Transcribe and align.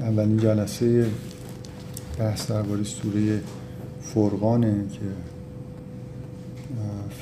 اولین 0.00 0.36
جلسه 0.36 1.10
بحث 2.18 2.50
درباره 2.50 2.82
سوره 2.82 3.40
فرقانه 4.00 4.84
که 4.92 5.00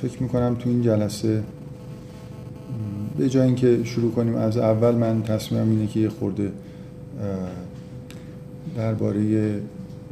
فکر 0.03 0.23
می‌کنم 0.23 0.57
تو 0.59 0.69
این 0.69 0.83
جلسه 0.83 1.43
به 3.19 3.29
جای 3.29 3.47
اینکه 3.47 3.85
شروع 3.85 4.13
کنیم 4.13 4.35
از 4.35 4.57
اول 4.57 4.95
من 4.95 5.23
تصمیمم 5.23 5.71
اینه 5.71 5.87
که 5.87 6.01
یه 6.01 6.09
خورده 6.09 6.53
درباره 8.77 9.61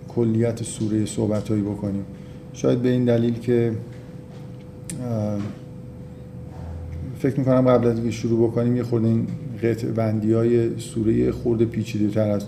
کلیت 0.08 0.62
سوره 0.62 1.06
صحبت 1.06 1.48
هایی 1.48 1.62
بکنیم. 1.62 2.04
شاید 2.52 2.82
به 2.82 2.88
این 2.88 3.04
دلیل 3.04 3.38
که 3.38 3.72
فکر 7.18 7.38
می‌کنم 7.38 7.68
قبل 7.68 7.86
از 7.86 7.94
اینکه 7.94 8.10
شروع 8.10 8.48
بکنیم 8.48 8.76
یه 8.76 8.82
خورده 8.82 9.06
این 9.06 9.26
قطع 9.62 9.88
بندی 9.88 10.32
های 10.32 10.78
سوره 10.78 11.32
خورده 11.32 11.64
پیچیده 11.64 12.08
تر 12.08 12.30
از 12.30 12.44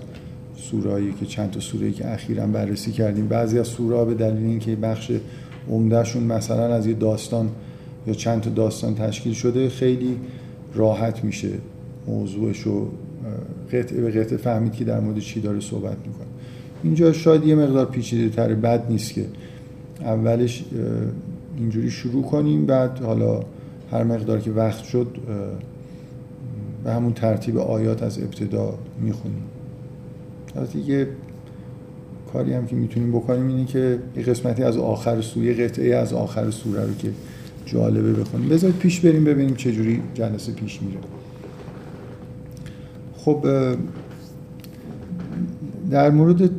سورهایی 0.56 1.12
که 1.20 1.26
چند 1.26 1.50
تا 1.50 1.60
سوره 1.60 1.90
که 1.90 2.12
اخیرا 2.12 2.46
بررسی 2.46 2.92
کردیم. 2.92 3.28
بعضی 3.28 3.58
از 3.58 3.66
سوره 3.66 4.04
به 4.04 4.14
دلیل 4.14 4.46
اینکه 4.46 4.76
بخش 4.76 5.12
عمدهشون 5.70 6.22
مثلا 6.22 6.74
از 6.74 6.86
یه 6.86 6.94
داستان 6.94 7.48
یا 8.06 8.14
چند 8.14 8.40
تا 8.40 8.50
داستان 8.50 8.94
تشکیل 8.94 9.32
شده 9.32 9.68
خیلی 9.68 10.16
راحت 10.74 11.24
میشه 11.24 11.50
موضوعش 12.06 12.60
رو 12.60 12.88
قطعه 13.72 14.00
به 14.00 14.10
قطعه 14.10 14.36
فهمید 14.36 14.72
که 14.72 14.84
در 14.84 15.00
مورد 15.00 15.18
چی 15.18 15.40
داره 15.40 15.60
صحبت 15.60 15.96
می‌کنه. 16.06 16.26
اینجا 16.82 17.12
شاید 17.12 17.46
یه 17.46 17.54
مقدار 17.54 17.86
پیچیده 17.86 18.28
تر 18.28 18.54
بد 18.54 18.90
نیست 18.90 19.14
که 19.14 19.26
اولش 20.00 20.64
اینجوری 21.58 21.90
شروع 21.90 22.22
کنیم 22.22 22.66
بعد 22.66 22.98
حالا 22.98 23.40
هر 23.90 24.04
مقدار 24.04 24.40
که 24.40 24.50
وقت 24.50 24.84
شد 24.84 25.16
به 26.84 26.92
همون 26.92 27.12
ترتیب 27.12 27.58
آیات 27.58 28.02
از 28.02 28.18
ابتدا 28.18 28.78
می‌خونیم. 29.00 29.42
البته 30.56 30.78
یه 30.78 31.08
کاری 32.32 32.52
هم 32.52 32.66
که 32.66 32.76
می‌تونیم 32.76 33.12
بکنیم 33.12 33.48
اینه 33.48 33.64
که 33.64 33.98
یه 34.16 34.22
قسمتی 34.22 34.62
از 34.62 34.76
آخر 34.76 35.20
سوره 35.20 35.54
قطعه 35.54 35.96
از 35.96 36.12
آخر 36.12 36.50
سوره 36.50 36.86
رو 36.86 36.94
که 36.94 37.10
جالبه 37.66 38.12
بخونیم. 38.12 38.48
بذارید 38.48 38.76
پیش 38.76 39.00
بریم 39.00 39.24
ببینیم 39.24 39.54
چه 39.54 39.72
جوری 39.72 40.02
جلسه 40.14 40.52
پیش 40.52 40.82
میره. 40.82 40.98
خب 43.16 43.46
در 45.90 46.10
مورد 46.10 46.50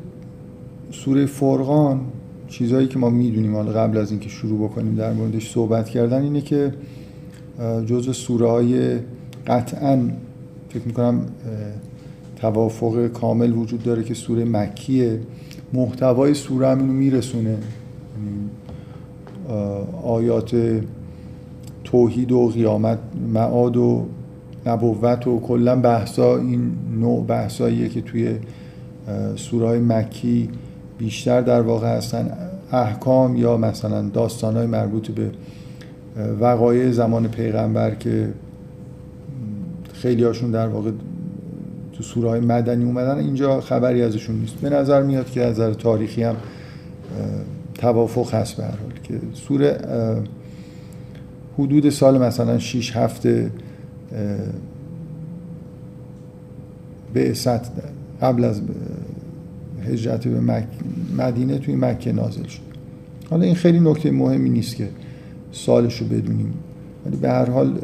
سوره 0.91 1.25
فرقان 1.25 2.01
چیزهایی 2.47 2.87
که 2.87 2.99
ما 2.99 3.09
می‌دونیم 3.09 3.55
حالا 3.55 3.71
قبل 3.71 3.97
از 3.97 4.11
اینکه 4.11 4.29
شروع 4.29 4.69
بکنیم 4.69 4.95
در 4.95 5.13
موردش 5.13 5.51
صحبت 5.51 5.89
کردن 5.89 6.21
اینه 6.21 6.41
که 6.41 6.73
جزء 7.85 8.11
سوره 8.11 8.49
های 8.49 8.99
قطعا 9.47 10.09
فکر 10.69 10.83
می‌کنم 10.85 11.25
توافق 12.35 13.07
کامل 13.07 13.53
وجود 13.53 13.83
داره 13.83 14.03
که 14.03 14.13
سوره 14.13 14.45
مکیه 14.45 15.19
محتوای 15.73 16.33
سوره 16.33 16.67
هم 16.67 16.79
اینو 16.79 16.93
میرسونه. 16.93 17.49
یعنی، 17.49 18.49
آیات 20.03 20.81
توحید 21.83 22.31
و 22.31 22.47
قیامت 22.47 22.99
معاد 23.33 23.77
و 23.77 24.05
نبوت 24.65 25.27
و 25.27 25.39
کلا 25.39 25.75
بحثا 25.75 26.37
این 26.37 26.71
نوع 26.99 27.25
بحثاییه 27.25 27.89
که 27.89 28.01
توی 28.01 28.35
سوره 29.35 29.79
مکی 29.79 30.49
بیشتر 30.97 31.41
در 31.41 31.61
واقع 31.61 31.97
هستن. 31.97 32.31
احکام 32.71 33.35
یا 33.35 33.57
مثلا 33.57 34.01
داستانهای 34.09 34.65
مربوط 34.65 35.11
به 35.11 35.31
وقایع 36.39 36.91
زمان 36.91 37.27
پیغمبر 37.27 37.95
که 37.95 38.27
خیلی 39.93 40.23
هاشون 40.23 40.51
در 40.51 40.67
واقع 40.67 40.91
تو 41.93 42.03
سوره 42.03 42.29
های 42.29 42.39
مدنی 42.39 42.83
اومدن 42.83 43.17
اینجا 43.17 43.61
خبری 43.61 44.01
ازشون 44.01 44.35
نیست 44.35 44.55
به 44.55 44.69
نظر 44.69 45.03
میاد 45.03 45.29
که 45.29 45.41
از 45.41 45.59
نظر 45.59 45.73
تاریخی 45.73 46.23
هم 46.23 46.35
توافق 47.73 48.33
هست 48.33 48.57
به 48.57 48.63
هر 48.63 48.69
حال 48.69 48.91
که 49.03 49.19
سوره 49.33 49.77
حدود 51.57 51.89
سال 51.89 52.21
مثلا 52.21 52.59
6 52.59 52.95
هفته 52.95 53.51
به 57.13 57.33
قبل 58.21 58.43
از 58.43 58.61
هجرت 59.83 60.27
به. 60.27 60.63
مدینه 61.17 61.57
توی 61.57 61.75
مکه 61.75 62.11
نازل 62.11 62.47
شد 62.47 62.61
حالا 63.29 63.43
این 63.43 63.55
خیلی 63.55 63.79
نکته 63.79 64.11
مهمی 64.11 64.49
نیست 64.49 64.75
که 64.75 64.89
سالش 65.51 65.97
رو 65.97 66.07
بدونیم. 66.07 66.53
ولی 67.05 67.17
به 67.17 67.29
هر 67.29 67.49
حال 67.49 67.79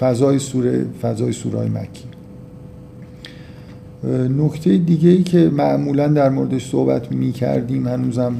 فضای 0.00 0.38
سوره 0.38 0.84
فضای 1.02 1.32
سوره 1.32 1.68
مکی. 1.68 2.04
نکته 4.38 4.78
دیگه 4.78 5.10
ای 5.10 5.22
که 5.22 5.50
معمولا 5.50 6.08
در 6.08 6.28
موردش 6.28 6.70
صحبت 6.70 7.12
می 7.12 7.32
کردیم 7.32 7.86
هنوزم 7.86 8.34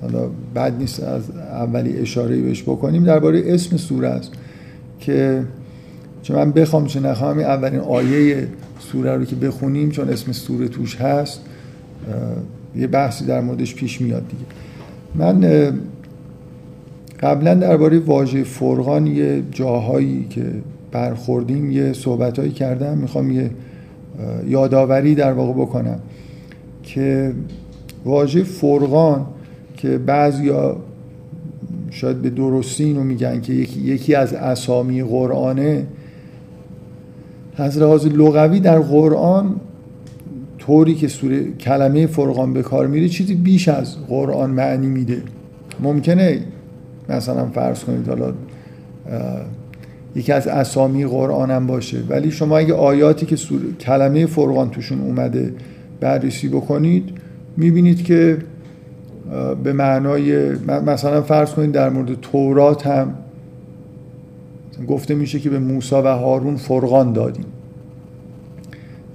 حالا 0.00 0.28
بد 0.54 0.78
نیست 0.78 1.02
از 1.02 1.30
اولی 1.30 1.98
اشاره 1.98 2.40
بهش 2.40 2.62
بکنیم 2.62 3.04
درباره 3.04 3.42
اسم 3.46 3.76
سوره 3.76 4.08
است 4.08 4.32
که 5.00 5.44
چون 6.22 6.36
من 6.36 6.52
بخوام 6.52 6.86
چه 6.86 7.00
نخواهم 7.00 7.38
اولین 7.38 7.80
آیه 7.80 8.48
سوره 8.78 9.16
رو 9.16 9.24
که 9.24 9.36
بخونیم 9.36 9.90
چون 9.90 10.08
اسم 10.08 10.32
سوره 10.32 10.68
توش 10.68 10.96
هست 10.96 11.40
یه 12.76 12.86
بحثی 12.86 13.24
در 13.24 13.40
موردش 13.40 13.74
پیش 13.74 14.00
میاد 14.00 14.22
دیگه. 14.28 14.44
من 15.14 15.72
قبلا 17.24 17.54
درباره 17.54 17.98
واژه 17.98 18.42
فرقان 18.44 19.06
یه 19.06 19.42
جاهایی 19.50 20.26
که 20.30 20.44
برخوردیم 20.92 21.70
یه 21.70 21.92
صحبتهایی 21.92 22.50
کردم. 22.50 22.98
می‌خوام 22.98 23.30
یه 23.30 23.50
یادآوری 24.48 25.14
در 25.14 25.32
واقع 25.32 25.52
بکنم 25.52 25.98
که 26.82 27.32
واژه 28.04 28.42
فرقان 28.42 29.26
که 29.76 29.98
بعضیا 29.98 30.76
شاید 31.90 32.22
به 32.22 32.30
درستی 32.30 32.84
اینو 32.84 33.04
میگن 33.04 33.40
که 33.40 33.52
یکی, 33.52 33.80
یکی 33.80 34.14
از 34.14 34.32
اسامی 34.34 35.02
قرآنه 35.02 35.86
از 37.56 37.78
لحاظ 37.78 38.06
لغوی 38.06 38.60
در 38.60 38.78
قرآن 38.78 39.54
طوری 40.58 40.94
که 40.94 41.08
سوره 41.08 41.44
کلمه 41.52 42.06
فرقان 42.06 42.52
به 42.52 42.62
کار 42.62 42.86
میره 42.86 43.08
چیزی 43.08 43.34
بیش 43.34 43.68
از 43.68 43.96
قرآن 44.08 44.50
معنی 44.50 44.86
میده. 44.86 45.22
ممکنه 45.80 46.40
مثلا 47.08 47.46
فرض 47.46 47.84
کنید 47.84 48.08
حالا 48.08 48.32
یکی 50.16 50.32
از 50.32 50.46
اسامی 50.46 51.06
قرآن 51.06 51.50
هم 51.50 51.66
باشه 51.66 51.98
ولی 52.08 52.30
شما 52.30 52.58
اگه 52.58 52.74
آیاتی 52.74 53.26
که 53.26 53.36
سوره 53.36 53.72
کلمه 53.80 54.26
فرقان 54.26 54.70
توشون 54.70 55.00
اومده 55.00 55.54
بررسی 56.00 56.48
بکنید 56.48 57.10
می‌بینید 57.56 58.04
که 58.04 58.38
به 59.64 59.72
معنای 59.72 60.50
مثلا 60.86 61.22
فرض 61.22 61.50
کنید 61.50 61.72
در 61.72 61.90
مورد 61.90 62.20
تورات 62.20 62.86
هم 62.86 63.14
گفته 64.88 65.14
میشه 65.14 65.38
که 65.40 65.50
به 65.50 65.58
موسی 65.58 65.94
و 65.94 66.06
هارون 66.06 66.56
فرقان 66.56 67.12
دادیم. 67.12 67.44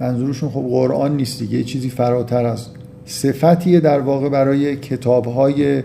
منظورشون 0.00 0.48
خب 0.48 0.60
قرآن 0.60 1.16
نیست 1.16 1.38
دیگه 1.38 1.58
یه 1.58 1.64
چیزی 1.64 1.90
فراتر 1.90 2.44
از 2.44 2.66
صفتیه 3.04 3.80
در 3.80 4.00
واقع 4.00 4.28
برای 4.28 4.76
کتابهای 4.76 5.82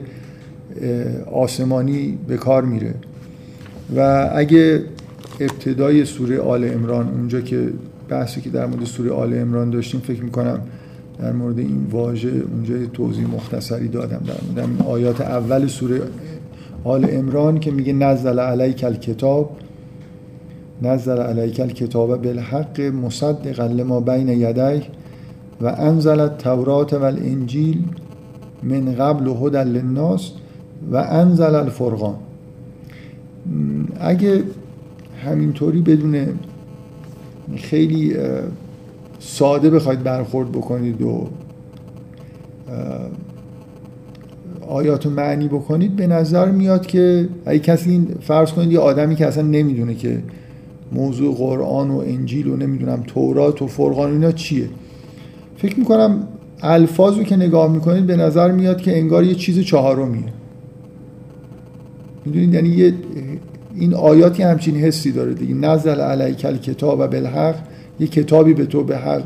آسمانی 1.32 2.18
به 2.28 2.38
کار 2.38 2.66
میره. 2.66 2.94
و 3.96 4.30
اگه 4.36 4.84
ابتدای 5.40 6.06
سوره 6.06 6.40
آل 6.40 6.74
امران 6.74 7.08
اونجا 7.08 7.42
که 7.42 7.70
بحثی 8.10 8.42
که 8.42 8.50
در 8.50 8.66
مورد 8.66 8.86
سوره 8.86 9.12
آل 9.12 9.34
امران 9.34 9.70
داشتیم 9.70 10.00
فکر 10.00 10.24
می‌کنم 10.24 10.60
در 11.20 11.32
مورد 11.32 11.60
این 11.60 11.88
واژه 11.92 12.30
اونجا 12.54 12.76
توضیح 12.94 13.28
مختصری 13.28 13.88
دادم. 13.88 14.22
در 14.56 14.66
مورد 14.66 14.88
آیات 14.88 15.22
اول 15.22 15.68
سوره 15.68 16.02
آل 16.84 17.08
امران 17.10 17.60
که 17.60 17.72
میگه 17.72 17.94
نزل 17.94 18.40
علیک 18.40 18.84
الکتاب 18.84 19.58
نزل 20.82 21.18
علیک 21.18 21.60
الکتاب 21.60 22.22
بالحق 22.22 22.82
مصدقا 22.82 23.66
لما 23.66 24.00
بین 24.00 24.30
یدیه 24.30 24.82
و 25.62 25.68
انزل 25.68 26.20
التورات 26.20 26.94
و 26.94 27.04
الانجیل 27.04 27.84
من 28.64 28.96
قبل 28.96 29.28
هدى 29.28 29.70
للناس. 29.70 30.32
و 30.92 30.98
انزل 30.98 31.56
الفرقان. 31.56 32.16
اگه 34.00 34.44
همینطوری 35.26 35.82
بدون 35.82 36.26
خیلی 37.56 38.16
ساده 39.20 39.70
بخواید 39.70 40.04
برخورد 40.04 40.52
بکنید 40.52 41.02
و 41.02 41.28
آیات 44.68 45.06
معنی 45.06 45.48
بکنید 45.48 45.96
به 45.96 46.08
نظر 46.08 46.52
میاد 46.52 46.86
که 46.86 47.30
اگه 47.46 47.60
کسی 47.60 47.90
این 47.92 48.08
فرض 48.22 48.52
کنید 48.52 48.72
یه 48.72 48.80
آدمی 48.80 49.16
که 49.16 49.28
اصلا 49.28 49.44
نمی‌دونه 49.44 49.96
که 49.96 50.24
موضوع 50.92 51.36
قرآن 51.36 51.92
و 51.92 51.98
انجیل 51.98 52.48
و 52.48 52.56
نمی‌دونم 52.56 53.04
تورات 53.08 53.62
و 53.62 53.68
فرقان 53.68 54.12
اینا 54.12 54.32
چیه. 54.32 54.70
فکر 55.58 55.80
می‌کنم 55.80 56.28
الفاظ 56.62 57.18
رو 57.18 57.24
که 57.24 57.36
نگاه 57.36 57.72
می‌کنید 57.72 58.08
به 58.08 58.16
نظر 58.16 58.52
میاد 58.52 58.82
که 58.82 58.98
انگار 58.98 59.24
یه 59.24 59.36
چیز 59.36 59.60
چهارمیه. 59.60 60.24
می‌دونید؟ 62.26 62.54
یعنی 62.54 62.70
یه 62.70 62.94
این 63.76 63.94
آیاتی 63.94 64.44
همچین 64.44 64.76
حسی 64.76 65.12
داره 65.12 65.34
دیگه. 65.34 65.54
نزل 65.54 66.00
علیک 66.00 66.46
الکتاب 66.46 67.00
و 67.00 67.08
بالحق 67.08 67.56
یه 68.00 68.08
کتابی 68.08 68.54
به 68.54 68.66
تو 68.66 68.84
به 68.84 68.98
حق 68.98 69.24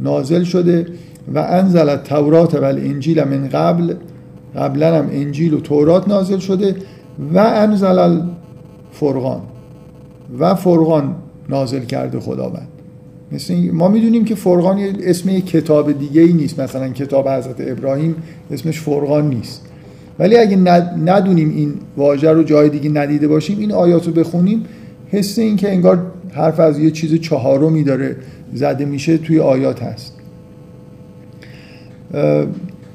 نازل 0.00 0.42
شده 0.42 0.86
و 1.34 1.38
انزل 1.38 1.88
التورات 1.88 2.54
و 2.54 2.64
الانجیل 2.64 3.24
من 3.24 3.48
قبل. 3.48 3.94
قبلا 4.56 4.98
هم 4.98 5.08
انجیل 5.12 5.54
و 5.54 5.60
تورات 5.60 6.08
نازل 6.08 6.38
شده 6.38 6.76
و 7.34 7.38
انزل 7.38 7.98
الفرقان. 7.98 9.40
و 10.38 10.54
فرقان 10.54 11.14
نازل 11.48 11.80
کرده 11.80 12.20
خداوند. 12.20 12.68
مثل 13.32 13.70
ما 13.72 13.88
می‌دونیم 13.88 14.24
که 14.24 14.34
فرقان 14.34 14.78
یه 14.78 14.92
اسم 15.00 15.28
یک 15.28 15.46
کتاب 15.46 15.92
دیگه 15.98 16.22
ای 16.22 16.32
نیست. 16.32 16.60
مثلا 16.60 16.88
کتاب 16.88 17.28
حضرت 17.28 17.56
ابراهیم 17.58 18.14
اسمش 18.50 18.80
فرقان 18.80 19.28
نیست. 19.28 19.66
ولی 20.18 20.36
اگه 20.36 20.56
ندونیم 21.04 21.50
این 21.50 21.74
واژه 21.96 22.30
رو 22.30 22.42
جای 22.42 22.68
دیگه 22.68 22.90
ندیده 22.90 23.28
باشیم 23.28 23.58
این 23.58 23.72
آیات 23.72 24.06
رو 24.06 24.12
بخونیم 24.12 24.64
حس 25.08 25.38
این 25.38 25.56
که 25.56 25.72
انگار 25.72 26.06
حرف 26.32 26.60
از 26.60 26.78
یه 26.78 26.90
چیز 26.90 27.20
چهارمی 27.20 27.84
داره 27.84 28.16
زده 28.54 28.84
میشه 28.84 29.18
توی 29.18 29.40
آیات 29.40 29.82
هست. 29.82 30.12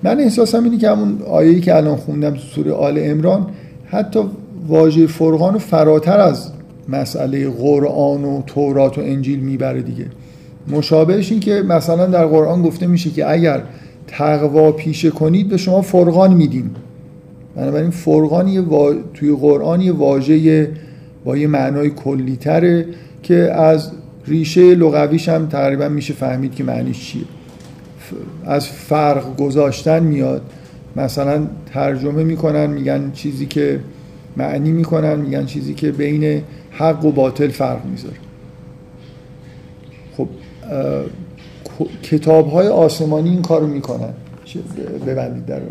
من 0.03 0.19
احساسم 0.19 0.63
اینه 0.63 0.77
که 0.77 0.89
همون 0.89 1.21
آیه‌ای 1.21 1.61
که 1.61 1.75
الان 1.75 1.95
خوندم 1.95 2.31
تو 2.31 2.39
سوره 2.39 2.71
آل 2.71 2.99
امران 3.01 3.47
حتی 3.85 4.19
واژه 4.67 5.07
فرقان 5.07 5.53
رو 5.53 5.59
فراتر 5.59 6.19
از 6.19 6.51
مسئله 6.89 7.49
قرآن 7.49 8.23
و 8.25 8.41
تورات 8.47 8.97
و 8.97 9.01
انجیل 9.01 9.39
می‌بره 9.39 9.81
دیگه. 9.81 10.05
مشابهش 10.71 11.31
این 11.31 11.39
که 11.39 11.61
مثلا 11.61 12.05
در 12.05 12.25
قرآن 12.25 12.61
گفته 12.61 12.87
میشه 12.87 13.09
که 13.09 13.31
اگر 13.31 13.63
تقوا 14.07 14.71
پیشه 14.71 15.09
کنید 15.09 15.49
به 15.49 15.57
شما 15.57 15.81
فرقان 15.81 16.33
میدیم. 16.33 16.71
بنابراین 17.57 17.89
فرقان 17.89 18.47
یه 18.47 18.63
توی 19.13 19.35
قرآن 19.35 19.81
یه 19.81 19.91
واژه 19.91 20.71
با 21.25 21.37
یه 21.37 21.47
معنای 21.47 21.89
کلی 21.89 22.35
تره 22.35 22.85
که 23.23 23.35
از 23.35 23.91
ریشه 24.27 24.75
لغویش 24.75 25.29
هم 25.29 25.47
تقریبا 25.47 25.89
میشه 25.89 26.13
فهمید 26.13 26.55
که 26.55 26.63
معنیش 26.63 27.11
چیه. 27.11 27.21
از 28.45 28.67
فرق 28.67 29.37
گذاشتن 29.37 30.03
میاد. 30.03 30.41
مثلا 30.95 31.47
ترجمه 31.73 32.23
می‌کنن 32.23 32.65
میگن 32.65 33.11
چیزی 33.11 33.45
که 33.45 33.79
معنی 34.37 34.71
می‌کنن 34.71 35.15
میگن 35.15 35.45
چیزی 35.45 35.73
که 35.73 35.91
بین 35.91 36.41
حق 36.71 37.05
و 37.05 37.11
باطل 37.11 37.47
فرق 37.47 37.85
می‌ذاره. 37.85 38.15
خب 40.17 40.27
کتاب 42.03 42.51
های 42.51 42.67
آسمانی 42.67 43.29
این 43.29 43.41
کارو 43.41 43.67
می‌کنن. 43.67 44.13
ببندید 45.07 45.45
در 45.45 45.61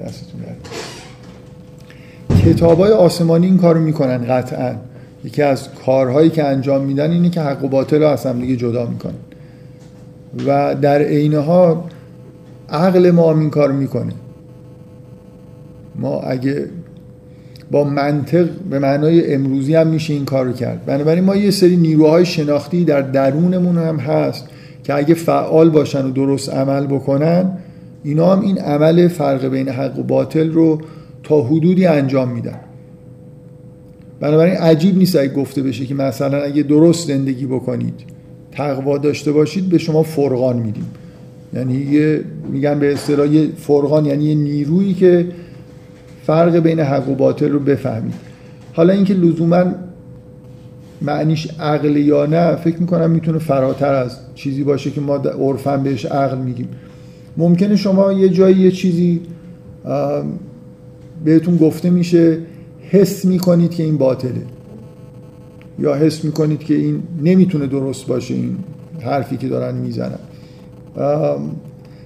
دستتون. 0.00 0.40
های 2.44 2.92
آسمانی 2.92 3.46
این 3.46 3.58
کارو 3.58 3.80
می‌کنن 3.80 4.18
قطعا. 4.18 4.74
یکی 5.24 5.42
از 5.42 5.68
کارهایی 5.86 6.30
که 6.30 6.44
انجام 6.44 6.84
میدن 6.84 7.10
اینه 7.10 7.30
که 7.30 7.40
حق 7.40 7.64
و 7.64 7.68
باطل 7.68 8.02
رو 8.02 8.08
از 8.08 8.26
هم 8.26 8.40
دیگه 8.40 8.56
جدا 8.56 8.86
می‌کنن. 8.86 9.14
و 10.46 10.74
در 10.74 11.02
عین 11.02 11.34
ها 11.34 11.84
عقل 12.68 13.10
ما 13.10 13.30
هم 13.30 13.40
این 13.40 13.50
کار 13.50 13.72
می‌کنه. 13.72 14.12
ما 15.96 16.20
اگه 16.20 16.66
با 17.70 17.84
منطق 17.84 18.48
به 18.70 18.78
معنای 18.78 19.34
امروزی 19.34 19.74
هم 19.74 19.86
میشه 19.86 20.12
این 20.12 20.24
کار 20.24 20.46
رو 20.46 20.52
کرد. 20.52 20.84
بنابراین 20.86 21.24
ما 21.24 21.36
یه 21.36 21.50
سری 21.50 21.76
نیروهای 21.76 22.26
شناختی 22.26 22.84
در 22.84 23.00
درونمون 23.00 23.78
هم 23.78 23.96
هست 23.96 24.48
که 24.84 24.94
اگه 24.94 25.14
فعال 25.14 25.70
باشن 25.70 26.06
و 26.06 26.10
درست 26.10 26.52
عمل 26.54 26.86
بکنن 26.86 27.50
اینا 28.04 28.32
هم 28.36 28.40
این 28.40 28.58
عمل 28.58 29.08
فرق 29.08 29.48
بین 29.48 29.68
حق 29.68 29.98
و 29.98 30.02
باطل 30.02 30.50
رو 30.50 30.80
تا 31.24 31.42
حدودی 31.42 31.86
انجام 31.86 32.28
میدن. 32.28 32.58
بنابراین 34.20 34.54
عجیب 34.54 34.98
نیست 34.98 35.16
اگه 35.16 35.32
گفته 35.32 35.62
بشه 35.62 35.86
که 35.86 35.94
مثلا 35.94 36.42
اگه 36.42 36.62
درست 36.62 37.08
زندگی 37.08 37.46
بکنید 37.46 37.94
تقوا 38.52 38.98
داشته 38.98 39.32
باشید 39.32 39.68
به 39.68 39.78
شما 39.78 40.02
فرقان 40.02 40.56
میدیم. 40.56 40.86
یعنی 41.54 41.74
یه 41.74 42.24
میگن 42.52 42.78
به 42.78 42.92
اصطلاح 42.92 43.46
فرقان 43.56 44.06
یعنی 44.06 44.24
یه 44.24 44.34
نیرویی 44.34 44.94
که 44.94 45.26
فرق 46.26 46.56
بین 46.56 46.80
حق 46.80 47.08
و 47.08 47.14
باطل 47.14 47.50
رو 47.50 47.58
بفهمید. 47.58 48.14
حالا 48.72 48.92
اینکه 48.92 49.14
لزوما 49.14 49.64
معنیش 51.02 51.48
عقل 51.60 51.96
یا 51.96 52.26
نه 52.26 52.56
فکر 52.56 52.80
می‌کنم 52.80 53.10
می‌تونه 53.10 53.38
فراتر 53.38 53.94
از 53.94 54.18
چیزی 54.34 54.64
باشه 54.64 54.90
که 54.90 55.00
ما 55.00 55.16
عرفا 55.16 55.76
بهش 55.76 56.06
عقل 56.06 56.38
میگیم. 56.38 56.68
ممکنه 57.36 57.76
شما 57.76 58.12
یه 58.12 58.28
جایی 58.28 58.56
یه 58.56 58.70
چیزی 58.70 59.20
بهتون 61.24 61.56
گفته 61.56 61.90
میشه 61.90 62.38
حس 62.90 63.24
می‌کنید 63.24 63.70
که 63.70 63.82
این 63.82 63.98
باطله. 63.98 64.42
یا 65.78 65.94
حس 65.94 66.24
می‌کنید 66.24 66.60
که 66.60 66.74
این 66.74 67.02
نمی‌تونه 67.22 67.66
درست 67.66 68.06
باشه 68.06 68.34
این 68.34 68.56
حرفی 69.00 69.36
که 69.36 69.48
دارن 69.48 69.74
می‌زنن. 69.74 70.18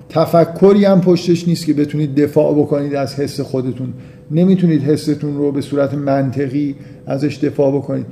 تفکری 0.08 0.84
هم 0.84 1.00
پشتش 1.00 1.48
نیست 1.48 1.66
که 1.66 1.72
بتونید 1.72 2.14
دفاع 2.14 2.54
بکنید 2.54 2.94
از 2.94 3.14
حس 3.14 3.40
خودتون. 3.40 3.92
نمی‌تونید 4.30 4.82
حستون 4.82 5.36
رو 5.36 5.52
به 5.52 5.60
صورت 5.60 5.94
منطقی 5.94 6.74
ازش 7.06 7.36
دفاع 7.36 7.72
بکنید. 7.76 8.06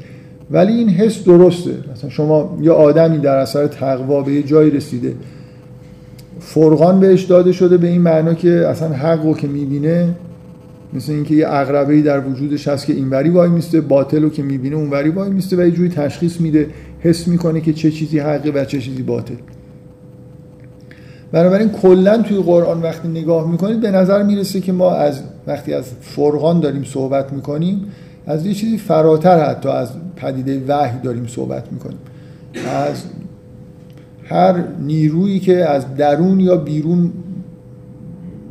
ولی 0.51 0.73
این 0.73 0.89
حس 0.89 1.25
درسته. 1.25 1.75
مثلا 1.93 2.11
شما 2.11 2.59
یه 2.63 2.71
آدمی 2.71 3.19
در 3.19 3.37
اثر 3.37 3.67
تقوا 3.67 4.23
به 4.23 4.33
یه 4.33 4.43
جایی 4.43 4.71
رسیده. 4.71 5.15
فرقان 6.41 7.01
بهش 7.01 7.23
داده 7.23 7.53
شده 7.53 7.77
به 7.77 7.89
این 7.89 8.01
معنا 8.01 8.35
که 8.35 8.51
اصلا 8.51 8.89
حق 8.89 9.25
رو 9.25 9.35
که 9.35 9.47
می‌بینه 9.47 10.15
مثل 10.97 11.13
اینکه 11.13 11.35
یه 11.35 11.47
عقربه 11.47 12.03
در 12.03 12.29
وجودش 12.29 12.69
هست 12.69 12.87
که 12.87 12.93
اینوری 12.93 13.31
وای 13.31 13.49
میسته 13.49 13.81
باطل 13.81 14.23
رو 14.23 14.31
که 14.31 14.43
می‌بینه 14.43 14.77
اونوری 14.77 15.11
وای 15.11 15.31
میسته 15.31 15.57
و 15.57 15.61
یه 15.61 15.71
جوری 15.71 15.89
تشخیص 15.89 16.41
میده 16.41 16.69
حس 17.01 17.29
می‌کنه 17.29 17.61
که 17.61 17.73
چه 17.73 17.91
چیزی 17.91 18.19
حقه 18.19 18.51
و 18.51 18.65
چه 18.65 18.81
چیزی 18.81 19.03
باطل. 19.03 19.35
بنابراین 21.33 21.69
کلا 21.69 22.23
توی 22.23 22.39
قرآن 22.39 22.83
وقتی 22.83 23.09
نگاه 23.09 23.51
می‌کنید 23.51 23.81
به 23.81 23.91
نظر 23.91 24.23
می‌رسه 24.23 24.61
که 24.61 24.73
ما 24.73 24.93
از 24.93 25.21
وقتی 25.47 25.75
از 25.75 25.85
فرقان 26.01 26.61
داریم 26.61 26.85
صحبت 26.85 27.33
می‌کنیم 27.33 27.81
از 28.27 28.47
یه 28.47 28.55
چیزی 28.55 28.79
فراتر 28.79 29.49
حتی 29.51 29.69
از 29.69 29.89
پدیده 30.17 30.63
وحی 30.69 30.99
داریم 31.03 31.27
صحبت 31.27 31.73
می‌کنیم. 31.73 31.99
از 32.89 33.03
هر 34.25 34.65
نیرویی 34.81 35.41
که 35.41 35.65
از 35.65 35.95
درون 35.97 36.41
یا 36.41 36.57
بیرون 36.57 37.13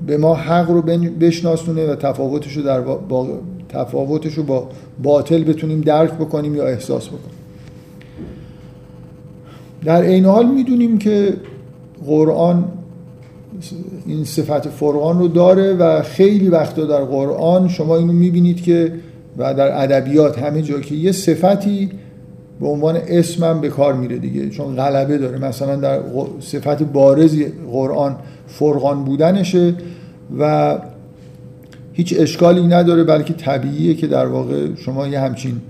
به 0.07 0.17
ما 0.17 0.35
حق 0.35 0.71
رو 0.71 0.81
بشناسونه 1.19 1.87
و 1.87 1.95
تفاوتش 1.95 2.57
رو 2.57 2.63
در 2.63 2.81
با 2.81 3.27
تفاوتش 3.69 4.33
رو 4.33 4.43
با 4.43 4.67
باطل 5.03 5.43
بتونیم 5.43 5.81
درک 5.81 6.11
بکنیم 6.11 6.55
یا 6.55 6.67
احساس 6.67 7.07
بکنیم. 7.07 7.35
در 9.85 10.01
این 10.01 10.25
حال 10.25 10.45
می‌دونیم 10.45 10.97
که 10.97 11.33
قرآن 12.05 12.65
این 14.05 14.25
صفت 14.25 14.69
فرقان 14.69 15.19
رو 15.19 15.27
داره 15.27 15.73
و 15.73 16.01
خیلی 16.01 16.49
وقتا 16.49 16.85
در 16.85 17.03
قرآن 17.03 17.67
شما 17.67 17.97
اینو 17.97 18.13
می‌بینید 18.13 18.63
که 18.63 18.93
و 19.37 19.53
در 19.53 19.83
ادبیات 19.83 20.39
همه 20.39 20.61
جا 20.61 20.79
که 20.79 20.95
یه 20.95 21.11
صفتی 21.11 21.89
به 22.59 22.67
عنوان 22.67 22.97
اسمم 23.07 23.61
به 23.61 23.69
کار 23.69 23.93
میره 23.93 24.17
دیگه 24.17 24.49
چون 24.49 24.75
غلبه 24.75 25.17
داره. 25.17 25.37
مثلا 25.37 25.75
در 25.75 25.99
صفت 26.39 26.83
بارزی 26.83 27.45
قرآن 27.71 28.15
فرقان 28.47 29.03
بودنشه. 29.03 29.73
و 30.39 30.75
هیچ 31.93 32.15
اشکالی 32.17 32.67
نداره 32.67 33.03
بلکه 33.03 33.33
طبیعیه 33.33 33.93
که 33.93 34.07
در 34.07 34.25
واقع 34.25 34.75
شما 34.75 35.07
یه 35.07 35.19
همچین 35.19 35.61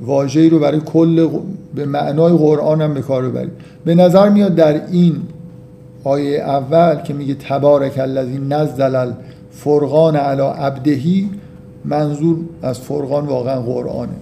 واژه‌ای 0.00 0.50
رو 0.50 0.58
برای 0.58 0.80
کل 0.80 1.28
به 1.74 1.86
معنای 1.86 2.32
قرآن 2.32 2.82
هم 2.82 2.94
به 2.94 3.02
کار 3.02 3.28
ببرید. 3.28 3.52
به 3.84 3.94
نظر 3.94 4.28
میاد 4.28 4.54
در 4.54 4.86
این 4.86 5.16
آیه 6.04 6.38
اول 6.38 6.94
که 6.94 7.14
میگه 7.14 7.34
تبارک 7.34 7.98
الذی 7.98 8.38
نزل 8.38 8.94
الفرقان 8.94 10.16
علی 10.16 10.42
عبدهی 10.42 11.30
منظور 11.84 12.36
از 12.62 12.80
فرقان 12.80 13.26
واقعا 13.26 13.60
قرآنه. 13.60 14.12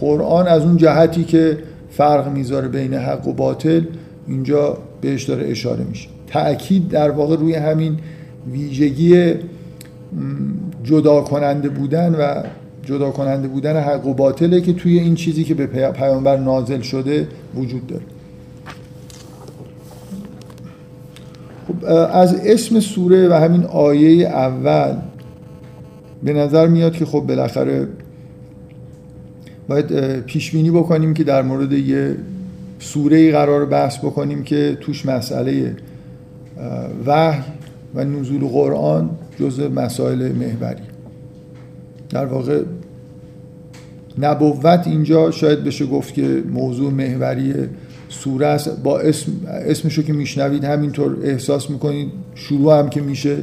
قرآن 0.00 0.46
از 0.48 0.62
اون 0.62 0.76
جهتی 0.76 1.24
که 1.24 1.58
فرق 1.90 2.28
می‌ذاره 2.28 2.68
بین 2.68 2.94
حق 2.94 3.28
و 3.28 3.32
باطل 3.32 3.82
اینجا 4.26 4.78
بهش 5.00 5.24
داره 5.24 5.48
اشاره 5.48 5.84
میشه. 5.84 6.08
تأکید 6.26 6.88
در 6.88 7.10
واقع 7.10 7.36
روی 7.36 7.54
همین 7.54 7.96
ویژگی 8.52 9.34
جدا 10.84 11.20
کننده 11.20 11.68
بودن 11.68 12.14
و 12.14 12.42
جدا 12.82 13.10
کننده 13.10 13.48
بودن 13.48 13.80
حق 13.80 14.06
و 14.06 14.14
باطله 14.14 14.60
که 14.60 14.72
توی 14.72 14.98
این 14.98 15.14
چیزی 15.14 15.44
که 15.44 15.54
به 15.54 15.66
پیامبر 15.90 16.36
نازل 16.36 16.80
شده 16.80 17.28
وجود 17.54 17.86
داره. 17.86 18.02
خب 21.68 21.84
از 22.12 22.34
اسم 22.34 22.80
سوره 22.80 23.28
و 23.28 23.32
همین 23.32 23.64
آیه 23.64 24.26
اول 24.26 24.96
به 26.22 26.32
نظر 26.32 26.66
میاد 26.66 26.92
که 26.92 27.04
خب 27.04 27.20
بالاخره 27.20 27.88
باید 29.68 30.20
پیش 30.20 30.50
بینی 30.50 30.70
بکنیم 30.70 31.14
که 31.14 31.24
در 31.24 31.42
مورد 31.42 31.72
یه 31.72 32.16
سوره 32.78 33.32
قرار 33.32 33.64
بحث 33.64 33.98
بکنیم 33.98 34.42
که 34.42 34.78
توش 34.80 35.06
مسئله 35.06 35.76
وحی 37.06 37.42
و 37.94 38.04
نزول 38.04 38.44
قرآن 38.44 39.10
جزء 39.40 39.68
مسائل 39.68 40.32
محوری. 40.32 40.82
در 42.10 42.26
واقع 42.26 42.62
نبوت 44.18 44.86
اینجا 44.86 45.30
شاید 45.30 45.64
بشه 45.64 45.86
گفت 45.86 46.14
که 46.14 46.42
موضوع 46.52 46.92
محوری 46.92 47.54
سوره 48.08 48.46
است. 48.46 48.82
با 48.82 48.98
اسم 48.98 49.32
اسمشو 49.46 50.02
که 50.02 50.12
میشنوید 50.12 50.64
همینطور 50.64 51.16
احساس 51.22 51.70
می‌کنید. 51.70 52.10
شروع 52.34 52.78
هم 52.78 52.88
که 52.88 53.00
میشه 53.00 53.36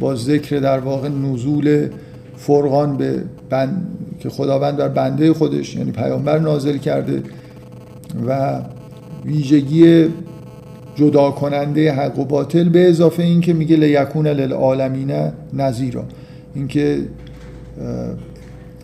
با 0.00 0.14
ذکر 0.14 0.58
در 0.58 0.78
واقع 0.78 1.08
نزول 1.08 1.88
فرقان 2.36 2.96
به 2.96 3.22
بند 3.50 3.86
که 4.20 4.30
خداوند 4.30 4.76
بر 4.76 4.88
بنده 4.88 5.32
خودش 5.32 5.76
یعنی 5.76 5.92
پیامبر 5.92 6.38
نازل 6.38 6.76
کرده 6.76 7.22
و 8.26 8.60
ویژگی 9.24 10.06
جدا 10.94 11.30
کننده 11.30 11.92
حق 11.92 12.18
و 12.18 12.24
باطل 12.24 12.68
به 12.68 12.88
اضافه 12.88 13.22
این 13.22 13.40
که 13.40 13.52
میگه 13.52 13.76
لیکون 13.76 14.26
للعالمین 14.26 15.12
نظیرا 15.54 16.04
اینکه 16.54 16.98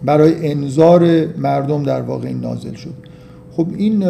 برای 0.04 0.50
انظار 0.50 1.26
مردم 1.38 1.82
در 1.82 2.02
واقع 2.02 2.28
این 2.28 2.40
نازل 2.40 2.74
شد. 2.74 2.94
خب 3.52 3.66
این 3.76 4.04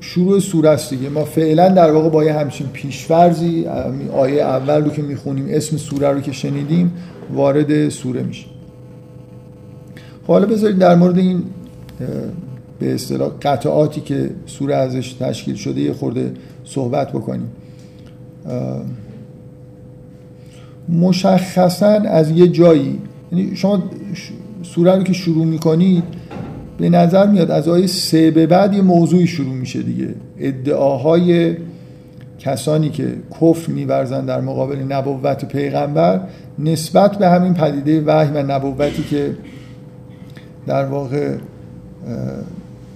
شروع 0.00 0.40
سوره 0.40 0.68
است 0.68 0.90
دیگه. 0.90 1.08
ما 1.08 1.24
فعلا 1.24 1.68
در 1.68 1.90
واقع 1.92 2.08
با 2.08 2.24
یه 2.24 2.32
همچین 2.32 2.66
پیشفرزی 2.66 3.66
آیه 4.12 4.42
اول 4.42 4.84
رو 4.84 4.90
که 4.90 5.02
می‌خونیم 5.02 5.46
اسم 5.48 5.76
سوره 5.76 6.08
رو 6.08 6.20
که 6.20 6.32
شنیدیم 6.32 6.92
وارد 7.34 7.88
سوره 7.88 8.22
میشه 8.22 8.46
خب 10.26 10.32
حالا 10.32 10.46
بذارید 10.46 10.78
در 10.78 10.94
مورد 10.94 11.18
این 11.18 11.42
به 12.78 12.94
اصطلاح 12.94 13.30
قطعاتی 13.42 14.00
که 14.00 14.30
سوره 14.46 14.74
ازش 14.74 15.12
تشکیل 15.12 15.54
شده 15.54 15.80
یه 15.80 15.92
خورده 15.92 16.32
صحبت 16.64 17.12
بکنیم. 17.12 17.50
مشخصا 20.88 21.86
از 21.86 22.30
یه 22.30 22.48
جایی 22.48 22.98
یعنی 23.32 23.56
شما 23.56 23.82
سوره 24.62 24.96
رو 24.96 25.02
که 25.02 25.12
شروع 25.12 25.44
می‌کنید 25.44 26.04
به 26.78 26.90
نظر 26.90 27.26
میاد 27.26 27.50
از 27.50 27.68
آیه 27.68 27.86
سه 27.86 28.30
به 28.30 28.46
بعد 28.46 28.74
یه 28.74 28.82
موضوعی 28.82 29.26
شروع 29.26 29.54
میشه 29.54 29.82
دیگه. 29.82 30.08
ادعاهای 30.38 31.56
کسانی 32.38 32.90
که 32.90 33.14
کفر 33.40 33.72
میورزن 33.72 34.24
در 34.24 34.40
مقابل 34.40 34.78
نبوت 34.78 35.44
پیغمبر 35.44 36.20
نسبت 36.58 37.18
به 37.18 37.28
همین 37.28 37.54
پدیده 37.54 38.00
وحی 38.06 38.30
و 38.30 38.42
نبوتی 38.42 39.02
که 39.02 39.34
در 40.66 40.84
واقع 40.84 41.36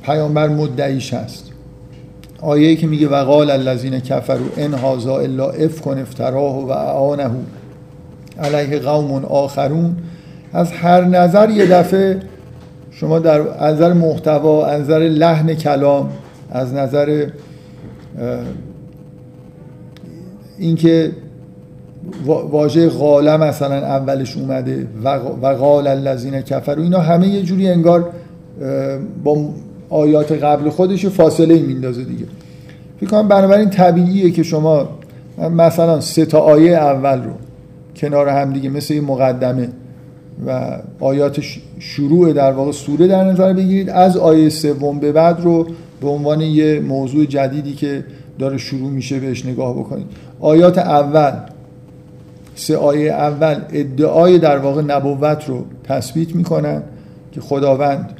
پیامبر 0.02 0.48
مدعیش 0.48 1.14
هست. 1.14 1.52
آیه 2.40 2.76
که 2.76 2.86
میگه 2.86 3.08
وقال 3.08 3.50
الذین 3.50 4.00
کفروا 4.00 4.46
ان 4.56 4.74
هذا 4.74 5.18
الا 5.18 5.50
افکن 5.50 5.98
افتراه 5.98 6.66
و 6.66 6.70
اعانه 6.70 7.30
علیه 8.38 8.78
قوم 8.78 9.24
آخرون. 9.24 9.96
از 10.52 10.72
هر 10.72 11.04
نظر 11.04 11.50
یه 11.50 11.66
دفعه 11.66 12.20
شما 12.90 13.18
در 13.18 13.40
نظر 13.62 13.92
محتوا 13.92 14.66
از 14.66 14.82
نظر 14.82 14.98
لحن 14.98 15.54
کلام 15.54 16.10
از 16.50 16.74
نظر 16.74 17.26
اینکه 20.58 21.12
واژه 22.26 22.88
قاله 22.88 23.36
مثلا 23.36 23.76
اولش 23.76 24.36
اومده 24.36 24.86
و 25.42 25.46
قال 25.46 25.86
الذین 25.86 26.40
کفروا 26.40 26.82
اینا 26.82 27.00
همه 27.00 27.28
یه 27.28 27.42
جوری 27.42 27.68
انگار 27.68 28.10
با 29.24 29.48
آیات 29.90 30.32
قبل 30.32 30.70
خودش 30.70 31.06
فاصله 31.06 31.54
ای 31.54 31.62
میندازه 31.62 32.04
دیگه. 32.04 32.24
فکر 33.00 33.10
کنم 33.10 33.28
بنابراین 33.28 33.70
طبیعیه 33.70 34.30
که 34.30 34.42
شما 34.42 34.88
مثلا 35.38 36.00
سه 36.00 36.26
تا 36.26 36.38
آیه 36.38 36.72
اول 36.76 37.22
رو 37.22 37.30
کنار 37.96 38.28
هم 38.28 38.52
دیگه 38.52 38.68
مثل 38.68 38.94
یه 38.94 39.00
مقدمه 39.00 39.68
و 40.46 40.78
آیات 41.00 41.40
شروع 41.78 42.32
در 42.32 42.52
واقع 42.52 42.72
سوره 42.72 43.06
در 43.06 43.24
نظر 43.24 43.52
بگیرید. 43.52 43.90
از 43.90 44.16
آیه 44.16 44.48
سوم 44.48 44.98
به 44.98 45.12
بعد 45.12 45.40
رو 45.40 45.66
به 46.00 46.08
عنوان 46.08 46.40
یه 46.40 46.80
موضوع 46.80 47.24
جدیدی 47.24 47.72
که 47.72 48.04
داره 48.38 48.58
شروع 48.58 48.90
میشه 48.90 49.20
بهش 49.20 49.46
نگاه 49.46 49.78
بکنید. 49.78 50.06
آیات 50.40 50.78
اول 50.78 51.32
سه 52.54 52.76
آیه 52.76 53.12
اول 53.12 53.56
ادعای 53.72 54.38
در 54.38 54.58
واقع 54.58 54.82
نبوت 54.82 55.48
رو 55.48 55.64
تثبیت 55.84 56.34
می‌کنن 56.34 56.82
که 57.32 57.40
خداوند 57.40 58.10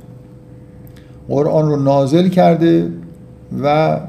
قرآن 1.28 1.68
رو 1.68 1.76
نازل 1.76 2.28
کرده 2.28 2.88
و 3.62 4.00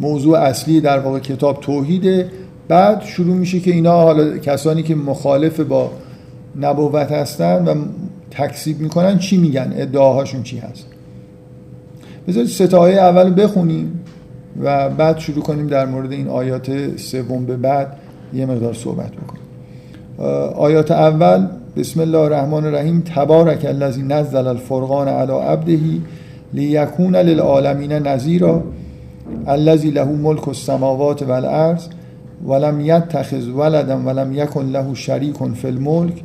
موضوع 0.00 0.38
اصلی 0.38 0.80
در 0.80 0.98
واقع 0.98 1.18
کتاب 1.18 1.60
توحیده. 1.60 2.30
بعد 2.68 3.02
شروع 3.02 3.36
میشه 3.36 3.60
که 3.60 3.70
اینا 3.70 4.02
حالا 4.02 4.38
کسانی 4.38 4.82
که 4.82 4.94
مخالف 4.94 5.60
با 5.60 5.90
نبوت 6.60 7.12
هستن 7.12 7.64
و 7.64 7.74
تکسیب 8.30 8.80
می‌کنن 8.80 9.18
چی 9.18 9.36
میگن؟ 9.36 9.72
ادعاهاشون 9.76 10.42
چی 10.42 10.58
هست؟ 10.58 10.86
بذارید 12.28 12.48
ستایه 12.48 13.00
اول 13.00 13.42
بخونیم 13.42 14.00
و 14.62 14.90
بعد 14.90 15.18
شروع 15.18 15.42
کنیم 15.42 15.66
در 15.66 15.86
مورد 15.86 16.12
این 16.12 16.28
آیات 16.28 16.96
سوم 16.96 17.46
به 17.46 17.56
بعد 17.56 17.96
یه 18.34 18.46
مقدار 18.46 18.74
صحبت 18.74 19.12
بکنیم. 19.12 19.45
آیات 20.18 20.90
اول 20.90 21.46
بسم 21.76 22.00
الله 22.00 22.18
الرحمن 22.18 22.64
الرحیم 22.64 23.02
تبارک 23.14 23.64
الذی 23.64 24.02
نزل 24.02 24.46
الفرقان 24.46 25.08
علی 25.08 25.32
عبده 25.32 25.78
لیکون 26.52 27.16
للعالمین 27.16 27.92
نذیرا 27.92 28.62
الذی 29.46 29.90
له 29.90 30.04
ملک 30.04 30.48
السماوات 30.48 31.22
والارض 31.22 31.88
ولم 32.46 32.80
یتخذ 32.80 33.48
ولدا 33.48 33.96
ولم 33.96 34.32
یکن 34.32 34.64
له 34.64 34.94
شریک 34.94 35.36
فی 35.54 35.68
الملک 35.68 36.22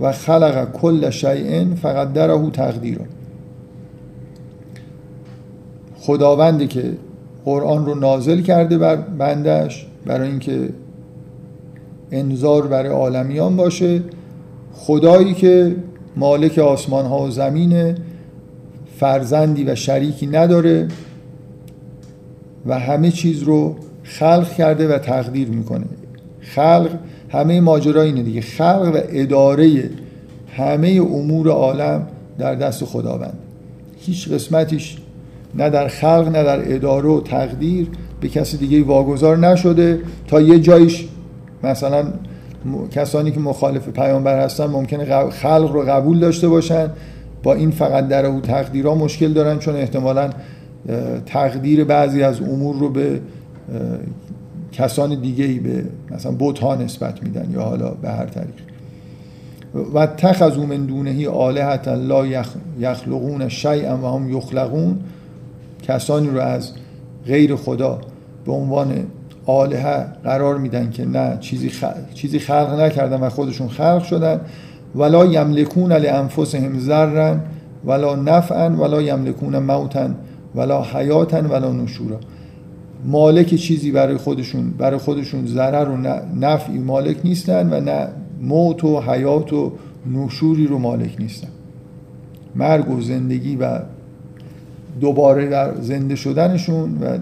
و 0.00 0.12
خلق 0.12 0.72
کل 0.72 1.10
شیء 1.10 1.74
فقدره 1.82 2.50
تقدیرا. 2.50 3.04
خداوندی 6.00 6.66
که 6.66 6.92
قرآن 7.44 7.86
رو 7.86 7.94
نازل 7.94 8.40
کرده 8.40 8.78
بر 8.78 8.96
بندش 8.96 9.86
برای 10.06 10.28
اینکه 10.28 10.68
انذار 12.12 12.66
برای 12.66 12.92
عالمیان 12.92 13.56
باشه. 13.56 14.02
خدایی 14.72 15.34
که 15.34 15.76
مالک 16.16 16.58
آسمان 16.58 17.06
ها 17.06 17.22
و 17.22 17.30
زمینه 17.30 17.94
فرزندی 18.98 19.64
و 19.64 19.74
شریکی 19.74 20.26
نداره 20.26 20.88
و 22.66 22.78
همه 22.78 23.10
چیز 23.10 23.42
رو 23.42 23.76
خلق 24.02 24.52
کرده 24.52 24.94
و 24.94 24.98
تقدیر 24.98 25.48
می‌کنه. 25.48 25.84
خلق 26.40 26.90
همه 27.28 27.60
ماجرا 27.60 28.02
اینه 28.02 28.22
دیگه. 28.22 28.40
خلق 28.40 28.92
و 28.94 28.98
اداره 29.08 29.90
همه 30.56 30.88
امور 30.88 31.48
عالم 31.48 32.06
در 32.38 32.54
دست 32.54 32.84
خداوند. 32.84 33.38
هیچ 34.00 34.28
قسمتیش 34.28 34.96
نه 35.54 35.70
در 35.70 35.88
خلق 35.88 36.28
نه 36.28 36.44
در 36.44 36.74
اداره 36.74 37.08
و 37.08 37.20
تقدیر 37.20 37.88
به 38.20 38.28
کسی 38.28 38.56
دیگه 38.56 38.82
واگذار 38.82 39.38
نشده 39.38 40.00
تا 40.28 40.40
یه 40.40 40.60
جایش 40.60 41.08
مثلا 41.64 42.04
کسانی 42.90 43.30
که 43.30 43.40
مخالف 43.40 43.88
پیامبر 43.88 44.44
هستن 44.44 44.66
ممکنه 44.66 45.30
خلق 45.30 45.70
رو 45.72 45.82
قبول 45.82 46.18
داشته 46.18 46.48
باشن. 46.48 46.90
با 47.42 47.54
این 47.54 47.70
فقط 47.70 48.08
در 48.08 48.26
او 48.26 48.40
تقدیرها 48.40 48.94
مشکل 48.94 49.32
دارن 49.32 49.58
چون 49.58 49.76
احتمالا 49.76 50.30
تقدیر 51.26 51.84
بعضی 51.84 52.22
از 52.22 52.40
امور 52.40 52.76
رو 52.76 52.88
به 52.88 53.20
کسان 54.72 55.20
دیگه 55.20 55.44
ای 55.44 55.58
به 55.58 55.84
مثلا 56.10 56.32
ها 56.62 56.74
نسبت 56.74 57.22
میدن 57.22 57.50
یا 57.52 57.62
حالا 57.62 57.90
به 57.90 58.10
هر 58.10 58.26
طریق 58.26 58.54
و 59.94 60.06
تخذو 60.06 60.66
من 60.66 60.86
دونهی 60.86 61.26
آلهتا 61.26 61.94
لا 61.94 62.26
یخلقون 62.80 63.48
شیئا 63.48 63.96
و 63.96 64.06
هم 64.06 64.36
یخلقون. 64.36 64.98
کسانی 65.82 66.28
رو 66.28 66.40
از 66.40 66.72
غیر 67.26 67.56
خدا 67.56 68.00
به 68.46 68.52
عنوان 68.52 69.06
آلهه 69.46 70.06
قرار 70.24 70.58
میدن 70.58 70.90
که 70.90 71.04
نه 71.04 71.36
چیزی, 71.40 71.70
چیزی 72.14 72.38
خلق 72.38 72.80
نکردن 72.80 73.20
و 73.20 73.28
خودشون 73.28 73.68
خلق 73.68 74.02
شدن. 74.02 74.40
ولا 74.94 75.26
یملکون 75.26 75.92
لانفسهم 75.92 76.78
ذرا 76.78 77.36
ولا 77.84 78.16
نفعا 78.16 78.68
ولا 78.70 79.02
یملکون 79.02 79.58
موتا 79.58 80.08
ولا 80.54 80.82
حیاتا 80.82 81.42
ولا 81.42 81.72
نشورا. 81.72 82.16
مالک 83.04 83.54
چیزی 83.54 83.90
برای 83.90 84.16
خودشون 84.16 84.70
برای 84.70 84.98
خودشون 84.98 85.46
ضرر 85.46 85.88
و 85.88 85.96
نفعی 86.40 86.78
مالک 86.78 87.16
نیستن 87.24 87.72
و 87.72 87.80
نه 87.80 88.08
موت 88.42 88.84
و 88.84 89.00
حیات 89.00 89.52
و 89.52 89.72
نشوری 90.14 90.66
رو 90.66 90.78
مالک 90.78 91.16
نیستن. 91.18 91.48
مرگ 92.54 92.90
و 92.90 93.00
زندگی 93.00 93.56
و 93.56 93.78
دوباره 95.00 95.48
در 95.48 95.74
زنده 95.80 96.16
شدنشون 96.16 96.98
و 96.98 97.18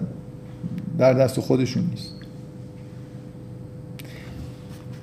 در 0.99 1.13
دست 1.13 1.39
خودشون 1.39 1.83
نیست. 1.91 2.13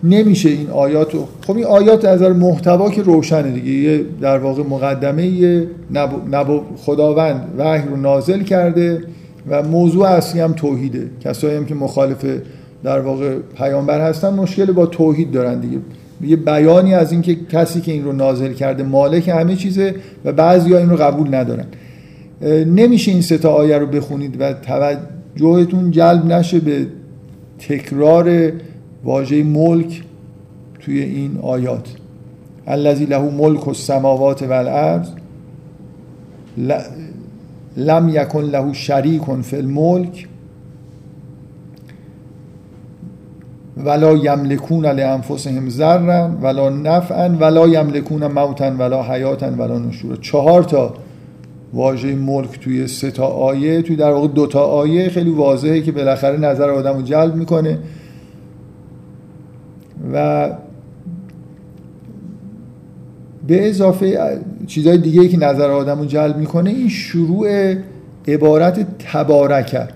نمیشه 0.04 0.48
این 0.48 0.70
آیات 0.70 1.14
رو 1.14 1.28
خب 1.46 1.56
این 1.56 1.64
آیات 1.64 2.04
از 2.04 2.22
نظر 2.22 2.32
محتوا 2.32 2.90
که 2.90 3.02
روشنه 3.02 3.50
دیگه. 3.50 3.70
یه 3.70 4.04
در 4.20 4.38
واقع 4.38 4.62
مقدمه 4.62 5.66
نبو, 5.92 6.16
نبو 6.30 6.60
خداوند 6.76 7.54
وحی 7.58 7.88
رو 7.88 7.96
نازل 7.96 8.42
کرده 8.42 9.02
و 9.48 9.62
موضوع 9.62 10.08
اصلی 10.08 10.40
هم 10.40 10.52
توحیده. 10.52 11.10
کسایی 11.24 11.56
هم 11.56 11.66
که 11.66 11.74
مخالف 11.74 12.24
در 12.84 13.00
واقع 13.00 13.34
پیامبر 13.56 14.08
هستن 14.08 14.34
مشکل 14.34 14.72
با 14.72 14.86
توحید 14.86 15.30
دارن 15.30 15.60
دیگه. 15.60 15.78
یه 16.22 16.36
بیانی 16.36 16.94
از 16.94 17.12
اینکه 17.12 17.34
کسی 17.34 17.80
که 17.80 17.92
این 17.92 18.04
رو 18.04 18.12
نازل 18.12 18.52
کرده 18.52 18.82
مالک 18.82 19.28
همه 19.28 19.56
چیزه 19.56 19.94
و 20.24 20.32
بعضیا 20.32 20.78
این 20.78 20.90
رو 20.90 20.96
قبول 20.96 21.34
ندارن. 21.34 21.66
نمیشه 22.66 23.10
این 23.10 23.20
سه 23.20 23.38
تا 23.38 23.52
آیه 23.52 23.78
رو 23.78 23.86
بخونید 23.86 24.36
و 24.40 24.54
توجهتون 25.38 25.90
جلب 25.90 26.26
نشه 26.26 26.60
به 26.60 26.86
تکرار 27.58 28.52
واژه 29.04 29.42
ملک 29.42 30.02
توی 30.80 31.02
این 31.02 31.38
آیات. 31.42 31.88
الذی 32.66 33.06
له 33.06 33.30
ملک 33.30 33.68
السماوات 33.68 34.42
والارض 34.42 35.08
لم 37.76 38.08
یکن 38.08 38.42
له 38.42 38.72
شریک 38.72 39.22
فی 39.42 39.56
الملک 39.56 40.28
ولا 43.84 44.16
یملکون 44.16 44.86
لانفسهم 44.86 45.68
ذرا 45.68 46.30
ولا 46.42 46.70
نفعا 46.70 47.28
ولا 47.40 47.68
یملکون 47.68 48.26
موتا 48.26 48.70
ولا 48.70 49.02
حیاتا 49.02 49.50
ولا 49.58 49.78
نشورا. 49.78 50.16
چهار 50.16 50.62
تا 50.62 50.94
واژه 51.74 52.14
ملک 52.14 52.60
توی 52.60 52.86
سه 52.86 53.10
تا 53.10 53.26
آیه 53.26 53.82
توی 53.82 53.96
در 53.96 54.10
واقع 54.10 54.28
دو 54.28 54.46
تا 54.46 54.60
آیه 54.60 55.08
خیلی 55.08 55.30
واضحه 55.30 55.80
که 55.80 55.92
بالاخره 55.92 56.36
نظر 56.36 56.70
آدم 56.70 56.96
رو 56.96 57.02
جلب 57.02 57.34
می‌کنه. 57.34 57.78
و 60.12 60.50
به 63.46 63.68
اضافه 63.68 64.38
چیزهای 64.66 64.98
دیگه 64.98 65.28
که 65.28 65.36
نظر 65.36 65.70
آدم 65.70 65.98
رو 65.98 66.04
جلب 66.04 66.36
می‌کنه 66.36 66.70
این 66.70 66.88
شروع 66.88 67.74
عبارت 68.28 68.86
تبارکه 68.98 69.88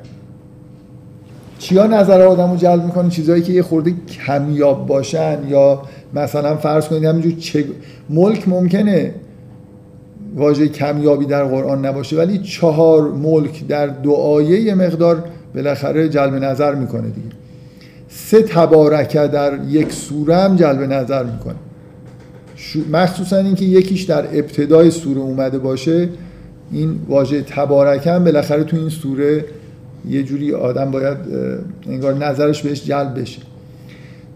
چیا 1.59 1.87
نظر 1.87 2.23
آدم 2.23 2.51
رو 2.51 2.57
جلب 2.57 2.85
می‌کنه؟ 2.85 3.11
چیزهایی 3.11 3.43
که 3.43 3.53
یه 3.53 3.63
خورده 3.63 3.95
کمیاب 4.27 4.87
باشن 4.87 5.39
یا 5.49 5.83
مثلا 6.15 6.57
فرض 6.57 6.89
کنید 6.89 7.05
همینجور 7.05 7.33
چه... 7.33 7.65
ملک 8.11 8.49
ممکنه 8.49 9.15
واژه 10.37 10.69
کمیابی 10.69 11.25
در 11.25 11.45
قرآن 11.45 11.87
نباشه 11.87 12.17
ولی 12.17 12.39
چهار 12.39 13.11
ملک 13.11 13.67
در 13.67 13.87
دو 13.87 14.13
آیه 14.13 14.61
یه 14.61 14.75
مقدار 14.75 15.25
بالاخره 15.55 16.09
جلب 16.09 16.35
نظر 16.35 16.75
می‌کنه 16.75 17.09
دیگه. 17.09 17.29
سه 18.09 18.43
تبارکه 18.43 19.27
در 19.27 19.59
یک 19.69 19.93
سوره 19.93 20.37
هم 20.37 20.57
جلب 20.57 20.81
نظر 20.93 21.25
می‌کنه. 21.25 21.55
مخصوصا 22.93 23.37
اینکه 23.37 23.65
یکیش 23.65 24.03
در 24.03 24.39
ابتدای 24.39 24.91
سوره 24.91 25.21
اومده 25.21 25.59
باشه 25.59 26.09
این 26.73 27.01
واژه 27.09 27.43
تبارکه 27.43 28.11
هم 28.11 28.25
بالاخره 28.25 28.65
تو 28.65 28.77
این 28.77 28.89
سوره 28.89 29.45
یه 30.09 30.23
جوری 30.23 30.55
آدم 30.55 30.91
باید 30.91 31.17
انگار 31.87 32.15
نظرش 32.15 32.63
بهش 32.63 32.85
جلب 32.85 33.21
بشه. 33.21 33.41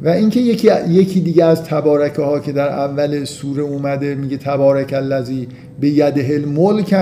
و 0.04 0.08
اینکه 0.08 0.40
یکی 0.40 0.70
یکی 0.88 1.20
دیگه 1.20 1.44
از 1.44 1.62
تبارکه 1.62 2.22
ها 2.22 2.40
که 2.40 2.52
در 2.52 2.68
اول 2.68 3.24
سوره 3.24 3.62
اومده 3.62 4.14
میگه 4.14 4.36
تبارک 4.36 4.92
الذی 4.92 5.48
به 5.80 5.88
یده 5.88 6.28
الملک 6.30 6.96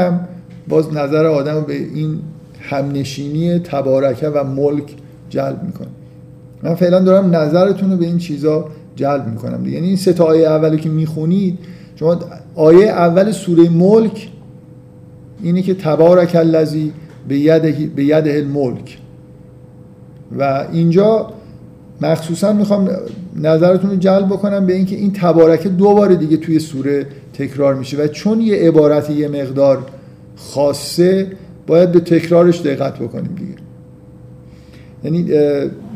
باز 0.69 0.93
نظر 0.93 1.27
آدم 1.27 1.61
به 1.61 1.75
این 1.75 2.19
همنشینی 2.61 3.59
تبارکه 3.59 4.29
و 4.29 4.45
ملک 4.45 4.95
جلب 5.31 5.63
می‌کنه. 5.67 5.89
من 6.63 6.75
فعلا 6.75 7.01
دارم 7.01 7.37
نظرتون 7.37 7.91
رو 7.91 7.97
به 7.97 8.05
این 8.05 8.19
چیزا 8.19 8.69
جلب 8.97 9.29
می‌کنم 9.29 9.67
یعنی 9.67 9.87
این 9.87 9.97
سه 9.97 10.13
تا 10.13 10.25
آیه 10.25 10.49
اولی 10.49 10.77
که 10.77 10.89
می‌خونید 10.89 11.59
شما 11.97 12.19
آیه 12.55 12.87
اول 12.87 13.33
سوره 13.33 13.69
ملک 13.69 14.29
اینه 15.43 15.63
که 15.63 15.75
تبارک 15.75 16.37
الذی 16.37 16.93
به 17.29 17.39
یده 17.39 17.91
به 17.97 18.05
یده 18.05 18.37
الملک. 18.37 18.99
و 20.39 20.67
اینجا 20.73 21.31
مخصوصا 22.03 22.53
می‌خوام 22.53 22.91
نظرتون 23.37 23.91
رو 23.91 23.97
جلب 23.97 24.27
بکنم 24.27 24.67
به 24.67 24.73
اینکه 24.73 24.97
این 24.97 25.13
تبارکه 25.13 25.69
دو 25.69 25.95
بار 25.95 26.15
دیگه 26.15 26.37
توی 26.37 26.59
سوره 26.59 27.07
تکرار 27.35 27.75
میشه 27.75 27.97
و 27.97 28.07
چون 28.07 28.41
یه 28.41 28.57
عبارت 28.57 29.11
یه 29.11 29.29
مقدار 29.29 29.87
خاصه 30.37 31.27
باید 31.67 31.93
به 31.93 32.01
تکرارش 32.01 32.61
دقت 32.61 32.99
بکنیم 32.99 33.35
دیگه. 33.39 33.55
یعنی 35.05 35.31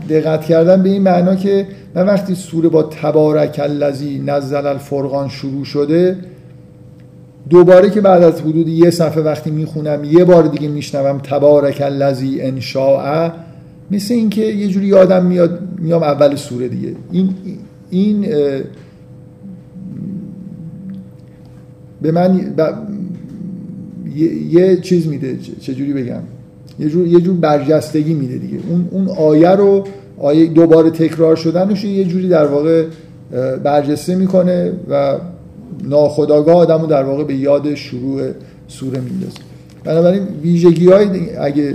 دقت 0.09 0.45
کردن 0.45 0.83
به 0.83 0.89
این 0.89 1.03
معنا 1.03 1.35
که 1.35 1.67
من 1.95 2.07
وقتی 2.07 2.35
سوره 2.35 2.69
با 2.69 2.83
تبارک 2.83 3.61
الذی 3.63 4.23
نزل 4.27 4.67
الفرقان 4.67 5.29
شروع 5.29 5.65
شده 5.65 6.17
دوباره 7.51 7.91
که 7.91 8.01
بعد 8.01 8.23
از 8.23 8.41
حدود 8.41 8.69
یه 8.69 8.91
صفحه 8.91 9.23
وقتی 9.23 9.51
می‌خونم 9.51 10.05
یه 10.05 10.25
بار 10.25 10.43
دیگه 10.43 10.69
میشنوم 10.69 11.19
تبارک 11.19 11.83
الذی 11.85 12.41
انشاء 12.41 13.31
مثل 13.91 14.15
اینکه 14.15 14.43
یه 14.43 14.69
جوری 14.69 14.87
یادم 14.87 15.27
میاد 15.27 15.61
میام 15.79 16.03
اول 16.03 16.37
سوره 16.37 16.69
دیگه. 16.69 16.93
این 17.13 17.35
این 17.91 18.27
به 22.03 22.13
من 22.13 22.55
یه 24.51 24.77
چیز 24.77 25.07
میده. 25.07 25.39
چجوری 25.61 25.93
بگم؟ 25.93 26.23
یه 26.79 26.89
جور 26.89 27.07
یه 27.07 27.21
جور 27.21 27.37
برجستگی 27.37 28.15
میده 28.15 28.39
دیگه. 28.39 28.59
اون 28.69 28.89
اون 28.91 29.09
آیه 29.09 29.51
رو 29.51 29.85
آیه 30.19 30.47
دوباره 30.47 30.91
تکرار 30.91 31.37
شدنش 31.37 31.85
یه 31.85 32.05
جوری 32.05 32.29
در 32.29 32.47
واقع 32.47 32.85
برجسته 33.65 34.15
می‌کنه 34.15 34.73
و 34.91 35.19
ناخداگاه 35.85 36.57
آدم 36.57 36.81
رو 36.81 36.87
در 36.87 37.03
واقع 37.03 37.25
به 37.25 37.35
یاد 37.35 37.75
شروع 37.75 38.23
سوره 38.69 39.01
میندازه. 39.01 39.39
بنابراین 39.85 40.23
ویژگی 40.43 40.87
های 40.87 41.37
اگه 41.37 41.75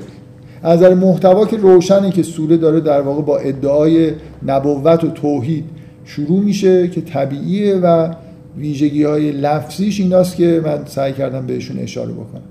از 0.63 0.79
نظر 0.79 0.93
محتوا 0.93 1.45
که 1.45 1.57
روشنه 1.57 2.11
که 2.11 2.23
سوره 2.23 2.57
داره 2.57 2.79
در 2.79 3.01
واقع 3.01 3.21
با 3.21 3.37
ادعای 3.37 4.11
نبوت 4.45 5.03
و 5.03 5.07
توحید 5.07 5.65
شروع 6.05 6.39
میشه 6.43 6.87
که 6.87 7.01
طبیعیه 7.01 7.75
و 7.75 8.13
ویژگی 8.57 9.03
های 9.03 9.31
لفظیش 9.31 9.99
ایناست 9.99 10.35
که 10.35 10.61
من 10.65 10.85
سعی 10.85 11.13
کردم 11.13 11.45
بهشون 11.45 11.79
اشاره 11.79 12.11
بکنم. 12.11 12.41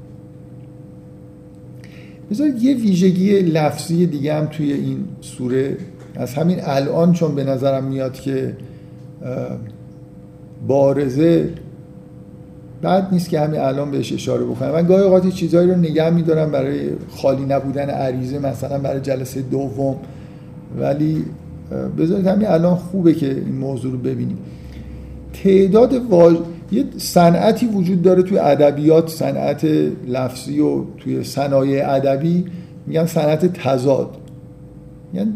بذارید 2.30 2.62
یه 2.62 2.74
ویژگی 2.74 3.38
لفظی 3.38 4.06
دیگه 4.06 4.34
هم 4.34 4.46
توی 4.46 4.72
این 4.72 5.04
سوره 5.20 5.76
از 6.14 6.34
همین 6.34 6.58
الان 6.62 7.12
چون 7.12 7.34
به 7.34 7.44
نظرم 7.44 7.84
میاد 7.84 8.12
که 8.12 8.56
بارزه 10.68 11.48
بعد 12.82 13.08
نیست 13.12 13.28
که 13.28 13.40
همین 13.40 13.60
الان 13.60 13.90
بهش 13.90 14.12
اشاره 14.12 14.44
بکنم. 14.44 14.70
من 14.70 14.86
گاهی 14.86 15.02
اوقات 15.02 15.28
چیزهایی 15.28 15.70
رو 15.70 15.76
نگه 15.76 16.10
میدارم 16.10 16.50
برای 16.50 16.90
خالی 17.16 17.44
نبودن 17.44 17.90
عریضه 17.90 18.38
مثلا 18.38 18.78
برای 18.78 19.00
جلسه 19.00 19.42
دوم. 19.42 19.96
ولی 20.78 21.24
بذارید 21.98 22.26
همین 22.26 22.48
الان 22.48 22.74
خوبه 22.74 23.14
که 23.14 23.30
این 23.30 23.54
موضوع 23.54 23.92
رو 23.92 23.98
ببینیم. 23.98 24.38
تعداد 25.32 25.94
واژ... 25.94 26.36
یه 26.72 26.84
صنعتی 26.96 27.66
وجود 27.66 28.02
داره 28.02 28.22
توی 28.22 28.38
ادبیات 28.38 29.08
صنعت 29.08 29.64
لفظی 30.08 30.60
و 30.60 30.84
توی 30.98 31.24
صنایع 31.24 31.94
ادبی. 31.94 32.44
میگن 32.86 33.06
صنعت 33.06 33.52
تضاد. 33.52 34.16
یعنی 35.14 35.32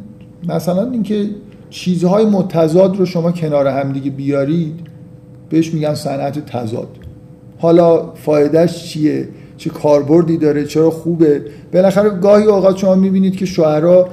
مثلا 0.49 0.91
اینکه 0.91 1.27
چیزهای 1.71 2.25
متضاد 2.25 2.97
رو 2.97 3.07
شما 3.07 3.33
کنار 3.33 3.67
همدیگه 3.67 4.11
بیارید 4.11 4.75
بهش 5.51 5.75
میگن 5.75 5.95
صنعت 5.95 6.47
تضاد. 6.47 6.89
حالا 7.59 8.13
فایدهش 8.15 8.85
چیه؟ 8.85 9.29
چه 9.57 9.71
کاربردی 9.71 10.37
داره؟ 10.37 10.65
چرا 10.65 10.91
خوبه؟ 10.91 11.43
بالاخره 11.73 12.11
گاهی 12.11 12.45
اوقات 12.45 12.77
شما 12.77 12.95
می‌بینید 12.95 13.37
که 13.37 13.47
شعرا 13.47 14.09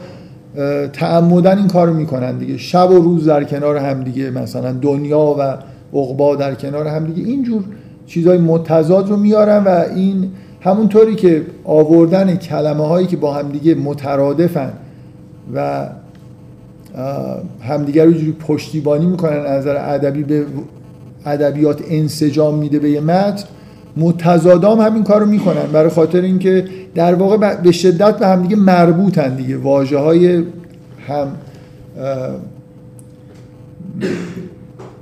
تعمدن 0.94 1.58
این 1.58 1.68
کارو 1.68 1.94
می‌کنن 1.94 2.38
دیگه. 2.38 2.58
شب 2.58 2.92
و 2.92 2.94
روز 2.94 3.26
در 3.26 3.44
کنار 3.44 3.78
هم 3.78 4.04
دیگه 4.04 4.32
مثلا 4.32 4.72
دنیا 4.72 5.36
و 5.40 5.58
عقبا 5.98 6.36
در 6.36 6.56
کنار 6.56 6.88
هم 6.88 7.06
دیگه. 7.06 7.30
اینجور 7.30 7.64
چیزهای 8.08 8.38
متضاد 8.38 9.10
رو 9.10 9.18
میارن 9.18 9.64
و 9.64 9.84
این 9.96 10.30
همونطوری 10.62 11.16
که 11.16 11.46
آوردن 11.64 12.36
کلمه 12.36 12.88
هایی 12.88 13.08
که 13.08 13.18
با 13.18 13.34
همدیگه 13.34 13.76
مترادفن 13.76 14.74
و 15.54 15.88
همدیگه 17.62 18.06
رو 18.06 18.12
جوری 18.12 18.32
پشتیبانی 18.32 19.06
می‌کنن 19.06 19.40
از 19.46 19.62
نظر 19.62 19.94
ادبی 19.94 20.24
به 20.24 20.46
ادبیات 21.26 21.82
انسجام 21.90 22.56
میده 22.56 22.80
به 22.80 22.90
یه 22.90 23.02
متن 23.02 23.44
متضادام 23.98 24.82
همین 24.82 25.04
کارو 25.04 25.26
می‌کنن. 25.26 25.66
برای 25.74 25.90
خاطر 25.90 26.22
اینکه 26.22 26.66
در 26.96 27.16
واقع 27.16 27.56
به 27.56 27.72
شدت 27.72 28.18
به 28.18 28.28
همدیگه 28.28 28.56
مربوطن 28.56 29.36
دیگه. 29.36 29.58
واژه 29.58 29.98
های 29.98 30.44
هم 31.08 31.28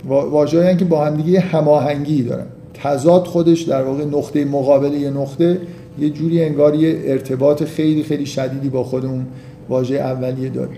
واژه‌ای 0.07 0.77
که 0.77 0.85
با 0.85 1.05
همدیگه 1.05 1.39
هماهنگی 1.39 2.23
دارن. 2.23 2.45
تضاد 2.73 3.25
خودش 3.25 3.61
در 3.61 3.83
واقع 3.83 4.05
نقطه 4.05 4.45
مقابل 4.45 4.93
یه 4.93 5.09
نقطه 5.09 5.57
یه 5.99 6.09
جوری 6.09 6.43
انگار 6.43 6.75
یه 6.75 7.01
ارتباط 7.05 7.63
خیلی 7.63 8.03
خیلی 8.03 8.25
شدیدی 8.25 8.69
با 8.69 8.83
خودمون 8.83 9.25
واژه 9.69 9.95
اولیه 9.95 10.49
داره. 10.49 10.69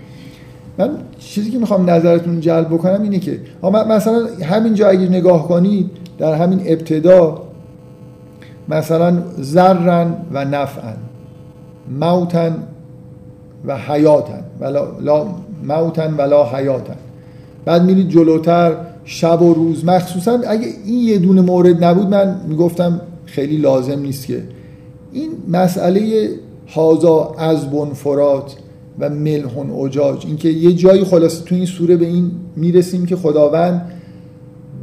من 0.78 0.90
چیزی 1.18 1.50
که 1.50 1.58
می‌خوام 1.58 1.90
نظرتون 1.90 2.40
جلب 2.40 2.68
بکنم 2.68 3.02
اینه 3.02 3.18
که 3.18 3.40
مثلا 3.88 4.26
همینجا 4.42 4.88
اگه 4.88 5.08
نگاه 5.08 5.48
کنید 5.48 5.90
در 6.18 6.34
همین 6.34 6.60
ابتدا 6.66 7.42
مثلا 8.68 9.22
زرن 9.38 10.16
و 10.32 10.44
نفعن 10.44 10.96
موتن 12.00 12.56
و 13.66 13.76
حیاتن 13.78 14.44
ولا 14.60 14.98
لا 15.00 15.26
موتن 15.64 16.14
ولا 16.14 16.44
حیاتن. 16.44 16.96
بعد 17.64 17.82
میرید 17.82 18.08
جلوتر 18.08 18.76
شب 19.04 19.42
و 19.42 19.54
روز 19.54 19.84
مخصوصا 19.84 20.38
اگه 20.46 20.66
این 20.84 21.00
یه 21.08 21.18
دونه 21.18 21.40
مورد 21.40 21.84
نبود 21.84 22.08
من 22.08 22.40
می‌گفتم 22.48 23.00
خیلی 23.26 23.56
لازم 23.56 24.00
نیست 24.00 24.26
که. 24.26 24.42
این 25.12 25.30
مسئله 25.48 26.28
هازا 26.74 27.34
از 27.38 27.70
بنفرات 27.70 28.56
و 28.98 29.10
ملحون 29.10 29.70
اجاج 29.70 30.26
اینکه 30.26 30.48
یه 30.48 30.72
جایی 30.72 31.04
خلاصه 31.04 31.44
تو 31.44 31.54
این 31.54 31.66
سوره 31.66 31.96
به 31.96 32.06
این 32.06 32.30
می‌رسیم 32.56 33.06
که 33.06 33.16
خداوند 33.16 33.92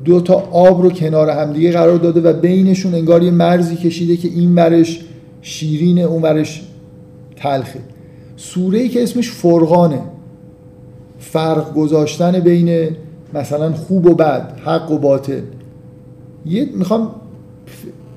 دو 0.05 0.21
تا 0.21 0.33
آب 0.51 0.81
رو 0.81 0.89
کنار 0.89 1.29
همدیگه 1.29 1.71
قرار 1.71 1.97
داده 1.97 2.21
و 2.21 2.33
بینشون 2.33 2.93
انگار 2.93 3.23
یه 3.23 3.31
مرزی 3.31 3.75
کشیده 3.75 4.17
که 4.17 4.27
این 4.27 4.55
ورش 4.55 4.99
شیرینه 5.41 6.01
اون 6.01 6.21
ورش 6.21 6.61
تلخه. 7.35 7.79
سوره 8.37 8.79
ای 8.79 8.89
که 8.89 9.03
اسمش 9.03 9.31
فرقانه. 9.31 10.01
فرق 11.19 11.73
گذاشتن 11.73 12.39
بین 12.39 12.89
مثلا 13.33 13.73
خوب 13.73 14.05
و 14.05 14.15
بد 14.15 14.59
حق 14.65 14.91
و 14.91 14.97
باطل. 14.97 15.41
یه 16.45 16.69
می‌خوام 16.73 17.11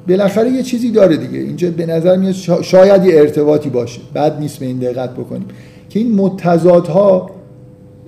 بالاخره 0.08 0.50
یه 0.50 0.62
چیزی 0.62 0.90
داره 0.90 1.16
دیگه. 1.16 1.38
اینجا 1.38 1.70
به 1.70 1.86
نظر 1.86 2.16
میاد 2.16 2.34
شاید 2.62 3.04
یه 3.04 3.20
ارتباطی 3.20 3.70
باشه. 3.70 4.00
بد 4.14 4.40
نیست 4.40 4.58
به 4.58 4.66
این 4.66 4.78
دقت 4.78 5.10
بکنیم. 5.10 5.46
که 5.92 6.00
این 6.00 6.14
متضادها 6.14 7.30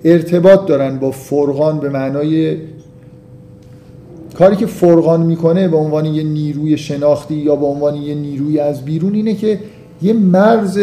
ارتباط 0.05 0.67
دارن 0.67 0.99
با 0.99 1.11
فرقان 1.11 1.79
به 1.79 1.89
معنای 1.89 2.57
کاری 4.35 4.57
که 4.57 4.67
فرقان 4.67 5.23
می‌کنه 5.23 5.69
به 5.69 5.77
عنوان 5.77 6.05
یه 6.05 6.23
نیروی 6.23 6.79
شناختی 6.79 7.35
یا 7.35 7.57
به 7.57 7.67
عنوان 7.67 7.95
یه 7.95 8.15
نیروی 8.15 8.59
از 8.59 8.85
بیرون 8.85 9.15
اینه 9.15 9.35
که 9.35 9.59
یه 10.03 10.13
مرز 10.13 10.81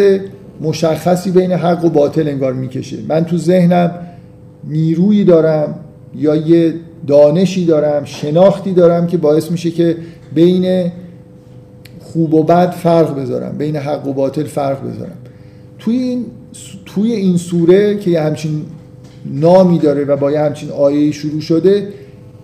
مشخصی 0.61 1.31
بین 1.31 1.51
حق 1.51 1.85
و 1.85 1.89
باطل 1.89 2.27
انگار 2.27 2.53
می‌کشه. 2.53 2.97
من 3.07 3.25
تو 3.25 3.37
ذهنم 3.37 3.91
نیرویی 4.63 5.23
دارم 5.23 5.75
یا 6.15 6.35
یه 6.35 6.73
دانشی 7.07 7.65
دارم 7.65 8.05
شناختی 8.05 8.73
دارم 8.73 9.07
که 9.07 9.17
باعث 9.17 9.51
میشه 9.51 9.71
که 9.71 9.97
بین 10.33 10.91
خوب 11.99 12.33
و 12.33 12.43
بد 12.43 12.71
فرق 12.71 13.19
بذارم 13.19 13.57
بین 13.57 13.75
حق 13.75 14.07
و 14.07 14.13
باطل 14.13 14.43
فرق 14.43 14.81
بذارم. 14.81 15.17
توی 15.79 15.97
این 15.97 16.25
توی 16.95 17.11
این 17.11 17.37
سوره 17.37 17.97
که 17.97 18.11
یه 18.11 18.21
همچین 18.21 18.65
نامی 19.25 19.79
داره 19.79 20.05
و 20.05 20.17
با 20.17 20.31
یه 20.31 20.39
همچین 20.39 20.69
آیه 20.69 21.11
شروع 21.11 21.41
شده 21.41 21.87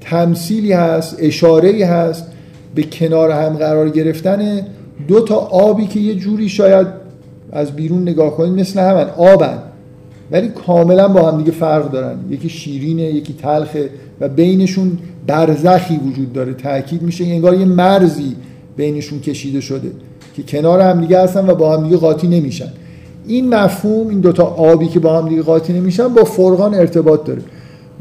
تمثیلی 0.01 0.71
هست 0.71 1.15
اشاره 1.19 1.85
هست 1.85 2.25
به 2.75 2.83
کنار 2.83 3.31
هم 3.31 3.49
قرار 3.49 3.89
گرفتن 3.89 4.61
دو 5.07 5.21
تا 5.21 5.35
آبی 5.35 5.87
که 5.87 5.99
یه 5.99 6.15
جوری 6.15 6.49
شاید 6.49 6.87
از 7.51 7.71
بیرون 7.71 8.01
نگاه 8.01 8.37
کنید 8.37 8.59
مثل 8.59 8.79
همن 8.79 9.09
آبن. 9.17 9.57
ولی 10.31 10.47
کاملا 10.47 11.07
با 11.07 11.31
هم 11.31 11.37
دیگه 11.37 11.51
فرق 11.51 11.91
دارن. 11.91 12.17
یکی 12.29 12.49
شیرینه 12.49 13.03
یکی 13.03 13.33
تلخه 13.33 13.89
و 14.19 14.29
بینشون 14.29 14.97
برزخی 15.27 15.97
وجود 15.97 16.33
داره. 16.33 16.53
تاکید 16.53 17.01
میشه 17.01 17.23
انگار 17.23 17.55
یه 17.55 17.65
مرزی 17.65 18.35
بینشون 18.77 19.19
کشیده 19.19 19.61
شده 19.61 19.91
که 20.35 20.43
کنار 20.43 20.81
هم 20.81 21.01
دیگه 21.01 21.19
هستن 21.19 21.49
و 21.49 21.55
با 21.55 21.77
هم 21.77 21.83
دیگه 21.83 21.97
قاطی 21.97 22.27
نمیشن. 22.27 22.69
این 23.27 23.55
مفهوم 23.55 24.07
این 24.07 24.19
دوتا 24.19 24.43
آبی 24.43 24.87
که 24.87 24.99
با 24.99 25.21
هم 25.21 25.29
دیگه 25.29 25.41
قاطی 25.41 25.73
نمیشن 25.73 26.07
با 26.07 26.23
فرقان 26.23 26.73
ارتباط 26.73 27.23
داره. 27.23 27.41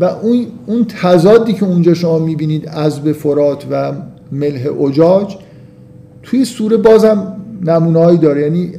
و 0.00 0.04
اون 0.04 0.46
اون 0.66 0.84
تضادی 0.84 1.52
که 1.52 1.64
اونجا 1.64 1.94
شما 1.94 2.18
می‌بینید 2.18 2.68
از 2.68 3.00
به 3.00 3.12
فرات 3.12 3.64
و 3.70 3.92
ملح 4.32 4.80
اجاج 4.82 5.36
توی 6.22 6.44
سوره 6.44 6.76
بازم 6.76 7.36
نمونههایی 7.62 8.18
داره. 8.18 8.42
یعنی 8.42 8.72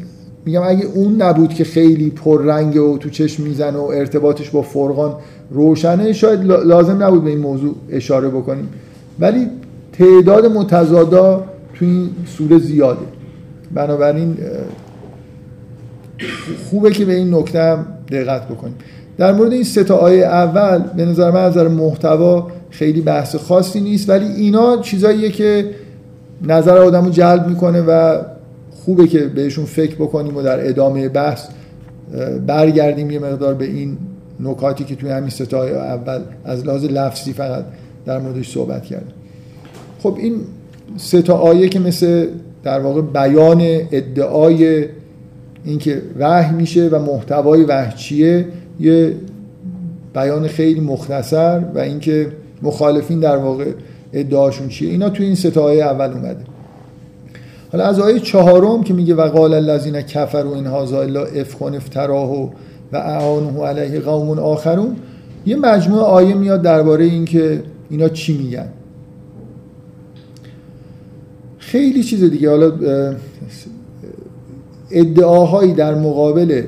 میگم 0.45 0.61
اگه 0.65 0.85
اون 0.85 1.21
نبود 1.21 1.53
که 1.53 1.63
خیلی 1.63 2.09
پررنگ 2.09 2.81
و 2.81 2.97
تو 2.97 3.09
چشم 3.09 3.43
می‌زنه 3.43 3.77
و 3.77 3.83
ارتباطش 3.83 4.49
با 4.49 4.61
فرقان 4.61 5.15
روشنه 5.51 6.13
شاید 6.13 6.43
لازم 6.43 7.03
نبود 7.03 7.23
به 7.23 7.29
این 7.29 7.39
موضوع 7.39 7.75
اشاره 7.89 8.27
بکنیم. 8.29 8.69
ولی 9.19 9.47
تعداد 9.93 10.45
متضادا 10.45 11.43
تو 11.73 11.85
این 11.85 12.09
سوره 12.25 12.59
زیاده. 12.59 13.05
بنابراین 13.73 14.37
خوبه 16.69 16.91
که 16.91 17.05
به 17.05 17.15
این 17.15 17.33
نکته 17.33 17.77
دقت 18.11 18.47
بکنیم. 18.47 18.75
در 19.17 19.33
مورد 19.33 19.53
این 19.53 19.63
سه 19.63 19.83
تا 19.83 19.95
آیه 19.95 20.25
اول 20.25 20.77
به 20.77 21.05
نظر 21.05 21.31
من 21.31 21.43
از 21.43 21.51
نظر 21.51 21.67
محتوا 21.67 22.47
خیلی 22.69 23.01
بحث 23.01 23.35
خاصی 23.35 23.79
نیست 23.79 24.09
ولی 24.09 24.25
اینا 24.25 24.77
چیزاییه 24.77 25.29
که 25.29 25.69
نظر 26.41 26.77
آدم 26.77 27.05
رو 27.05 27.11
جلب 27.11 27.47
می‌کنه 27.47 27.81
و 27.81 28.21
خوبه 28.85 29.07
که 29.07 29.19
بهشون 29.19 29.65
فکر 29.65 29.95
بکنیم 29.95 30.37
و 30.37 30.41
در 30.41 30.69
ادامه 30.69 31.09
بحث 31.09 31.47
برگردیم 32.47 33.11
یه 33.11 33.19
مقدار 33.19 33.53
به 33.53 33.65
این 33.65 33.97
نکاتی 34.39 34.83
که 34.83 34.95
توی 34.95 35.09
همین 35.09 35.31
آیه 35.53 35.75
اول 35.75 36.19
از 36.45 36.65
لحاظ 36.65 36.85
لفظی 36.85 37.33
فقط 37.33 37.63
در 38.05 38.19
موردش 38.19 38.53
صحبت 38.53 38.83
کردیم. 38.83 39.13
خب 40.03 40.15
این 40.19 40.35
سه 40.97 41.31
آیه 41.31 41.69
که 41.69 41.79
مثل 41.79 42.27
در 42.63 42.79
واقع 42.79 43.01
بیان 43.01 43.61
ادعای 43.91 44.85
اینکه 45.67 46.01
وحی 46.19 46.55
میشه 46.55 46.89
و 46.89 46.99
محتوای 46.99 47.63
وحی 47.63 47.97
چیه؟ 47.97 48.45
یه 48.79 49.15
بیان 50.13 50.47
خیلی 50.47 50.79
مختصر 50.79 51.63
و 51.75 51.79
اینکه 51.79 52.27
مخالفین 52.61 53.19
در 53.19 53.37
واقع 53.37 53.71
ادعاشون 54.13 54.67
چیه. 54.67 54.89
اینا 54.89 55.09
تو 55.09 55.23
این 55.23 55.35
ستای 55.35 55.81
اول 55.81 56.11
اومده. 56.13 56.43
حالا 57.71 57.85
از 57.85 57.99
آیه 57.99 58.19
چهارم 58.19 58.83
که 58.83 58.93
میگه 58.93 59.15
وقال 59.15 59.53
الذین 59.53 60.01
کفروا 60.01 60.55
ان 60.55 60.67
هذا 60.67 61.01
الا 61.01 61.23
افکن 61.25 61.75
افتراه 61.75 62.31
و 62.91 62.97
اعانه 62.97 63.63
علیه 63.63 63.99
قوم 63.99 64.39
آخرون. 64.39 64.95
یه 65.45 65.55
مجموعه 65.55 66.03
آیه 66.03 66.33
میاد 66.33 66.61
درباره 66.61 67.05
اینکه 67.05 67.63
اینا 67.89 68.09
چی 68.09 68.37
میگن. 68.37 68.67
خیلی 71.57 72.03
چیز 72.03 72.23
دیگه. 72.23 72.49
حالا 72.49 72.71
ادعاهایی 74.91 75.73
در 75.73 75.95
مقابل 75.95 76.63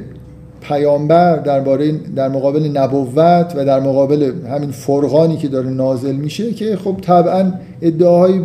پیامبر 0.62 1.36
درباره 1.36 1.92
در 1.92 2.30
مقابل 2.30 2.78
نبوت 2.78 3.54
و 3.56 3.66
در 3.66 3.80
مقابل 3.80 4.32
همین 4.50 4.72
فرقانی 4.72 5.38
که 5.38 5.48
داره 5.48 5.70
نازل 5.70 6.16
میشه 6.16 6.54
که 6.54 6.76
خب 6.76 6.98
طبعا 7.02 7.52
ادعاهای 7.82 8.42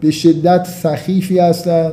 به 0.00 0.10
شدت 0.10 0.66
سخیفی 0.66 1.38
هستن 1.38 1.92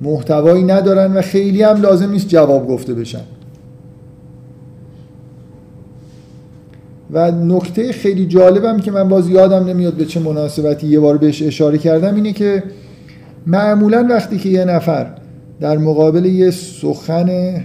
محتوایی 0.00 0.64
ندارن 0.64 1.12
و 1.12 1.22
خیلی 1.22 1.62
هم 1.62 1.80
لازم 1.80 2.10
نیست 2.10 2.28
جواب 2.28 2.68
گفته 2.68 2.94
بشن. 2.94 3.24
و 7.12 7.30
نکته 7.30 7.92
خیلی 7.92 8.26
جالبم 8.26 8.80
که 8.80 8.90
من 8.90 9.08
باز 9.08 9.28
یادم 9.28 9.64
نمیاد 9.64 9.94
به 9.94 10.04
چه 10.04 10.20
مناسبتی 10.20 10.86
یه 10.86 11.00
بار 11.00 11.16
بهش 11.16 11.42
اشاره 11.42 11.78
کردم 11.78 12.14
اینه 12.14 12.32
که 12.32 12.62
معمولا 13.46 14.06
وقتی 14.10 14.38
که 14.38 14.48
یه 14.48 14.64
نفر 14.64 15.06
در 15.60 15.78
مقابل 15.78 16.24
یه 16.24 16.50
سخن 16.50 17.60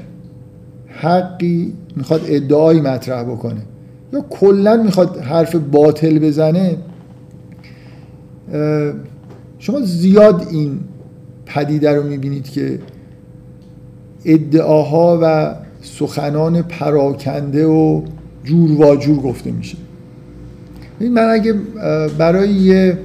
حقی 0.88 1.74
می‌خواد 1.96 2.22
ادعایی 2.26 2.82
مطرح 2.82 3.24
بکنه. 3.24 3.62
یا 4.14 4.26
کلا 4.30 4.84
می‌خواد 4.84 5.18
حرف 5.18 5.56
باطل 5.56 6.20
بزنه 6.20 6.78
شما 9.60 9.82
زیاد 9.82 10.48
این 10.52 10.80
پدیده 11.46 11.96
رو 11.96 12.04
می‌بینید 12.04 12.50
که 12.50 12.80
ادعاها 14.26 15.20
و 15.22 15.56
سخنان 15.82 16.62
پراکنده 16.62 17.66
و 17.66 18.02
جور 18.44 18.72
و 18.72 18.96
جور 18.96 19.18
گفته 19.18 19.52
میشه. 19.52 19.78
من 21.02 21.30
اگه 21.30 21.54
برای 22.18 22.50
یه, 22.50 22.98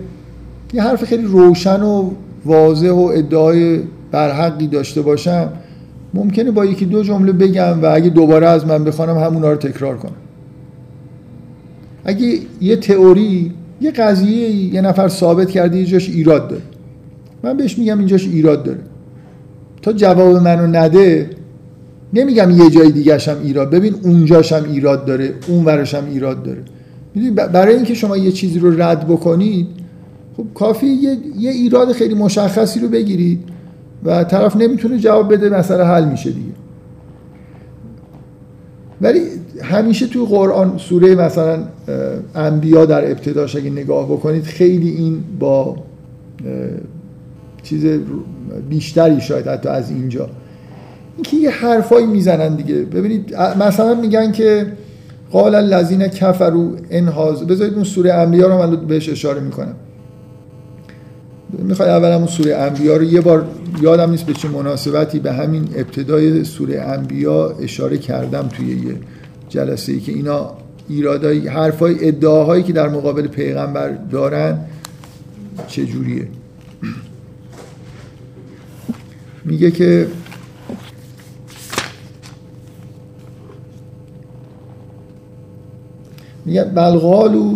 یه 0.73 0.83
حرف 0.83 1.05
خیلی 1.05 1.25
روشن 1.25 1.83
و 1.83 2.11
واضح 2.45 2.91
و 2.91 3.11
ادعای 3.15 3.81
برحقی 4.11 4.67
داشته 4.67 5.03
باشم 5.03 5.53
ممکنه 6.15 6.51
با 6.51 6.65
یکی 6.65 6.87
دو 6.87 7.03
جمله 7.03 7.33
بگم 7.33 7.83
و 7.83 7.87
اگه 7.95 8.11
دوباره 8.11 8.47
از 8.47 8.67
من 8.67 8.85
بخوانم 8.85 9.19
همونا 9.19 9.51
رو 9.51 9.57
تکرار 9.57 9.97
کنم. 9.97 10.13
اگه 12.05 12.39
یه 12.61 12.77
تئوری 12.77 13.53
یه 13.81 13.91
قضیه 13.91 14.51
یه 14.51 14.81
نفر 14.81 15.09
ثابت 15.09 15.51
کرده 15.51 15.79
یه 15.79 15.85
جاش 15.85 16.09
ایراد 16.09 16.49
داره. 16.49 16.63
من 17.43 17.57
بهش 17.57 17.79
میگم 17.79 17.99
اینجاش 17.99 18.27
ایراد 18.27 18.63
داره. 18.63 18.81
تا 19.83 19.93
جواب 19.93 20.37
منو 20.37 20.67
نده 20.67 21.31
نمیگم 22.13 22.51
یه 22.51 22.71
جای 22.71 22.93
دیگه 22.93 23.19
هم 23.19 23.37
ایراد. 23.43 23.71
ببین 23.71 23.95
اونجاش 24.03 24.53
هم 24.53 24.65
ایراد 24.65 25.05
داره 25.05 25.35
اون 25.49 25.65
ورش 25.65 25.95
هم 25.95 26.05
ایراد 26.11 26.43
داره. 26.43 26.63
برای 27.53 27.75
اینکه 27.75 27.95
شما 27.95 28.17
یه 28.17 28.33
چیزی 28.33 28.59
رو 28.59 28.83
رد 28.83 29.07
بکنید 29.09 29.67
خب 30.37 30.45
کافی 30.55 30.87
یه, 30.87 31.17
یه 31.39 31.51
ایراد 31.51 31.93
خیلی 31.93 32.15
مشخصی 32.15 32.81
رو 32.81 32.89
بگیرید. 32.89 33.41
و 34.05 34.25
طرف 34.25 34.57
نمی‌تونه 34.57 34.99
جواب 34.99 35.33
بده 35.33 35.49
مسئله 35.49 35.85
حل 35.85 36.05
میشه 36.05 36.31
دیگه. 36.31 36.53
ولی 39.01 39.21
همیشه 39.63 40.07
توی 40.07 40.27
قرآن 40.27 40.79
سوره 40.79 41.15
مثلا 41.15 41.59
انبیا 42.35 42.87
در 42.87 43.11
ابتداش 43.11 43.57
اگه 43.57 43.71
نگاه 43.71 44.07
بکنید 44.07 44.45
خیلی 44.45 44.91
این 44.91 45.25
با 45.39 45.77
چیز 47.63 48.01
بیشتری 48.69 49.21
شاید 49.21 49.47
حتی 49.47 49.69
از 49.69 49.91
اینجا. 49.91 50.29
اینکه 51.17 51.37
یه 51.37 51.51
حرفایی 51.51 52.07
می‌زنن 52.07 52.55
دیگه. 52.55 52.75
ببینید 52.75 53.37
مثلا 53.37 53.95
میگن 53.95 54.33
که 54.33 54.67
قال 55.31 55.55
الذین 55.55 56.09
کفروا 56.09 56.71
ان 56.91 57.07
بذارید 57.49 57.75
اون 57.75 57.85
سوره 57.85 58.13
انبیا 58.13 58.49
رو 58.49 58.59
من 58.59 58.87
بهش 58.87 59.09
اشاره 59.09 59.41
می‌کنم. 59.41 59.75
می‌خوای 61.59 61.89
اول 61.89 62.09
اون 62.09 62.27
سوره 62.27 62.57
انبیا 62.57 62.97
رو 62.97 63.05
یه 63.05 63.21
بار 63.21 63.47
یادم 63.83 64.11
نیست 64.11 64.27
به 64.27 64.33
چه 64.33 64.49
مناسبتی 64.49 65.19
به 65.19 65.33
همین 65.33 65.69
ابتدای 65.77 66.45
سوره 66.45 66.81
انبیا 66.81 67.57
اشاره 67.61 67.99
کردم 67.99 68.49
توی 68.49 68.67
یه 68.67 68.95
جلسه 69.49 69.93
ای 69.93 70.01
که 70.01 70.13
اینا 70.13 70.51
ایرادای 70.89 71.49
حرفای 71.49 72.09
ادعاهایی 72.09 72.63
که 72.63 72.73
در 72.73 72.89
مقابل 72.89 73.29
پیغمبر 73.29 73.91
دارن 73.91 74.59
چجوریه. 75.69 76.29
میگه 79.45 79.71
که 79.71 80.07
میگه 86.45 86.65
بلغالو 86.65 87.55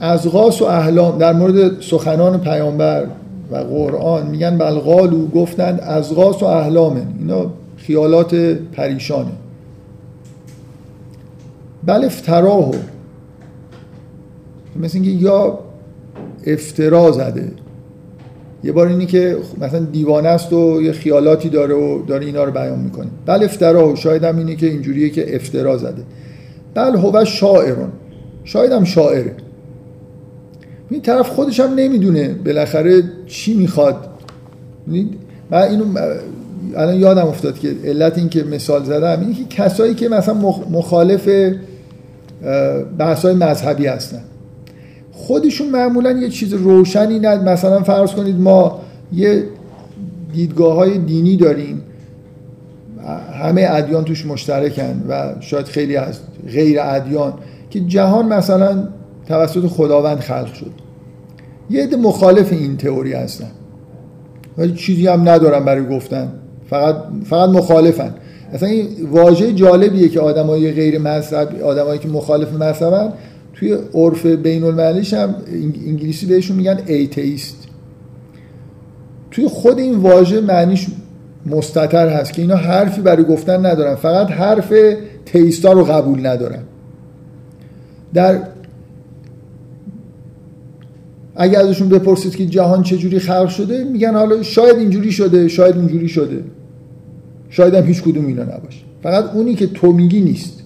از 0.00 0.28
غاس 0.28 0.62
و 0.62 0.64
احلام 0.64 1.18
در 1.18 1.32
مورد 1.32 1.80
سخنان 1.80 2.40
پیامبر 2.40 3.06
و 3.50 3.56
قرآن 3.56 4.26
میگن 4.26 4.58
بلغالو 4.58 5.26
گفتند 5.26 5.80
از 5.80 6.14
غاس 6.14 6.42
و 6.42 6.46
احلامه. 6.46 7.02
اینا 7.18 7.50
خیالات 7.76 8.34
پریشانه. 8.72 9.32
بل 11.86 12.04
افتراهو. 12.04 12.74
مثل 14.76 14.98
اینکه 14.98 15.10
یا 15.10 15.58
افترا 16.46 17.12
زده. 17.12 17.52
یه 18.64 18.72
بار 18.72 18.86
اینی 18.86 19.06
که 19.06 19.36
مثلا 19.60 19.80
دیوانه 19.80 20.28
است 20.28 20.52
و 20.52 20.82
یه 20.82 20.92
خیالاتی 20.92 21.48
داره 21.48 21.74
و 21.74 22.02
داره 22.06 22.26
اینا 22.26 22.44
رو 22.44 22.52
بیان 22.52 22.78
می‌کنه. 22.78 23.08
بل 23.26 23.44
افترا 23.44 23.94
شاید 23.94 24.24
هم 24.24 24.38
اینی 24.38 24.56
که 24.56 24.66
اینجوریه 24.66 25.10
که 25.10 25.36
افترا 25.36 25.76
زده. 25.76 26.02
بل 26.74 26.96
هو 26.96 27.24
شاعرون. 27.24 27.88
شاید 28.44 28.72
هم 28.72 28.84
شاعره. 28.84 29.34
این 30.90 31.02
طرف 31.02 31.28
خودش 31.28 31.60
هم 31.60 31.74
نمی‌دونه. 31.74 32.28
بالاخره 32.28 33.02
چی 33.28 33.54
می‌خواد؟ 33.54 33.96
من 35.50 35.62
اینو 35.62 35.84
الان 36.76 36.94
یادم 36.94 37.26
افتاد 37.26 37.58
که 37.58 37.76
علت 37.84 38.18
این 38.18 38.28
که 38.28 38.44
مثال 38.44 38.84
زدم 38.84 39.20
اینه 39.20 39.34
که 39.34 39.44
کسایی 39.44 39.94
که 39.94 40.08
مثلا 40.08 40.34
مخالف 40.70 41.28
بحث 42.98 43.24
مذهبی 43.24 43.86
هستن. 43.86 44.22
خودشون 45.12 45.70
معمولا 45.70 46.12
یه 46.12 46.28
چیز 46.28 46.52
روشنی 46.52 47.18
ند 47.18 47.48
مثلا 47.48 47.82
فرض 47.82 48.10
کنید 48.10 48.40
ما 48.40 48.80
یه 49.12 49.44
دیدگاه 50.32 50.74
های 50.74 50.98
دینی 50.98 51.36
داریم. 51.36 51.82
همه 53.42 53.66
ادیان 53.70 54.04
توش 54.04 54.26
مشترکن 54.26 55.04
و 55.08 55.34
شاید 55.40 55.66
خیلی 55.66 55.96
از 55.96 56.18
غیر 56.52 56.78
ادیان 56.80 57.32
که 57.70 57.80
جهان 57.80 58.26
مثلا 58.26 58.88
توسط 59.28 59.66
خداوند 59.66 60.18
خلق 60.18 60.54
شد. 60.54 60.87
یه 61.70 61.82
عده 61.82 61.96
مخالف 61.96 62.52
این 62.52 62.76
تئوری 62.76 63.12
هستن. 63.12 63.50
ولی 64.58 64.72
چیزی 64.72 65.06
هم 65.06 65.28
ندارن 65.28 65.64
برای 65.64 65.86
گفتن. 65.86 66.32
فقط 66.70 66.96
فقط 67.24 67.48
مخالفن. 67.50 68.14
اصلا 68.52 68.68
این 68.68 68.88
واژه 69.10 69.52
جالبیه 69.52 70.08
که 70.08 70.20
آدمای 70.20 70.72
غیر 70.72 70.98
مذهب 70.98 71.62
آدمایی 71.62 71.98
که 71.98 72.08
مخالف 72.08 72.52
مذهبن 72.52 73.12
توی 73.54 73.78
عرف 73.94 74.26
بین 74.26 74.64
المللیش 74.64 75.14
هم 75.14 75.34
انگلیسی 75.86 76.26
بهشون 76.26 76.56
میگن 76.56 76.78
ایتیست 76.86 77.56
توی 79.30 79.48
خود 79.48 79.78
این 79.78 79.94
واژه 79.94 80.40
معنیش 80.40 80.86
مستتر 81.46 82.08
هست 82.08 82.32
که 82.32 82.42
اینا 82.42 82.56
حرفی 82.56 83.00
برای 83.00 83.24
گفتن 83.24 83.66
ندارن. 83.66 83.94
فقط 83.94 84.30
حرف 84.30 84.72
تیستا 85.26 85.72
رو 85.72 85.84
قبول 85.84 86.26
ندارن. 86.26 86.62
در 88.14 88.40
اگه 91.40 91.58
ازشون 91.58 91.88
بپرسید 91.88 92.36
که 92.36 92.46
جهان 92.46 92.82
چجوری 92.82 93.18
خلق 93.18 93.48
شده 93.48 93.84
میگن 93.84 94.14
حالا 94.14 94.42
شاید 94.42 94.76
اینجوری 94.76 95.12
شده 95.12 95.48
شاید 95.48 95.76
اونجوری 95.76 96.08
شده. 96.08 96.44
شاید 97.50 97.74
هم 97.74 97.86
هیچ 97.86 98.02
کدوم 98.02 98.26
اینا 98.26 98.42
نباشه. 98.42 98.80
فقط 99.02 99.24
اونی 99.34 99.54
که 99.54 99.66
تو 99.66 99.92
میگی 99.92 100.20
نیست. 100.20 100.62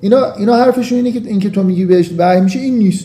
اینا 0.00 0.32
اینا 0.38 0.56
حرفشون 0.56 0.96
اینه 0.98 1.12
که 1.12 1.20
اینکه 1.26 1.50
تو 1.50 1.62
میگی 1.62 1.84
بهش 1.84 2.10
وحی 2.18 2.40
میشه 2.40 2.58
این 2.58 2.78
نیست. 2.78 3.04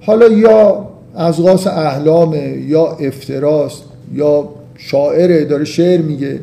حالا 0.00 0.28
یا 0.28 0.88
از 1.14 1.42
غاس 1.42 1.66
احلامه 1.66 2.58
یا 2.66 2.86
افتراست 2.86 3.82
یا 4.14 4.48
شاعره 4.76 5.44
داره 5.44 5.64
شعر 5.64 6.00
میگه. 6.00 6.40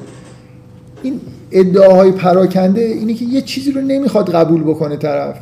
این 1.04 1.20
ادعاهای 1.52 2.12
پراکنده 2.12 2.82
اینه 2.82 3.14
که 3.14 3.26
یه 3.26 3.42
چیزی 3.42 3.72
رو 3.72 3.82
نمی‌خواد 3.82 4.30
قبول 4.30 4.64
بکنه 4.64 4.98
طرف. 4.98 5.36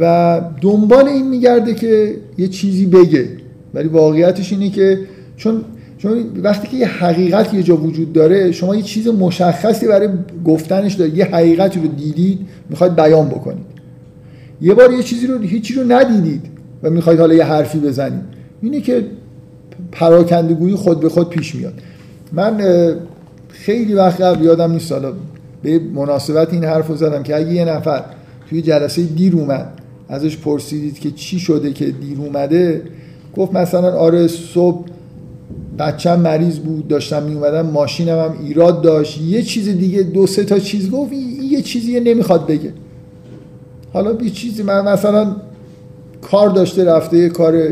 و 0.00 0.40
دنبال 0.60 1.08
این 1.08 1.28
میگرده 1.28 1.74
که 1.74 2.16
یه 2.38 2.48
چیزی 2.48 2.86
بگه. 2.86 3.28
ولی 3.74 3.88
واقعیتش 3.88 4.52
اینه 4.52 4.70
که 4.70 4.98
چون 5.36 5.64
چون 5.98 6.24
وقتی 6.42 6.68
که 6.68 6.76
یه 6.76 6.86
حقیقت 6.86 7.54
یه 7.54 7.62
جا 7.62 7.76
وجود 7.76 8.12
داره 8.12 8.52
شما 8.52 8.76
یه 8.76 8.82
چیز 8.82 9.08
مشخصی 9.08 9.86
برای 9.86 10.08
گفتنش 10.44 10.94
دارید 10.94 11.18
یه 11.18 11.24
حقیقتی 11.24 11.80
رو 11.80 11.86
دیدید 11.86 12.38
می‌خواید 12.70 12.96
بیان 12.96 13.28
بکنید. 13.28 13.66
یه 14.60 14.74
بار 14.74 14.92
یه 14.92 15.02
چیزی 15.02 15.26
رو 15.26 15.38
هیچی 15.38 15.74
رو 15.74 15.92
ندیدید 15.92 16.42
و 16.82 16.90
می‌خواید 16.90 17.20
حالا 17.20 17.34
یه 17.34 17.44
حرفی 17.44 17.78
بزنید. 17.78 18.22
اینه 18.62 18.80
که 18.80 19.04
پراکندگویی 19.92 20.74
خود 20.74 21.00
به 21.00 21.08
خود 21.08 21.28
پیش 21.28 21.54
میاد. 21.54 21.74
من 22.32 22.60
خیلی 23.48 23.94
وقت 23.94 24.20
قبل 24.20 24.44
یادم 24.44 24.72
نیست 24.72 24.92
حالا 24.92 25.12
به 25.62 25.80
مناسبت 25.94 26.52
این 26.52 26.64
حرف 26.64 26.88
رو 26.88 26.96
زدم 26.96 27.22
که 27.22 27.36
اگه 27.36 27.52
یه 27.52 27.64
نفر 27.64 28.04
توی 28.50 28.62
جلسه 28.62 29.02
دیر 29.02 29.36
اومد. 29.36 29.80
ازش 30.08 30.36
پرسیدید 30.36 30.98
که 30.98 31.10
چی 31.10 31.38
شده 31.38 31.72
که 31.72 31.90
دیر 31.90 32.18
اومده؟ 32.18 32.82
گفت 33.36 33.52
مثلا 33.54 33.98
آره 33.98 34.28
صبح 34.28 34.84
بچم 35.78 36.20
مریض 36.20 36.58
بود 36.58 36.88
داشتم 36.88 37.22
می 37.22 37.34
اومدم 37.34 37.66
ماشینم 37.66 38.18
هم 38.18 38.34
ایراد 38.42 38.82
داشت. 38.82 39.20
یه 39.20 39.42
چیز 39.42 39.68
دیگه 39.68 40.02
دو 40.02 40.26
سه 40.26 40.44
تا 40.44 40.58
چیز 40.58 40.90
گفت 40.90 41.12
یه 41.50 41.62
چیزی 41.62 42.00
نمی‌خواد 42.00 42.46
بگه. 42.46 42.72
حالا 43.92 44.22
یه 44.22 44.30
چیزی 44.30 44.62
من 44.62 44.92
مثلا 44.92 45.36
کار 46.22 46.50
داشته 46.50 46.84
رفته 46.84 47.18
یه 47.18 47.28
کار 47.28 47.62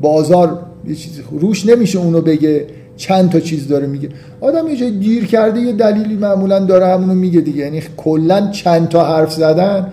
بازار 0.00 0.58
یه 0.88 0.94
چیزی 0.94 1.22
روش 1.30 1.66
نمیشه 1.66 1.98
اونو 1.98 2.20
بگه. 2.20 2.66
چند 2.96 3.30
تا 3.30 3.40
چیز 3.40 3.68
داره 3.68 3.86
میگه. 3.86 4.08
آدم 4.40 4.68
یه 4.68 4.76
جای 4.76 4.90
دیر 4.90 5.26
کرده 5.26 5.60
یه 5.60 5.72
دلیلی 5.72 6.14
معمولا 6.14 6.58
داره 6.58 6.86
همونو 6.86 7.14
میگه 7.14 7.40
دیگه. 7.40 7.58
یعنی 7.58 7.82
کلا 7.96 8.50
چند 8.50 8.88
تا 8.88 9.16
حرف 9.16 9.32
زدن 9.32 9.92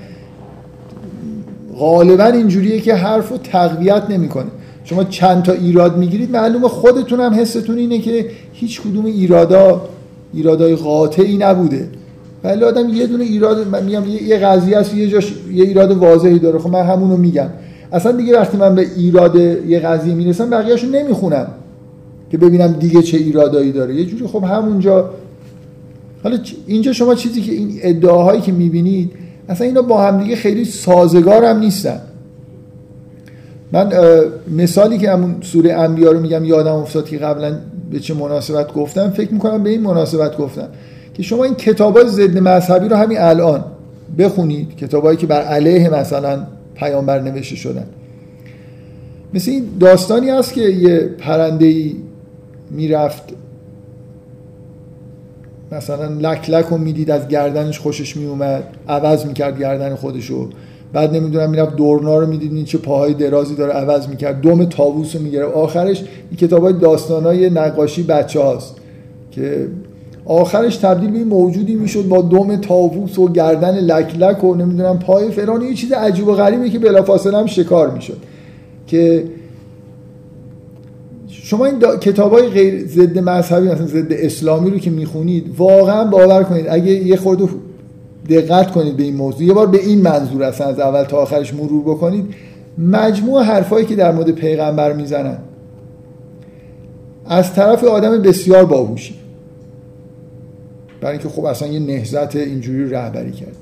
غالبا 1.80 2.26
اینجوریه 2.26 2.80
که 2.80 2.94
حرف 2.94 3.30
رو 3.30 3.38
تقویت 3.38 4.04
نمی‌کنه. 4.10 4.46
شما 4.84 5.04
چند 5.04 5.44
تا 5.44 5.52
ایراد 5.52 5.98
می‌گیرید 5.98 6.32
معلومه 6.32 6.68
خودتون 6.68 7.20
هم 7.20 7.34
حستون 7.34 7.78
اینه 7.78 8.00
که 8.00 8.26
هیچ 8.54 8.82
کدوم 8.82 9.06
ایرادا 9.06 9.82
ایرادای 10.34 10.76
قاطعی 10.76 11.38
نبوده. 11.38 11.90
ولی 12.44 12.64
آدم 12.64 12.90
یه 12.90 13.08
دونه 13.08 13.24
ایراد 13.24 13.68
من 13.68 13.84
میگم 13.84 14.04
یه 14.28 14.38
قضیه 14.38 14.78
است 14.78 14.96
یه 14.96 15.08
جاش 15.08 15.34
یه 15.54 15.64
ایراد 15.64 15.92
واضحی 15.92 16.40
داره. 16.40 16.60
خب 16.60 16.70
من 16.70 16.84
همونو 16.84 17.18
میگم. 17.18 17.50
اصلا 17.92 18.12
دیگه 18.12 18.40
وقتی 18.40 18.58
من 18.58 18.76
به 18.76 18.88
ایراد 18.98 19.36
یه 19.36 19.80
قضیه 19.80 20.14
می‌رسم 20.14 20.50
بقیه‌اشو 20.50 20.88
نمی‌خونم 20.88 21.48
که 22.32 22.38
ببینم 22.38 22.68
دیگه 22.68 23.02
چه 23.02 23.18
ایرادایی 23.18 23.72
داره. 23.72 23.96
یه 23.96 24.06
جوری 24.06 24.28
خب 24.28 24.44
همونجا. 24.44 25.10
حالا 26.24 26.38
اینجا 26.68 26.94
شما 26.94 27.16
چیزی 27.16 27.42
که 27.42 27.52
این 27.52 27.80
ادعاهایی 27.82 28.42
که 28.42 28.52
می‌بینید 28.52 29.12
اصلا 29.50 29.68
اینا 29.68 29.82
با 29.82 30.04
هم 30.04 30.24
دیگه 30.24 30.36
خیلی 30.36 30.66
سازگار 30.66 31.46
هم 31.46 31.60
نیستن. 31.60 32.02
من 33.72 33.92
مثالی 34.58 34.98
که 34.98 35.12
همون 35.12 35.36
سوره 35.42 35.74
انبیا 35.74 36.12
رو 36.12 36.20
میگم 36.20 36.46
یادم 36.46 36.76
افتاد 36.76 37.06
که 37.06 37.18
قبلا 37.18 37.58
به 37.92 38.00
چه 38.00 38.14
مناسبت 38.14 38.74
گفتم. 38.74 39.10
فکر 39.10 39.34
می‌کنم 39.34 39.64
به 39.64 39.70
این 39.70 39.82
مناسبت 39.82 40.38
گفتم 40.38 40.68
که 41.14 41.24
شما 41.24 41.44
این 41.44 41.56
کتابای 41.56 42.10
ضد 42.10 42.38
مذهبی 42.38 42.90
رو 42.90 42.96
همین 42.96 43.18
الان 43.20 43.64
بخونید 44.20 44.76
کتابایی 44.76 45.18
که 45.18 45.28
بر 45.28 45.42
علیه 45.42 45.90
مثلا 45.90 46.44
پیامبر 46.76 47.22
نوشته 47.22 47.56
شدن. 47.56 47.86
مثل 49.34 49.52
این 49.52 49.64
داستانی 49.80 50.30
هست 50.30 50.54
که 50.54 50.62
یه 50.62 51.00
پرنده 51.00 51.66
ای 51.66 51.96
می‌رفت 52.72 53.24
مثلا 55.78 56.08
لک 56.08 56.50
لک 56.50 56.66
رو 56.66 56.78
می‌دید 56.78 57.12
از 57.12 57.28
گردنش 57.28 57.80
خوشش 57.80 58.18
میومد 58.18 58.64
عوض 58.88 59.26
می‌کرد 59.26 59.60
گردن 59.60 59.96
خودشو. 59.96 60.50
بعد 60.94 61.16
نمی‌دونم 61.16 61.50
می‌رفت 61.50 61.76
دورنا 61.76 62.20
رو 62.20 62.28
می‌دید 62.28 62.66
چه 62.66 62.78
پاهای 62.78 63.14
درازی 63.14 63.56
داره 63.56 63.74
عوض 63.74 64.08
می‌کرد. 64.08 64.42
دوم 64.42 64.66
تابوس 64.66 65.16
رو 65.16 65.22
می‌گیره 65.22 65.46
آخرش 65.46 66.00
این 66.30 66.38
کتاب 66.38 66.64
های 66.64 66.74
داستان 66.74 67.24
های 67.24 67.50
نقاشی 67.50 68.04
بچه 68.04 68.40
هاست 68.40 68.76
که 69.32 69.68
آخرش 70.26 70.78
تبدیل 70.78 71.12
به 71.12 71.24
موجودی 71.24 71.76
می‌شد 71.76 72.08
با 72.08 72.22
دوم 72.22 72.56
تابوس 72.56 73.20
و 73.20 73.32
گردن 73.32 73.80
لک 73.80 74.16
لک 74.20 74.44
و 74.44 74.56
نمی‌دونم 74.56 75.00
پای 75.00 75.32
فران 75.32 75.62
یه 75.62 75.74
چیز 75.74 75.92
عجیب 75.92 76.28
و 76.28 76.34
غریبی 76.34 76.70
که 76.70 76.80
بلافاصله 76.80 77.38
هم 77.38 77.46
شکار 77.46 77.92
می‌شد. 77.92 78.18
که 78.88 79.24
شما 81.46 81.66
این 81.66 81.80
کتاب 81.80 82.32
های 82.32 82.48
غیر 82.48 82.88
ضد 82.88 83.20
مذهبی 83.20 83.68
مثلا 83.68 83.86
ضد 83.86 84.14
اسلامی 84.14 84.70
رو 84.70 84.78
که 84.78 84.90
می‌خونید 84.90 85.56
واقعا 85.58 86.04
باور 86.04 86.44
کنید. 86.44 86.66
اگه 86.70 86.92
یه 86.92 87.16
خورده 87.16 87.48
دقت 88.30 88.72
کنید 88.72 88.98
به 88.98 89.04
این 89.04 89.16
موضوع 89.16 89.44
یه 89.44 89.54
بار 89.54 89.68
به 89.68 89.86
این 89.86 90.02
منظور 90.02 90.44
اصلا 90.44 90.68
از 90.68 90.80
اول 90.80 91.04
تا 91.04 91.18
آخرش 91.18 91.54
مرور 91.54 91.82
بکنید. 91.82 92.26
مجموع 92.78 93.44
حرفایی 93.44 93.86
که 93.86 93.96
در 93.96 94.12
مورد 94.12 94.32
پیغمبر 94.32 94.94
می‌زنن 94.94 95.38
از 97.26 97.54
طرف 97.54 97.84
آدم 97.84 98.22
بسیار 98.22 98.66
باهوشی. 98.66 99.16
برای 101.02 101.14
اینکه 101.14 101.30
خب 101.30 101.46
اصلا 101.46 101.68
یه 101.68 101.80
نهزت 101.80 102.36
اینجوری 102.36 102.90
رهبری 102.90 103.32
کرد. 103.32 103.56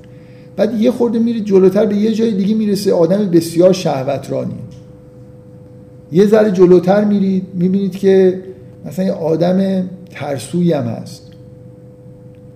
بعد 0.56 0.80
یه 0.80 0.90
خورده 0.90 1.18
میرید 1.18 1.44
جلوتر 1.44 1.86
به 1.86 1.96
یه 1.96 2.12
جای 2.12 2.32
دیگه 2.32 2.54
می‌رسه 2.54 2.92
آدم 2.92 3.30
بسیار 3.30 3.72
شهوترانی. 3.72 4.54
یه 6.12 6.26
ذره 6.26 6.50
جلوتر 6.50 7.04
میرید 7.04 7.46
می‌بینید 7.54 7.96
که 7.96 8.40
مثلا 8.86 9.04
یه 9.04 9.12
آدم 9.12 9.88
ترسوی 10.10 10.72
هم 10.72 10.84
هست. 10.84 11.22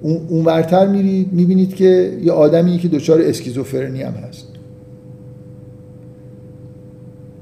اونورتر 0.02 0.86
میرید 0.86 1.32
می‌بینید 1.32 1.74
که 1.74 2.18
یه 2.22 2.32
آدمی 2.32 2.78
که 2.78 2.88
دچار 2.88 3.22
اسکیزوفرنی 3.22 4.02
هم 4.02 4.12
هست. 4.12 4.48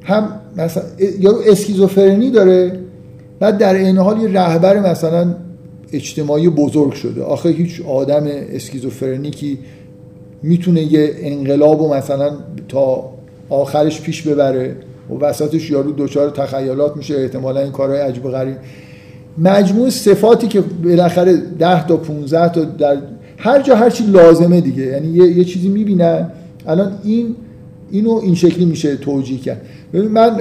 هم 0.03 0.41
مثلا 0.57 0.83
یا 1.21 1.33
اسکیزوفرنی 1.47 2.31
داره 2.31 2.79
بعد 3.41 3.59
در 3.59 3.75
این 3.75 3.99
حال 3.99 4.21
یه 4.21 4.29
رهبر 4.29 4.91
مثلا 4.91 5.35
اجتماعی 5.93 6.49
بزرگ 6.49 6.93
شده. 6.93 7.23
آخه 7.23 7.49
هیچ 7.49 7.81
آدم 7.81 8.27
اسکیزوفرنیکی 8.51 9.59
می‌تونه 10.43 10.93
یه 10.93 11.11
انقلاب 11.19 11.81
و 11.83 11.95
مثلا 11.95 12.31
تا 12.69 13.11
آخرش 13.49 14.01
پیش 14.01 14.23
ببره. 14.23 14.77
و 15.11 15.15
وسطش 15.15 15.71
یارو 15.71 15.93
دچار 15.99 16.31
تخیلات 16.31 16.97
میشه 16.97 17.15
احتمالا 17.15 17.61
این 17.61 17.73
کارهای 17.73 18.01
عجب 18.01 18.23
غریب. 18.23 18.57
مجموع 19.39 19.91
صفاتی 19.91 20.49
که 20.49 20.61
بالاخره 20.61 21.37
10 21.59 21.87
تا 21.87 21.97
15 21.97 22.49
تا 22.49 22.65
در 22.65 22.97
هر 23.39 23.63
جا 23.63 23.77
هر 23.77 23.91
چی 23.91 24.05
لازمه 24.05 24.61
دیگه. 24.61 24.83
یعنی 24.83 25.09
یه, 25.09 25.39
یه 25.39 25.45
چیزی 25.45 25.69
می‌بینن. 25.69 26.31
الان 26.67 26.93
این 27.05 27.37
اینو 27.91 28.21
این 28.23 28.35
شکلی 28.35 28.65
میشه 28.65 28.97
توجیه 28.97 29.39
کرد. 29.39 29.61
ببین 29.93 30.09
من 30.09 30.37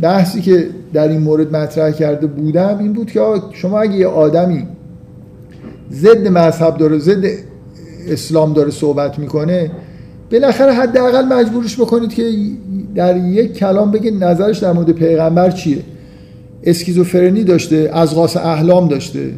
بحثی 0.00 0.40
که 0.40 0.68
در 0.92 1.08
این 1.08 1.20
مورد 1.20 1.56
مطرح 1.56 1.90
کرده 1.90 2.26
بودم 2.26 2.78
این 2.80 2.92
بود 2.92 3.10
که 3.10 3.20
شما 3.52 3.80
اگه 3.80 3.94
یه 3.94 4.06
آدمی 4.06 4.66
ضد 5.92 6.28
مذهب 6.28 6.76
داره 6.76 6.98
ضد 6.98 7.24
اسلام 8.08 8.52
داره 8.52 8.70
صحبت 8.70 9.18
می‌کنه 9.18 9.70
بالاخره 10.34 10.72
حداقل 10.72 11.24
مجبورش 11.24 11.80
بکنید 11.80 12.14
که 12.14 12.32
در 12.94 13.16
یک 13.16 13.52
کلام 13.52 13.90
بگه 13.90 14.10
نظرش 14.10 14.58
در 14.58 14.72
مورد 14.72 14.90
پیغمبر 14.90 15.50
چیه. 15.50 15.78
اسکیزوفرنی 16.62 17.44
داشته 17.44 17.90
از 17.92 18.14
غاس 18.14 18.36
احلام 18.36 18.88
داشته. 18.88 19.30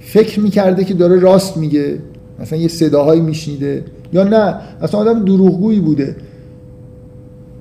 فکر 0.00 0.40
می‌کرده 0.40 0.84
که 0.84 0.94
داره 0.94 1.20
راست 1.20 1.56
میگه. 1.56 1.98
مثلا 2.40 2.58
یه 2.58 2.68
صداهایی 2.68 3.20
میشنیده. 3.20 3.84
یا 4.12 4.24
نه 4.24 4.54
اصلا 4.82 5.00
آدم 5.00 5.24
دروغگویی 5.24 5.80
بوده. 5.80 6.16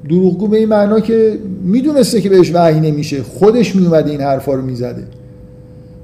دروغگو 0.10 0.48
به 0.48 0.58
این 0.58 0.70
معنا 0.70 1.00
که 1.00 1.40
می‌دونسته 1.64 2.22
که 2.22 2.30
بهش 2.30 2.52
وحی 2.54 2.80
نمیشه. 2.80 3.24
خودش 3.24 3.76
میومده 3.76 4.12
این 4.12 4.22
حرفا 4.22 4.54
رو 4.54 4.62
می‌زده. 4.62 5.04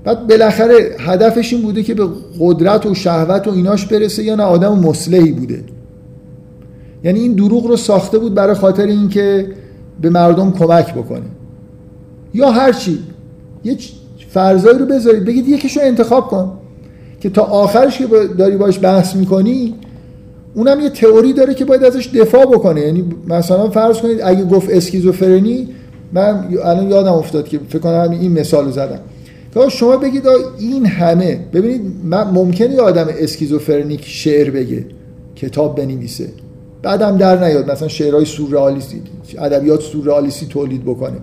بعد 0.04 0.28
بالاخره 0.28 0.96
هدفش 1.00 1.54
این 1.54 1.62
بوده 1.62 1.84
که 1.84 1.94
به 1.94 2.08
قدرت 2.40 2.86
و 2.86 2.94
شهوت 2.94 3.48
و 3.48 3.52
ایناش 3.52 3.86
برسه 3.86 4.24
یا 4.24 4.36
نه 4.36 4.44
آدم 4.44 4.80
مصلحی 4.80 5.32
بوده. 5.32 5.64
یعنی 7.04 7.20
این 7.20 7.34
دروغ 7.34 7.66
رو 7.68 7.78
ساخته 7.78 8.20
بود 8.20 8.34
برای 8.34 8.56
خاطر 8.56 8.86
اینکه 8.86 9.48
به 10.02 10.10
مردم 10.10 10.52
کمک 10.52 10.94
بکنه. 10.94 11.26
یا 12.34 12.52
هرچی 12.52 13.00
یه 13.64 13.78
فرضایی 14.30 14.78
رو 14.78 14.86
بذارید 14.86 15.26
بگید 15.26 15.48
یکیشو 15.48 15.80
انتخاب 15.84 16.28
کن. 16.28 16.52
که 17.20 17.30
تا 17.30 17.42
آخرش 17.42 17.98
که 17.98 18.08
داری 18.38 18.58
باش 18.58 18.80
بحث 18.84 19.16
می‌کنی 19.16 19.76
اونم 20.56 20.80
یه 20.80 20.90
تئوری 20.90 21.34
داره 21.34 21.54
که 21.54 21.66
باید 21.66 21.84
ازش 21.84 22.08
دفاع 22.08 22.46
بکنه. 22.46 22.82
یعنی 22.82 23.04
مثلا 23.28 23.70
فرض 23.70 23.98
کنید 23.98 24.22
اگه 24.24 24.46
گفت 24.46 24.70
اسکیزوفرنی 24.70 25.68
من 26.14 26.48
الان 26.64 26.90
یادم 26.90 27.14
افتاد 27.14 27.48
که 27.48 27.60
فکر 27.70 27.80
کنم 27.80 28.12
این 28.12 28.40
مثال 28.40 28.66
رو 28.66 28.72
زدم. 28.72 29.00
که 29.54 29.70
شما 29.70 29.98
بگید 29.98 30.24
این 30.60 30.86
همه 30.86 31.40
ببینید 31.54 31.82
من 32.04 32.24
ممکنه 32.24 32.80
آدم 32.80 33.08
اسکیزوفرنیک 33.20 34.02
شعر 34.06 34.50
بگه 34.50 34.86
کتاب 35.36 35.78
بنویسه. 35.78 36.30
بعدم 36.82 37.18
در 37.18 37.48
نیاد 37.48 37.72
مثلا 37.72 37.88
شعرهای 37.88 38.26
سورئالیستی 38.26 39.02
ادبیات 39.38 39.82
سورئالیستی 39.82 40.46
تولید 40.46 40.84
بکنه. 40.84 41.18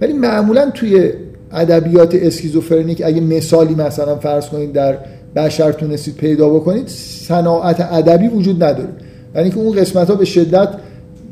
ولی 0.00 0.12
معمولا 0.12 0.70
توی 0.70 1.10
ادبیات 1.52 2.14
اسکیزوفرنیک 2.14 3.02
اگه 3.04 3.20
مثالی 3.20 3.74
مثلا 3.74 4.16
فرض 4.16 4.48
کنید 4.48 4.72
در 4.72 4.98
بشر 5.36 5.72
تونستید 5.72 6.16
پیدا 6.16 6.48
بکنید 6.48 6.88
صناعت 6.88 7.80
ادبی 7.80 8.28
وجود 8.28 8.64
نداره. 8.64 8.88
یعنی 9.34 9.50
که 9.50 9.58
اون 9.58 9.76
قسمت 9.76 10.10
ها 10.10 10.14
به 10.14 10.24
شدت 10.24 10.68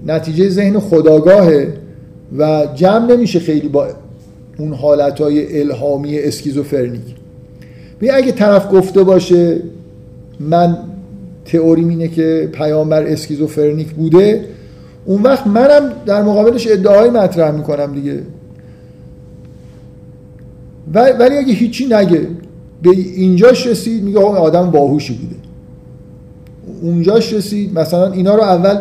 نتیجه 0.07 0.49
ذهن 0.49 0.79
خودآگاهه 0.79 1.75
و 2.39 2.69
جمع 2.75 3.13
نمیشه 3.13 3.39
خیلی 3.39 3.69
با 3.69 3.89
اون 4.61 4.73
حالت 4.73 5.21
های 5.21 5.61
الهامی 5.61 6.19
اسکیزوفرنیک. 6.19 7.03
بیا 7.99 8.15
اگه 8.15 8.33
طرف 8.33 8.73
گفته 8.73 9.03
باشه 9.03 9.61
من 10.41 10.79
تئوری 11.45 11.89
اینه 11.89 12.09
که 12.09 12.49
پیامبر 12.53 13.03
اسکیزوفرنیک 13.03 13.91
بوده 13.91 14.45
اون 15.05 15.23
وقت 15.23 15.47
منم 15.47 15.93
در 16.07 16.23
مقابلش 16.23 16.67
ادعای 16.71 17.11
مطرح 17.11 17.51
می‌کنم 17.51 17.95
دیگه. 17.95 18.23
ولی 20.95 21.37
اگه 21.37 21.53
هیچی 21.53 21.87
نگه 21.87 22.27
به 22.83 22.91
اینجاش 22.91 23.67
رسید 23.67 24.03
میگه 24.03 24.19
آدم 24.19 24.71
باهوشی 24.71 25.15
بوده. 25.15 25.37
اونجاش 26.83 27.33
رسید 27.33 27.79
مثلا 27.79 28.13
اینا 28.13 28.35
رو 28.35 28.43
اول 28.43 28.77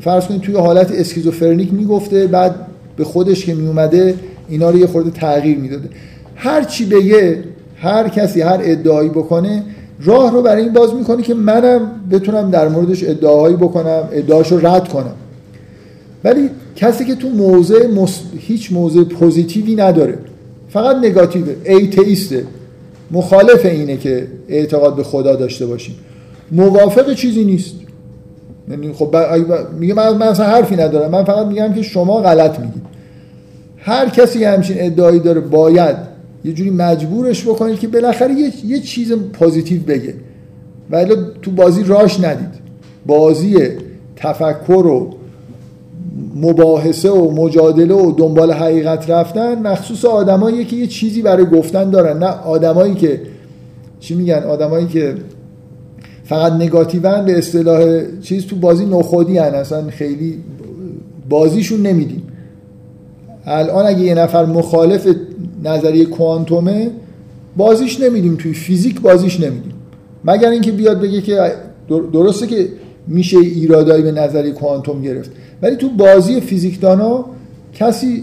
فرض 0.00 0.26
کنید 0.26 0.40
توی 0.40 0.54
حالت 0.54 0.92
اسکیزوفرنیک 0.92 1.72
می‌گفته 1.72 2.26
بعد 2.26 2.54
به 3.00 3.06
خودش 3.06 3.46
که 3.46 3.54
میومده 3.54 4.14
اینا 4.48 4.70
رو 4.70 4.78
یه 4.78 4.86
خورده 4.86 5.10
تغییر 5.10 5.58
می‌داده. 5.58 5.88
هر 6.36 6.64
چی 6.64 6.86
بگه 6.86 7.44
هر 7.76 8.08
کسی 8.08 8.40
هر 8.40 8.60
ادعایی 8.62 9.08
بکنه 9.08 9.62
راه 10.04 10.32
رو 10.32 10.42
برای 10.42 10.62
این 10.62 10.72
باز 10.72 10.94
می‌کنه 10.94 11.22
که 11.22 11.34
منم 11.34 11.90
بتونم 12.10 12.50
در 12.50 12.68
موردش 12.68 13.04
ادعایی 13.04 13.56
بکنم 13.56 14.08
ادعاشو 14.12 14.66
رد 14.66 14.88
کنم. 14.88 15.14
ولی 16.24 16.50
کسی 16.76 17.04
که 17.04 17.14
تو 17.14 17.28
موضع 17.28 17.86
هیچ 18.38 18.72
موضع 18.72 19.04
positive 19.04 19.66
ی 19.66 19.74
نداره 19.74 20.18
فقط 20.68 20.96
نگاتیوه 20.96 21.54
atheist 21.64 22.26
ه. 22.26 22.44
مخالف 23.10 23.66
اینه 23.66 23.96
که 23.96 24.26
اعتقاد 24.48 24.96
به 24.96 25.02
خدا 25.02 25.36
داشته 25.36 25.66
باشیم. 25.66 25.94
موافق 26.52 27.14
چیزی 27.14 27.44
نیست. 27.44 27.74
یعنی 28.70 28.92
خب 28.92 29.16
میگه 29.78 29.94
من, 29.94 30.16
من 30.16 30.26
اصلا 30.26 30.46
حرفی 30.46 30.76
ندارم. 30.76 31.10
من 31.10 31.24
فقط 31.24 31.46
میگم 31.46 31.72
که 31.72 31.82
شما 31.82 32.20
غلط 32.20 32.58
میگید. 32.58 32.89
هر 33.80 34.08
کسی 34.08 34.44
همچین 34.44 34.76
ادعایی 34.78 35.20
داره 35.20 35.40
باید 35.40 35.96
یه 36.44 36.52
جوری 36.52 36.70
مجبورش 36.70 37.42
بکنید 37.42 37.78
که 37.78 37.88
بالاخره 37.88 38.34
یه, 38.34 38.52
یه 38.66 38.80
چیز 38.80 39.12
پوزیتیو 39.12 39.82
بگه. 39.82 40.14
ولی 40.90 41.14
تو 41.42 41.50
بازی 41.50 41.82
راش 41.82 42.20
ندید. 42.20 42.60
بازی 43.06 43.58
تفکر 44.16 44.86
و 44.86 45.14
مباحثه 46.36 47.10
و 47.10 47.30
مجادله 47.30 47.94
و 47.94 48.12
دنبال 48.16 48.52
حقیقت 48.52 49.10
رفتن 49.10 49.62
مخصوص 49.62 50.04
آدمایی 50.04 50.64
که 50.64 50.76
یه 50.76 50.86
چیزی 50.86 51.22
برای 51.22 51.46
گفتن 51.46 51.90
دارن 51.90 52.18
نه 52.18 52.26
آدمایی 52.26 52.94
که 52.94 53.20
چی 54.00 54.14
میگن؟ 54.14 54.42
آدمایی 54.42 54.86
که 54.86 55.14
فقط 56.24 56.52
نگاتیون 56.52 57.24
به 57.24 57.38
اصطلاح 57.38 58.02
چیز 58.22 58.46
تو 58.46 58.56
بازی 58.56 58.86
نخودی 58.86 59.38
هن 59.38 59.54
اصلا 59.54 59.90
خیلی 59.90 60.38
بازیشون 61.28 61.82
نمیدیم 61.82 62.22
الان 63.44 63.86
اگه 63.86 64.00
یه 64.00 64.14
نفر 64.14 64.46
مخالف 64.46 65.08
نظریه 65.64 66.04
کوانتومه 66.04 66.90
بازیش 67.56 68.00
نمیدیم 68.00 68.36
توی 68.36 68.52
فیزیک 68.52 69.00
بازیش 69.00 69.40
نمیدیم. 69.40 69.72
مگر 70.24 70.48
اینکه 70.48 70.72
بیاد 70.72 71.00
بگه 71.00 71.20
که 71.20 71.52
درسته 72.12 72.46
که 72.46 72.68
میشه 73.06 73.38
ایرادایی 73.38 74.02
به 74.02 74.12
نظریه 74.12 74.52
کوانتوم 74.52 75.02
گرفت. 75.02 75.30
ولی 75.62 75.76
تو 75.76 75.88
بازی 75.88 76.40
فیزیکدانا 76.40 77.24
کسی 77.74 78.22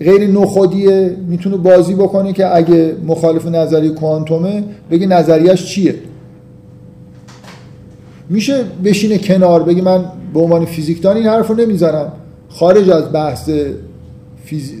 غیر 0.00 0.30
نخودیه 0.30 1.16
می‌تونه 1.28 1.56
بازی 1.56 1.94
بکنه 1.94 2.32
که 2.32 2.56
اگه 2.56 2.96
مخالف 3.06 3.46
نظریه 3.46 3.90
کوانتومه 3.90 4.64
بگه 4.90 5.06
نظریش 5.06 5.64
چیه. 5.64 5.94
میشه 8.30 8.64
بشینه 8.84 9.18
کنار 9.18 9.62
بگه 9.62 9.82
من 9.82 10.04
به 10.34 10.40
عنوان 10.40 10.64
فیزیکدان 10.64 11.16
این 11.16 11.26
حرف 11.26 11.48
رو 11.48 11.54
نمی‌زنم. 11.54 12.12
خارج 12.48 12.90
از 12.90 13.12
بحث 13.12 13.50
فیز... 14.48 14.72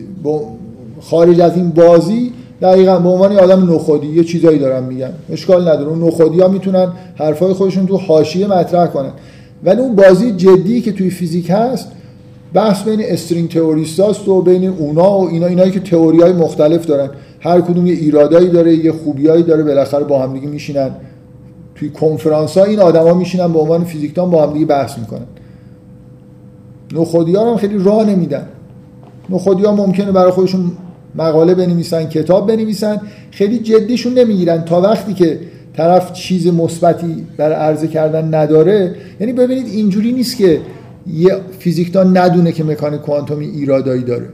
خارج 1.00 1.40
از 1.40 1.56
این 1.56 1.70
بازی 1.70 2.32
دقیقا 2.62 2.98
به 2.98 3.08
عنوان 3.08 3.36
آدم 3.36 3.74
نخودی 3.74 4.06
یه 4.06 4.24
چیزایی 4.24 4.58
دارم 4.58 4.84
میگم 4.84 5.08
اشکال 5.30 5.62
نداره. 5.68 5.88
اون 5.88 6.04
نخودی 6.04 6.40
ها 6.40 6.48
می‌تونن 6.48 6.92
حرفای 7.14 7.52
خودشون 7.52 7.86
تو 7.86 7.96
حاشیه 7.96 8.46
مطرح 8.46 8.86
کنن. 8.86 9.10
ولی 9.64 9.80
اون 9.80 9.96
بازی 9.96 10.32
جدی 10.32 10.80
که 10.80 10.92
توی 10.92 11.10
فیزیک 11.10 11.50
هست 11.50 11.88
بحث 12.54 12.82
بین 12.82 13.00
استرینگ 13.02 13.50
تئوریستاست 13.50 14.28
و 14.28 14.42
بین 14.42 14.68
اونا 14.68 15.18
و 15.18 15.28
اینا. 15.28 15.46
اینایی 15.46 15.70
که 15.70 15.80
تئوری 15.80 16.20
های 16.20 16.32
مختلف 16.32 16.86
دارن. 16.86 17.10
هر 17.40 17.60
کدوم 17.60 17.86
یه 17.86 17.94
ایرادایی 17.94 18.48
داره 18.48 18.74
یه 18.74 18.92
خوبیایی 18.92 19.42
داره 19.42 19.62
بالاخره 19.62 20.04
با 20.04 20.22
هم 20.22 20.32
دیگه 20.32 20.46
میشینن. 20.46 20.90
توی 21.74 21.90
کنفرانس 21.90 22.58
ها 22.58 22.64
این 22.64 22.80
آدما 22.80 23.14
میشینن 23.14 23.52
به 23.52 23.58
عنوان 23.58 23.84
فیزیکدان 23.84 24.30
با 24.30 24.46
هم 24.46 24.52
دیگه 24.52 24.66
بحث 24.66 24.98
می‌کنن. 24.98 25.26
نخودی 26.94 27.36
هم 27.36 27.56
خیلی 27.56 27.78
راه 27.78 28.10
نمیدن. 28.10 28.46
نخودی 29.30 29.64
ها 29.64 29.74
ممکنه 29.74 30.12
برای 30.12 30.30
خودشون 30.30 30.70
مقاله 31.14 31.54
بنویسن 31.54 32.04
کتاب 32.04 32.46
بنویسن. 32.46 33.00
خیلی 33.30 33.58
جدیشون 33.58 34.14
نمی‌گیرن. 34.14 34.64
تا 34.64 34.80
وقتی 34.80 35.14
که 35.14 35.40
طرف 35.76 36.12
چیز 36.12 36.46
مثبتی 36.46 37.26
برای 37.36 37.54
عرضه 37.54 37.88
کردن 37.88 38.34
نداره 38.34 38.94
یعنی 39.20 39.32
ببینید 39.32 39.66
اینجوری 39.66 40.12
نیست 40.12 40.36
که 40.36 40.60
یه 41.06 41.36
فیزیکدان 41.58 42.16
ندونه 42.16 42.52
که 42.52 42.64
مکانیک 42.64 43.00
کوانتومی 43.00 43.46
ایرادایی 43.46 44.02
داره. 44.02 44.28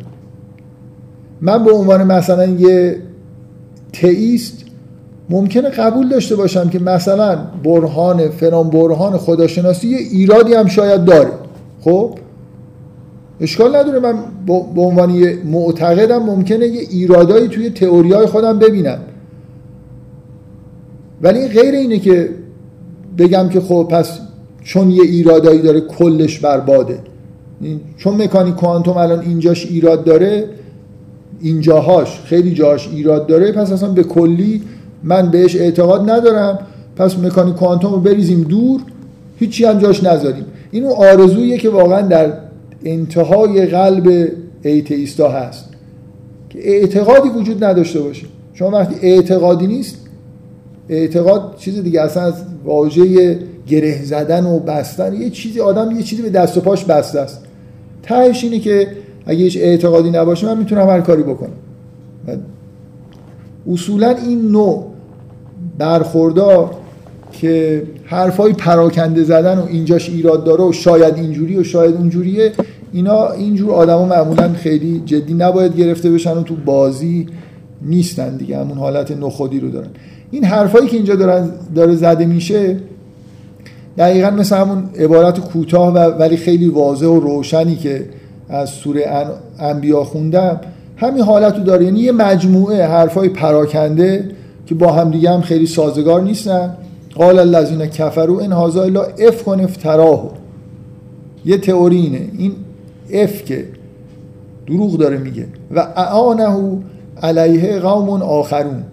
من 1.40 1.64
به 1.64 1.72
عنوان 1.72 2.04
مثلا 2.04 2.46
یه 2.46 2.98
تئیست 3.92 4.64
ممکنه 5.30 5.68
قبول 5.68 6.08
داشته 6.08 6.36
باشم 6.36 6.68
که 6.68 6.78
مثلا 6.78 7.38
برهان 7.64 8.28
فلان 8.28 8.70
برهان 8.70 9.16
خداشناسی 9.16 9.88
یه 9.88 9.98
ایرادی 9.98 10.54
هم 10.54 10.66
شاید 10.66 11.04
داره. 11.04 11.30
خب؟ 11.80 12.18
اشکال 13.40 13.76
نداره. 13.76 14.00
من 14.00 14.14
به 14.74 14.80
عنوان 14.80 15.10
یه 15.10 15.38
معتقدم 15.44 16.22
ممکنه 16.22 16.66
یه 16.66 16.80
ایرادایی 16.80 17.48
توی 17.48 17.70
تئوریای 17.70 18.26
خودم 18.26 18.58
ببینم. 18.58 18.98
ولی 21.22 21.48
غیر 21.48 21.74
اینه 21.74 21.98
که 21.98 22.28
بگم 23.18 23.48
که 23.48 23.60
خب 23.60 23.88
پس 23.90 24.18
چون 24.62 24.90
یه 24.90 25.02
ایرادایی 25.02 25.62
داره 25.62 25.80
کلش 25.80 26.38
برباده. 26.38 26.98
چون 27.96 28.22
مکانیک 28.22 28.54
کوانتوم 28.54 28.96
الان 28.96 29.20
اینجاش 29.20 29.66
ایراد 29.66 30.04
داره 30.04 30.48
اینجاهاش 31.40 32.20
خیلی 32.24 32.54
جاش 32.54 32.88
ایراد 32.88 33.26
داره 33.26 33.52
پس 33.52 33.72
اصلا 33.72 33.88
به 33.88 34.02
کلی 34.02 34.62
من 35.02 35.30
بهش 35.30 35.56
اعتقاد 35.56 36.10
ندارم. 36.10 36.58
پس 36.96 37.18
مکانیک 37.18 37.54
کوانتوم 37.54 37.92
رو 37.92 38.00
بریزیم 38.00 38.42
دور 38.42 38.80
هیچی 39.36 39.64
هم 39.64 39.78
جاش 39.78 40.04
نذاریم. 40.04 40.44
اینو 40.70 40.92
آرزویه 40.92 41.58
که 41.58 41.70
واقعا 41.70 42.00
در 42.00 42.32
انتهای 42.84 43.66
قلب 43.66 44.28
ایتئیستا 44.62 45.28
هست. 45.28 45.68
که 46.50 46.58
اعتقادی 46.62 47.28
وجود 47.28 47.64
نداشته 47.64 48.00
باشه. 48.00 48.26
شما 48.54 48.70
وقتی 48.70 48.94
اعتقادی 49.02 49.66
نیست 49.66 49.96
اعتقاد 50.88 51.54
چیز 51.58 51.82
دیگه 51.82 52.00
اصلا 52.00 52.22
از 52.22 52.34
واژه 52.64 53.38
گره 53.68 54.04
زدن 54.04 54.46
و 54.46 54.58
بستن 54.58 55.14
یه 55.14 55.30
چیزی 55.30 55.60
آدم 55.60 55.96
یه 55.96 56.02
چیزی 56.02 56.22
به 56.22 56.30
دست 56.30 56.56
و 56.56 56.60
پاش 56.60 56.84
بسته 56.84 57.20
است. 57.20 57.44
تهش 58.02 58.44
اینه 58.44 58.58
که 58.58 58.88
اگه 59.26 59.44
هیچ 59.44 59.56
اعتقادی 59.60 60.10
نباشه 60.10 60.46
من 60.46 60.58
می‌تونم 60.58 60.88
هر 60.88 61.00
کاری 61.00 61.22
بکنم. 61.22 61.52
اصولا 63.72 64.08
این 64.08 64.48
نوع 64.48 64.86
برخوردار 65.78 66.70
که 67.32 67.82
حرفای 68.04 68.52
پراکنده 68.52 69.24
زدن 69.24 69.58
و 69.58 69.66
اینجاش 69.66 70.10
ایراد 70.10 70.44
داره 70.44 70.64
و 70.64 70.72
شاید 70.72 71.14
اینجوری 71.14 71.56
و 71.56 71.64
شاید 71.64 71.94
اونجوریه 71.94 72.52
اینا 72.94 73.28
اینجور 73.28 73.70
آدما 73.70 74.06
معمولا 74.06 74.52
خیلی 74.52 75.02
جدی 75.06 75.34
نباید 75.34 75.76
گرفته 75.76 76.10
بشن 76.10 76.38
و 76.38 76.42
تو 76.42 76.54
بازی 76.56 77.26
نیستن 77.82 78.36
دیگه 78.36 78.58
همون 78.58 78.78
حالت 78.78 79.10
نخودی 79.10 79.60
رو 79.60 79.70
دارن. 79.70 79.88
این 80.30 80.44
حرفایی 80.44 80.88
که 80.88 80.96
اینجا 80.96 81.14
دارن 81.14 81.50
داره 81.74 81.94
زده 81.94 82.26
میشه 82.26 82.76
دقیقا 83.98 84.30
مثل 84.30 84.56
همون 84.56 84.84
عبارت 84.98 85.40
کوتاه 85.40 85.94
و 85.94 85.98
ولی 85.98 86.36
خیلی 86.36 86.68
واضح 86.68 87.06
و 87.06 87.20
روشنی 87.20 87.76
که 87.76 88.06
از 88.48 88.70
سوره 88.70 89.26
انبیا 89.58 90.04
خوندم 90.04 90.60
همین 90.96 91.22
حالت 91.22 91.56
رو 91.56 91.64
داره. 91.64 91.84
یعنی 91.84 92.00
یه 92.00 92.12
مجموعه 92.12 92.86
حرفای 92.86 93.28
پراکنده 93.28 94.30
که 94.66 94.74
با 94.74 94.92
هم 94.92 95.10
دیگه 95.10 95.30
هم 95.30 95.40
خیلی 95.40 95.66
سازگار 95.66 96.22
نیستن. 96.22 96.76
قال 97.14 97.38
الذین 97.38 97.86
کفروا 97.86 98.40
ان 98.40 98.52
هذا 98.52 98.82
الا 98.82 99.02
افتراه 99.62 100.30
یه 101.44 101.58
تئوری 101.58 101.96
اینه. 101.96 102.28
این 102.38 102.52
اف 103.10 103.44
که 103.44 103.64
دروغ 104.66 104.98
داره 104.98 105.18
میگه. 105.18 105.46
و 105.74 105.78
اعانه 105.80 106.78
علیه 107.22 107.78
قوم 107.78 108.22
آخرون. 108.22 108.84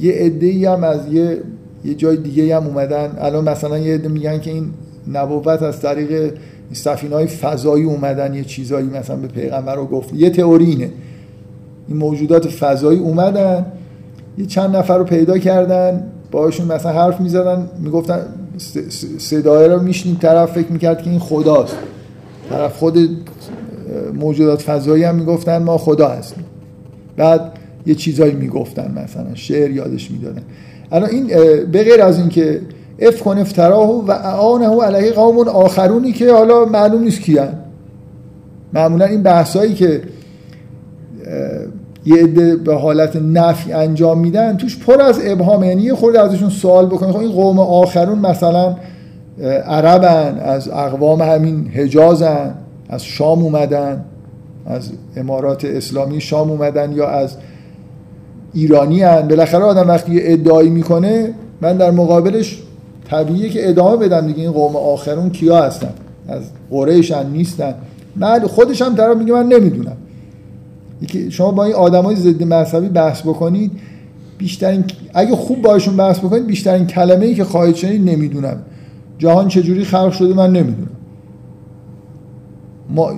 یه 0.00 0.12
عده 0.12 0.70
هم 0.70 0.84
از 0.84 1.12
یه 1.12 1.38
یه 1.84 1.94
جای 1.94 2.16
دیگه 2.16 2.56
هم 2.56 2.66
اومدن. 2.66 3.16
الان 3.18 3.48
مثلا 3.48 3.78
یه 3.78 3.94
عده 3.94 4.08
میگن 4.08 4.40
که 4.40 4.50
این 4.50 4.70
نبوت 5.12 5.62
از 5.62 5.80
طریق 5.80 6.34
سفینه 6.72 7.14
های 7.14 7.26
فضایی 7.26 7.84
اومدن. 7.84 8.34
یه 8.34 8.44
چیزایی 8.44 8.86
مثلا 8.86 9.16
به 9.16 9.28
پیغمبر 9.28 9.74
رو 9.74 9.86
گفت. 9.86 10.14
یه 10.14 10.30
تئوری 10.30 10.64
اینه. 10.64 10.90
این 11.88 11.96
موجودات 11.96 12.48
فضایی 12.48 12.98
اومدن. 12.98 13.66
یه 14.38 14.46
چند 14.46 14.76
نفر 14.76 14.98
رو 14.98 15.04
پیدا 15.04 15.38
کردن. 15.38 16.04
باشون 16.30 16.66
مثلا 16.66 16.92
حرف 16.92 17.20
می‌زدن. 17.20 17.68
می‌گفتن 17.78 18.20
صدای 19.18 19.68
رو 19.68 19.82
میشنیم 19.82 20.18
طرف 20.20 20.52
فکر 20.52 20.72
می‌کرد 20.72 21.02
که 21.02 21.10
این 21.10 21.18
خداست. 21.18 21.76
طرف 22.50 22.76
خود 22.76 22.98
موجودات 24.14 24.62
فضایی 24.62 25.04
هم 25.04 25.14
می‌گفتن 25.14 25.62
ما 25.62 25.78
خدا 25.78 26.08
هستیم. 26.08 26.44
بعد 27.16 27.40
یه 27.86 27.94
چیزایی 27.94 28.32
می‌گفتن 28.32 29.02
مثلا 29.04 29.34
شعر 29.34 29.70
یادش 29.70 30.10
می‌دادن. 30.10 30.42
الان 30.92 31.10
این 31.10 31.26
به 31.72 31.84
غیر 31.84 32.02
از 32.02 32.18
اینکه 32.18 32.60
اف 32.98 33.20
کن 33.22 33.38
افتراه 33.38 34.06
و 34.06 34.10
اعانه 34.10 34.82
علیه 34.82 35.12
قوم 35.12 35.48
آخرونی 35.48 36.12
که 36.12 36.32
حالا 36.32 36.64
معلوم 36.64 37.02
نیست 37.02 37.20
کیان 37.20 37.54
معمولا 38.72 39.04
این 39.04 39.22
بحثایی 39.22 39.74
که 39.74 40.02
یه 42.06 42.16
عده 42.16 42.56
به 42.56 42.74
حالت 42.74 43.16
نفی 43.16 43.72
انجام 43.72 44.18
میدن 44.18 44.56
توش 44.56 44.78
پر 44.78 45.02
از 45.02 45.20
ابهام. 45.24 45.64
یعنی 45.64 45.82
یه 45.82 45.94
خورده 45.94 46.20
ازشون 46.20 46.50
سوال 46.50 46.86
بکنید 46.86 47.12
خب 47.12 47.20
این 47.20 47.32
قوم 47.32 47.58
آخرون 47.58 48.18
مثلا 48.18 48.76
عربن 49.66 50.38
از 50.38 50.68
اقوام 50.68 51.22
همین 51.22 51.68
حجازن. 51.68 52.54
از 52.90 53.04
شام 53.04 53.42
اومدن 53.42 54.04
از 54.66 54.90
امارات 55.16 55.64
اسلامی 55.64 56.20
شام 56.20 56.50
اومدن 56.50 56.92
یا 56.92 57.08
از 57.08 57.36
ایرانی 58.52 59.02
هن. 59.02 59.28
بالاخره 59.28 59.64
آدم 59.64 59.88
وقتی 59.88 60.18
ادعایی 60.22 60.70
می‌کنه 60.70 61.34
من 61.60 61.76
در 61.76 61.90
مقابلش 61.90 62.62
طبیعیه 63.10 63.48
که 63.48 63.68
ادامه 63.68 63.96
بدم 63.96 64.26
دیگه. 64.26 64.40
این 64.40 64.52
قوم 64.52 64.76
آخرون 64.76 65.30
کیا 65.30 65.62
هستن؟ 65.62 65.92
از 66.28 66.42
قریشن 66.70 67.30
نیستن. 67.30 67.74
من 68.16 68.40
خودش 68.40 68.82
هم 68.82 68.94
طرف 68.94 69.16
میگه 69.16 69.32
من 69.32 69.46
نمی‌دونم. 69.46 69.96
شما 71.30 71.50
با 71.50 71.64
این 71.64 71.74
آدمای 71.74 72.16
ضد 72.16 72.42
مذهبی 72.42 72.88
بحث 72.88 73.20
بکنید 73.20 73.70
بیشترین 74.38 74.84
اگه 75.14 75.36
خوب 75.36 75.62
باشون 75.62 75.96
بحث 75.96 76.18
بکنید 76.18 76.46
بیشترین 76.46 76.86
کلمه 76.86 77.26
ای 77.26 77.34
که 77.34 77.44
خواهید 77.44 77.76
شنید 77.76 78.10
نمی‌دونم. 78.10 78.56
جهان 79.18 79.48
چجوری 79.48 79.84
خلق 79.84 80.12
شده 80.12 80.34
من 80.34 80.52
نمی‌دونم. 80.52 80.90
ما 82.94 83.12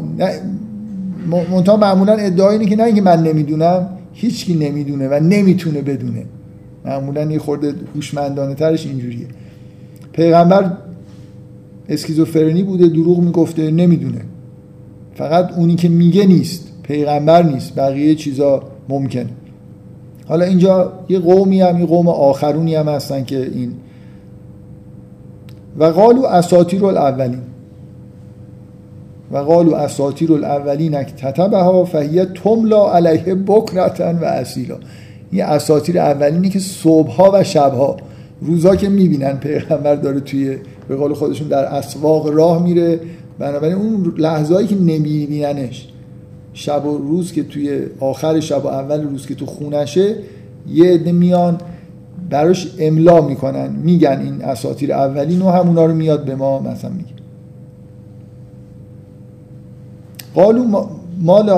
منتها 1.51 1.77
معمولا 1.77 2.13
ادعای 2.13 2.59
اینه 2.59 2.71
که 2.71 2.77
نه 2.77 2.83
اینکه 2.83 3.03
من 3.03 3.23
نمی‌دونم 3.23 3.89
هیچکی 4.13 4.55
نمی‌دونه 4.55 5.09
و 5.09 5.21
نمی‌تونه 5.21 5.83
بدونه. 5.83 6.25
معمولا 6.85 7.25
یه 7.25 7.39
خورده 7.39 7.75
هوشمندانه 7.95 8.55
ترش 8.55 8.87
اینجوریه. 8.87 9.27
پیغمبر 10.13 10.73
اسکیزوفرنی 11.89 12.63
بوده 12.63 12.89
دروغ 12.89 13.19
می‌گفته 13.19 13.71
نمی‌دونه. 13.71 14.21
فقط 15.15 15.53
اونی 15.53 15.75
که 15.75 15.89
میگه 15.89 16.27
نیست 16.27 16.69
پیغمبر 16.83 17.43
نیست 17.43 17.75
بقیه 17.77 18.15
چیزا 18.15 18.63
ممکن. 18.89 19.27
حالا 20.29 20.45
اینجا 20.45 20.93
یه 21.09 21.19
قومی 21.19 21.61
هم 21.61 21.81
یه 21.81 21.87
قوم 21.87 22.09
آخرونی 22.09 22.75
هم 22.75 22.89
هستن 22.89 23.25
که 23.25 23.51
این. 23.55 23.73
و 25.79 25.85
قالو 25.85 26.25
اساطیر 26.25 26.87
الاولین. 26.87 27.39
و 29.33 29.39
قالو 29.39 29.75
اساطیر 29.75 30.33
الاولین 30.33 30.95
ها 31.53 31.85
فهیه 31.85 32.25
تملا 32.25 32.93
علیه 32.93 33.35
بکرتن 33.35 34.19
و 34.19 34.25
اسیلا 34.25 34.77
این 35.31 35.43
اساطیر 35.43 35.99
اولینی 35.99 36.49
که 36.49 36.59
صبحها 36.59 37.31
و 37.35 37.45
شبها 37.45 37.97
روزا 38.41 38.77
که 38.77 38.89
می‌بینن 38.89 39.33
پیغمبر 39.33 39.95
داره 39.95 40.21
توی 40.21 40.57
به 40.89 40.97
قول 40.97 41.15
خودشون 41.15 41.49
در 41.49 41.65
اسواق 41.65 42.29
راه 42.29 42.63
میره 42.63 43.01
بنابراین 43.39 43.77
اون 43.77 44.15
لحظه‌ای 44.19 44.67
که 44.67 44.75
نمیبیننش 44.75 45.89
شب 46.55 46.87
و 46.87 46.99
روز 46.99 47.33
که 47.33 47.43
توی 47.43 47.81
آخر 48.01 48.41
شب 48.41 48.65
و 48.65 48.69
اول 48.69 49.03
روز 49.03 49.27
که 49.27 49.35
تو 49.35 49.47
خونشه 49.47 50.15
یه 50.73 50.93
عده 50.93 51.13
میان 51.13 51.59
براش 52.31 52.69
املا 52.79 53.21
می‌کنن 53.21 53.77
میگن 53.83 54.21
این 54.21 54.45
اساطیر 54.45 54.93
اولین 54.93 55.43
و 55.43 55.51
همونا 55.51 55.87
رو 55.87 55.95
میاد 55.95 56.25
به 56.25 56.35
ما 56.35 56.61
مثلا 56.61 56.91
میگه. 56.91 57.22
قالو 60.35 60.87
مال 61.21 61.49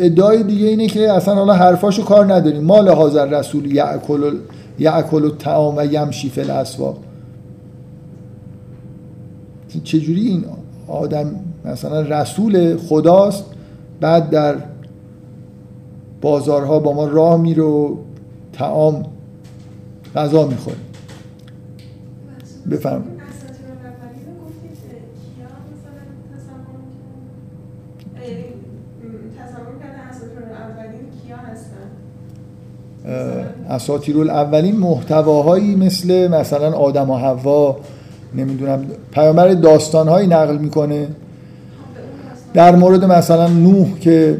ادعای 0.00 0.42
دیگه 0.42 0.66
اینه 0.66 0.86
که 0.86 1.12
اصلا 1.12 1.34
حالا 1.34 1.54
حرفاشو 1.54 2.04
کار 2.04 2.34
نداریم. 2.34 2.64
مال 2.64 2.88
حاضر 2.88 3.26
رسول 3.26 3.74
یعکل 3.74 4.36
یعکل 4.78 5.24
الطعام 5.24 5.74
و 5.76 5.84
یمشی 5.84 6.28
فی 6.28 6.40
الاسواق. 6.40 6.96
چجوری 9.84 10.28
این 10.28 10.44
آدم 10.88 11.30
مثلا 11.64 12.00
رسول 12.00 12.76
خداست 12.76 13.44
بعد 14.00 14.30
در 14.30 14.56
بازارها 16.20 16.78
با 16.78 16.92
ما 16.92 17.06
راه 17.06 17.40
میره 17.40 17.62
و 17.62 17.96
تعام 18.52 19.06
غذا 20.16 20.46
می‌خوره. 20.46 20.76
بفرم 22.70 23.04
اساطیر 33.70 34.18
الاولین 34.18 34.76
محتواهایی 34.76 35.76
مثل 35.76 36.28
مثلا 36.28 36.72
آدم 36.72 37.10
و 37.10 37.16
حوا 37.16 37.76
نمی‌دونم 38.34 38.84
پیامبر 39.12 39.54
داستانهایی 39.54 40.26
نقل 40.26 40.56
می‌کنه. 40.58 41.08
در 42.54 42.76
مورد 42.76 43.04
مثلا 43.04 43.48
نوح 43.48 43.98
که 44.00 44.38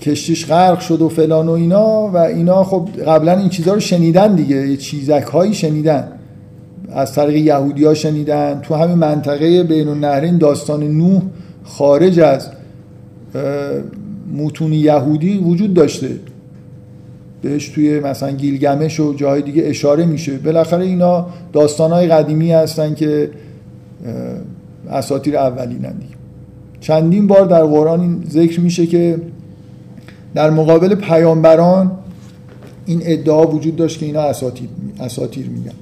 کشتیش 0.00 0.46
غرق 0.46 0.80
شد 0.80 1.02
و 1.02 1.08
فلان 1.08 1.48
و 1.48 1.50
اینا 1.50 2.08
و 2.08 2.16
اینا 2.16 2.64
خب 2.64 2.88
قبلا 3.06 3.38
این 3.38 3.48
چیزها 3.48 3.74
رو 3.74 3.80
شنیدن 3.80 4.34
دیگه 4.34 4.68
یه 4.68 4.76
چیزک 4.76 5.22
هایی 5.32 5.54
شنیدن. 5.54 6.08
از 6.92 7.14
طریق 7.14 7.36
یهودی 7.36 7.84
ها 7.84 7.94
شنیدن. 7.94 8.60
تو 8.62 8.74
همین 8.74 8.98
منطقه 8.98 9.62
بین 9.62 9.88
النهرین 9.88 10.38
داستان 10.38 10.82
نوح 10.82 11.22
خارج 11.64 12.20
از 12.20 12.48
متون 14.36 14.72
یهودی 14.72 15.38
وجود 15.38 15.74
داشته. 15.74 16.10
بهش 17.42 17.68
توی 17.68 18.00
مثلا 18.00 18.30
گیلگمش 18.30 19.00
و 19.00 19.14
جای 19.14 19.42
دیگه 19.42 19.62
اشاره 19.66 20.06
میشه. 20.06 20.38
بالاخره 20.38 20.84
اینا 20.84 21.26
داستانهای 21.52 22.06
قدیمی 22.06 22.52
هستن 22.52 22.94
که 22.94 23.30
اساطیر 24.90 25.36
اولینن 25.36 25.92
دیگه. 25.92 26.14
چندین 26.80 27.26
بار 27.26 27.46
در 27.46 27.64
قرآن 27.64 28.00
این 28.00 28.24
ذکر 28.30 28.60
میشه 28.60 28.86
که 28.86 29.20
در 30.34 30.50
مقابل 30.50 30.94
پیامبران 30.94 31.90
این 32.86 33.00
ادعا 33.04 33.46
وجود 33.46 33.76
داشت 33.76 33.98
که 33.98 34.06
اینا 34.06 34.20
اساطیر 34.20 34.68
اساطیر 35.00 35.48
میگن. 35.48 35.72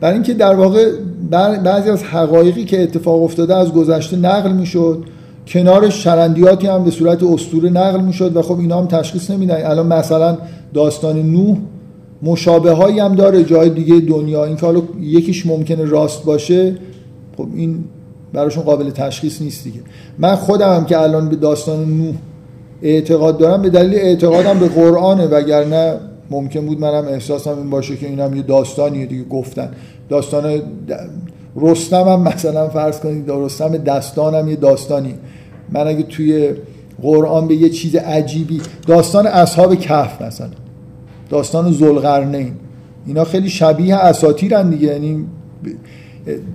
برای 0.00 0.14
اینکه 0.14 0.34
در 0.34 0.54
واقع 0.54 0.90
بعضی 1.64 1.90
از 1.90 2.02
حقایقی 2.02 2.64
که 2.64 2.82
اتفاق 2.82 3.22
افتاده 3.22 3.56
از 3.56 3.72
گذشته 3.72 4.16
نقل 4.16 4.52
می‌شد. 4.52 5.04
کنارش 5.46 6.04
شرندیاتی 6.04 6.66
هم 6.66 6.84
به 6.84 6.90
صورت 6.90 7.22
استوره 7.22 7.70
نقل 7.70 8.00
می‌شد 8.00 8.36
و 8.36 8.42
خب 8.42 8.58
اینا 8.58 8.78
هم 8.78 8.86
تشخیص 8.86 9.30
نمیدن. 9.30 9.64
الان 9.64 9.86
مثلا 9.86 10.38
داستان 10.74 11.22
نوح 11.22 11.56
مشابه 12.22 12.72
هایی 12.72 13.00
هم 13.00 13.14
داره 13.14 13.44
جای 13.44 13.70
دیگه 13.70 14.00
دنیا. 14.00 14.44
این 14.44 14.56
که 14.56 14.66
حالا 14.66 14.82
یکیش 15.00 15.46
ممکنه 15.46 15.84
راست 15.84 16.24
باشه 16.24 16.76
خب 17.36 17.46
این 17.54 17.84
براشون 18.32 18.64
قابل 18.64 18.90
تشخیص 18.90 19.42
نیست 19.42 19.64
دیگه. 19.64 19.80
من 20.18 20.34
خودم 20.34 20.76
هم 20.76 20.84
که 20.84 20.98
الان 20.98 21.28
به 21.28 21.36
داستان 21.36 21.84
نوح 21.84 22.14
اعتقاد 22.82 23.38
دارم 23.38 23.62
به 23.62 23.70
دلیل 23.70 23.94
اعتقادم 23.94 24.58
به 24.58 24.68
قرآنه 24.68 25.26
وگرنه 25.26 25.94
ممکن 26.30 26.66
بود 26.66 26.80
منم 26.80 27.04
احساسم 27.08 27.58
این 27.58 27.70
باشه 27.70 27.96
که 27.96 28.06
اینم 28.06 28.36
یه 28.36 28.42
داستانیه 28.42 29.06
دیگه 29.06 29.24
گفتن. 29.24 29.70
داستان 30.08 30.62
رستم 31.56 32.08
هم 32.08 32.22
مثلا 32.22 32.68
فرض 32.68 33.00
کنید 33.00 33.24
رستم 33.28 33.76
دستانم 33.76 34.48
یه 34.48 34.56
داستانی 34.56 35.14
من 35.72 35.86
اگه 35.86 36.02
توی 36.02 36.50
قرآن 37.02 37.48
به 37.48 37.54
یه 37.54 37.68
چیز 37.68 37.96
عجیبی 37.96 38.60
داستان 38.86 39.26
اصحاب 39.26 39.74
کهف 39.74 40.22
مثلا 40.22 40.48
داستان 41.30 41.72
زلقرنین 41.72 42.52
اینا 43.06 43.24
خیلی 43.24 43.48
شبیه 43.48 43.96
اساطیرن 43.96 44.70
دیگه. 44.70 44.86
یعنی 44.86 45.24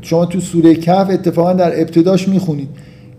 شما 0.02 0.26
تو 0.26 0.40
سوره 0.40 0.76
کهف 0.76 1.10
اتفاقا 1.10 1.54
در 1.54 1.82
ابتداش 1.82 2.28
می‌خونید 2.28 2.70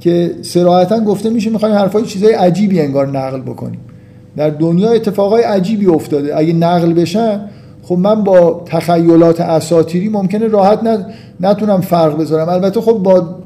که 0.01 0.35
سراحتا 0.43 1.01
گفته 1.01 1.31
میشه 1.31 1.51
می‌خوایم 1.51 1.75
حرفای 1.75 2.05
چیزای 2.05 2.33
عجیبی 2.33 2.81
انگار 2.81 3.07
نقل 3.07 3.41
بکنیم. 3.41 3.81
در 4.37 4.51
دنیا 4.51 4.91
اتفاقای 4.91 5.43
عجیبی 5.43 5.87
افتاده. 5.87 6.39
اگه 6.39 6.53
نقل 6.53 6.93
بشن 6.93 7.41
خب 7.83 7.99
من 7.99 8.25
با 8.25 8.63
تخیلات 8.67 9.41
اساتیری 9.41 10.09
ممکنه 10.09 10.49
راحت 10.49 10.81
نتونم 11.41 11.81
فرق 11.81 12.21
بذارم. 12.21 12.49
البته 12.49 12.81
خب 12.81 12.93
با 12.93 13.37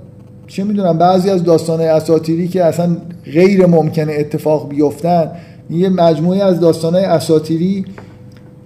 چه 0.47 0.65
می‌دونم 0.65 0.99
بعضی 0.99 1.31
از 1.31 1.45
داستانهای 1.45 1.89
اساتیری 1.89 2.49
که 2.49 2.65
اصلا 2.65 2.97
غیر 3.25 3.67
ممکنه 3.67 4.13
اتفاق 4.13 4.69
بیفتن 4.69 5.31
یه 5.71 5.89
مجموعه 5.89 6.45
از 6.45 6.61
داستانهای 6.61 7.05
اساتیری 7.05 7.85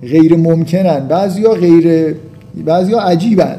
غیر 0.03 0.37
ممکنن. 0.37 1.09
بعضیا 1.09 1.51
غیر 1.51 2.15
بعضیا 2.65 3.01
عجیبن. 3.01 3.57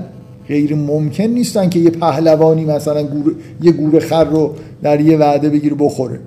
غیر 0.47 0.75
ممکن 0.75 1.23
نیستن 1.23 1.69
که 1.69 1.79
یه 1.79 1.89
پهلوانی 1.89 2.65
مثلا 2.65 3.03
گور... 3.03 3.35
یه 3.61 3.71
گور 3.71 3.99
خر 3.99 4.23
رو 4.23 4.55
در 4.83 5.01
یه 5.01 5.17
وعده 5.17 5.49
بگیره 5.49 5.75
بخوره. 5.79 6.19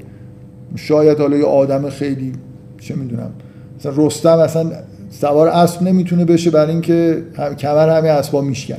شاید 0.77 1.19
حالا 1.19 1.37
یه 1.37 1.45
آدم 1.45 1.91
خیلی 1.91 2.33
چه 2.81 2.95
می‌دونم 2.95 3.31
مثلا 3.79 3.93
رستم 3.97 4.39
مثلا 4.39 4.71
سوار 5.11 5.49
اسب 5.49 5.83
نمی‌تونه 5.83 6.25
بشه 6.25 6.51
برای 6.51 6.73
اینکه 6.73 7.23
کمر 7.59 7.99
همه 7.99 8.09
اسبا 8.09 8.41
میشکنه 8.41 8.79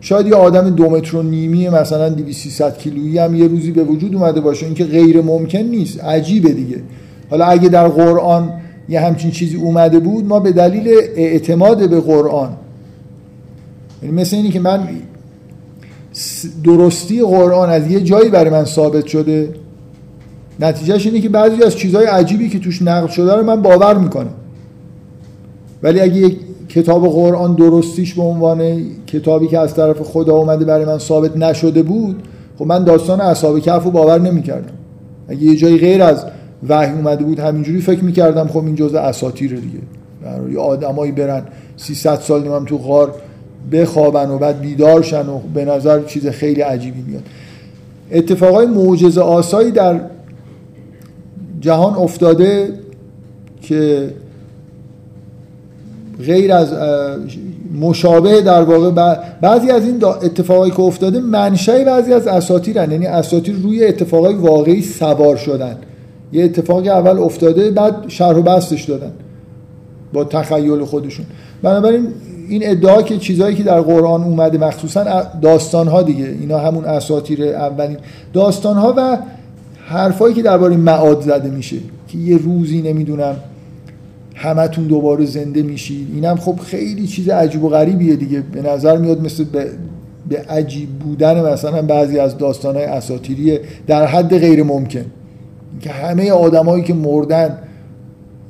شاید 0.00 0.26
یه 0.26 0.34
آدم 0.34 0.70
دو 0.70 0.90
متر 0.90 1.16
و 1.16 1.22
نیمی 1.22 1.68
مثلا 1.68 2.08
200 2.08 2.42
300 2.42 2.78
کیلویی 2.78 3.18
هم 3.18 3.34
یه 3.34 3.46
روزی 3.46 3.70
به 3.70 3.84
وجود 3.84 4.14
اومده 4.14 4.40
باشه 4.40 4.66
اینکه 4.66 4.84
غیر 4.84 5.22
ممکن 5.22 5.58
نیست. 5.58 6.04
عجیبه 6.04 6.52
دیگه. 6.52 6.82
حالا 7.30 7.44
اگه 7.44 7.68
در 7.68 7.88
قرآن 7.88 8.52
یه 8.88 9.00
همچین 9.00 9.30
چیزی 9.30 9.56
اومده 9.56 9.98
بود 9.98 10.24
ما 10.24 10.40
به 10.40 10.52
دلیل 10.52 10.88
اعتماد 11.16 11.90
به 11.90 12.00
قرآن 12.00 12.56
یعنی 14.02 14.14
مثل 14.14 14.36
اینی 14.36 14.50
که 14.50 14.60
من 14.60 14.88
درستی 16.64 17.22
قرآن 17.22 17.70
از 17.70 17.90
یه 17.90 18.00
جایی 18.00 18.30
برای 18.30 18.50
من 18.50 18.64
ثابت 18.64 19.06
شده 19.06 19.54
نتیجهش 20.60 21.06
اینه 21.06 21.20
که 21.20 21.28
بعضی 21.28 21.62
از 21.62 21.76
چیزهای 21.76 22.06
عجیبی 22.06 22.48
که 22.48 22.58
توش 22.58 22.82
نقل 22.82 23.06
شده 23.06 23.34
رو 23.34 23.42
من 23.42 23.62
باور 23.62 23.98
می‌کنم. 23.98 24.34
ولی 25.82 26.00
اگه 26.00 26.36
کتاب 26.70 27.08
قرآن 27.08 27.54
درستیش 27.54 28.14
به 28.14 28.22
عنوان 28.22 28.82
کتابی 29.06 29.46
که 29.46 29.58
از 29.58 29.74
طرف 29.74 30.00
خدا 30.00 30.36
اومده 30.36 30.64
برای 30.64 30.84
من 30.84 30.98
ثابت 30.98 31.36
نشده 31.36 31.82
بود 31.82 32.22
خب 32.58 32.66
من 32.66 32.84
داستان 32.84 33.20
اصحاب 33.20 33.60
کهف 33.60 33.84
رو 33.84 33.90
باور 33.90 34.20
نمی‌کردم. 34.20 34.72
اگه 35.28 35.42
یه 35.42 35.56
جایی 35.56 35.78
غیر 35.78 36.02
از 36.02 36.24
وحی 36.68 36.92
اومده 36.92 37.24
بود 37.24 37.38
همینجوری 37.38 37.80
فکر 37.80 38.04
می‌کردم 38.04 38.48
خب 38.48 38.64
این 38.64 38.74
جزء 38.74 38.98
اساطیر 38.98 39.50
دیگه. 39.50 39.78
یه 40.52 40.58
آدمایی 40.58 41.12
برن 41.12 41.42
300 41.76 42.16
سال 42.20 42.48
نمیم 42.48 42.64
تو 42.64 42.78
غار 42.78 43.14
بخوابن 43.72 44.30
و 44.30 44.38
بعد 44.38 44.60
بیدار 44.60 45.02
شن 45.02 45.28
و 45.28 45.38
به 45.54 45.64
نظر 45.64 46.02
چیز 46.02 46.26
خیلی 46.26 46.60
عجیبی 46.60 47.02
میاد. 47.02 47.22
اتفاقای 48.12 48.66
معجزه 48.66 49.20
آسایی 49.20 49.70
در 49.70 50.00
جهان 51.60 51.94
افتاده 51.94 52.68
که 53.62 54.10
غیر 56.26 56.52
از 56.52 56.68
مشابه 57.80 58.40
در 58.40 58.62
واقع 58.62 58.90
بعضی 59.40 59.70
از 59.70 59.84
این 59.84 60.04
اتفاقایی 60.04 60.72
که 60.72 60.80
افتاده 60.80 61.20
منشأ 61.20 61.84
بعضی 61.84 62.12
از 62.12 62.26
اساطیرن 62.26 62.90
یعنی 62.90 63.06
اساطیر 63.06 63.56
روی 63.62 63.84
اتفاقای 63.84 64.34
واقعی 64.34 64.82
سوار 64.82 65.36
شدن. 65.36 65.76
یه 66.32 66.44
اتفاقی 66.44 66.88
اول 66.88 67.18
افتاده 67.18 67.70
بعد 67.70 67.94
شرح 68.08 68.36
و 68.36 68.42
بستش 68.42 68.84
دادن 68.84 69.12
با 70.12 70.24
تخیل 70.24 70.84
خودشون. 70.84 71.26
بنابراین 71.62 72.08
این 72.48 72.62
ادعا 72.64 73.02
که 73.02 73.18
چیزهایی 73.18 73.56
که 73.56 73.62
در 73.62 73.80
قرآن 73.80 74.24
اومده 74.24 74.58
مخصوصا 74.58 75.22
داستان 75.42 75.88
ها 75.88 76.02
دیگه 76.02 76.24
اینا 76.40 76.58
همون 76.58 76.84
اساطیر 76.84 77.44
اولین 77.44 77.96
داستان 78.32 78.76
ها 78.76 78.94
و 78.96 79.18
حرفایی 79.86 80.34
که 80.34 80.42
درباره 80.42 80.76
معاد 80.76 81.20
زده 81.20 81.50
میشه 81.50 81.76
که 82.08 82.18
یه 82.18 82.38
روزی 82.38 82.82
نمی‌دونم 82.82 83.36
همتون 84.40 84.84
دوباره 84.84 85.24
زنده 85.24 85.62
میشید 85.62 86.08
اینم 86.14 86.36
خب 86.36 86.60
خیلی 86.60 87.06
چیز 87.06 87.28
عجیب 87.28 87.64
و 87.64 87.68
غریبیه 87.68 88.16
دیگه. 88.16 88.40
به 88.40 88.62
نظر 88.62 88.96
میاد 88.96 89.24
مثل 89.24 89.44
به, 89.44 89.66
به 90.28 90.38
عجیب 90.38 90.88
بودن 90.88 91.52
مثلا 91.52 91.82
بعضی 91.82 92.18
از 92.18 92.38
داستانهای 92.38 92.84
اساطیری 92.84 93.58
در 93.86 94.06
حد 94.06 94.38
غیر 94.38 94.62
ممکن. 94.62 95.04
که 95.80 95.90
همه 95.90 96.30
آدمایی 96.30 96.84
که 96.84 96.94
مردن 96.94 97.58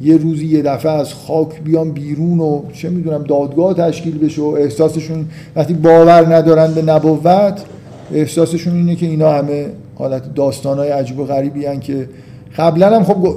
یه 0.03 0.17
روزی 0.17 0.47
یه 0.47 0.63
دفعه 0.63 0.93
از 0.93 1.15
خاک 1.15 1.63
بیان 1.63 1.91
بیرون 1.91 2.41
و 2.41 2.63
چه 2.73 2.91
می‌دونم 2.91 3.23
دادگاه 3.23 3.75
تشکیل 3.75 4.19
بشه 4.19 4.43
و 4.43 4.47
احساسشون 4.47 5.27
وقتی 5.57 5.75
باور 5.75 6.35
ندارن 6.35 6.75
به 6.75 6.83
نبوت 6.83 7.65
احساسشون 8.13 8.77
اینه 8.77 8.95
که 8.95 9.07
اینا 9.07 9.33
همه 9.33 9.67
حالت 9.95 10.35
داستانهای 10.35 10.89
عجیب 10.89 11.19
و 11.19 11.25
غریبی 11.25 11.67
هن 11.67 11.81
که 11.81 12.09
قبلا 12.57 12.97
هم 12.97 13.05
خب 13.05 13.37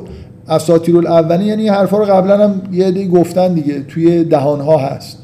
اساطیر 0.49 0.97
الاولین 0.97 1.47
یعنی 1.47 1.67
حرفا 1.67 1.97
رو 1.97 2.05
قبلا 2.05 2.43
هم 2.43 2.61
یه 2.71 2.85
عده 2.85 3.07
گفتن 3.07 3.53
دیگه 3.53 3.83
توی 3.83 4.23
دهان 4.23 4.61
ها 4.61 4.77
هست. 4.77 5.17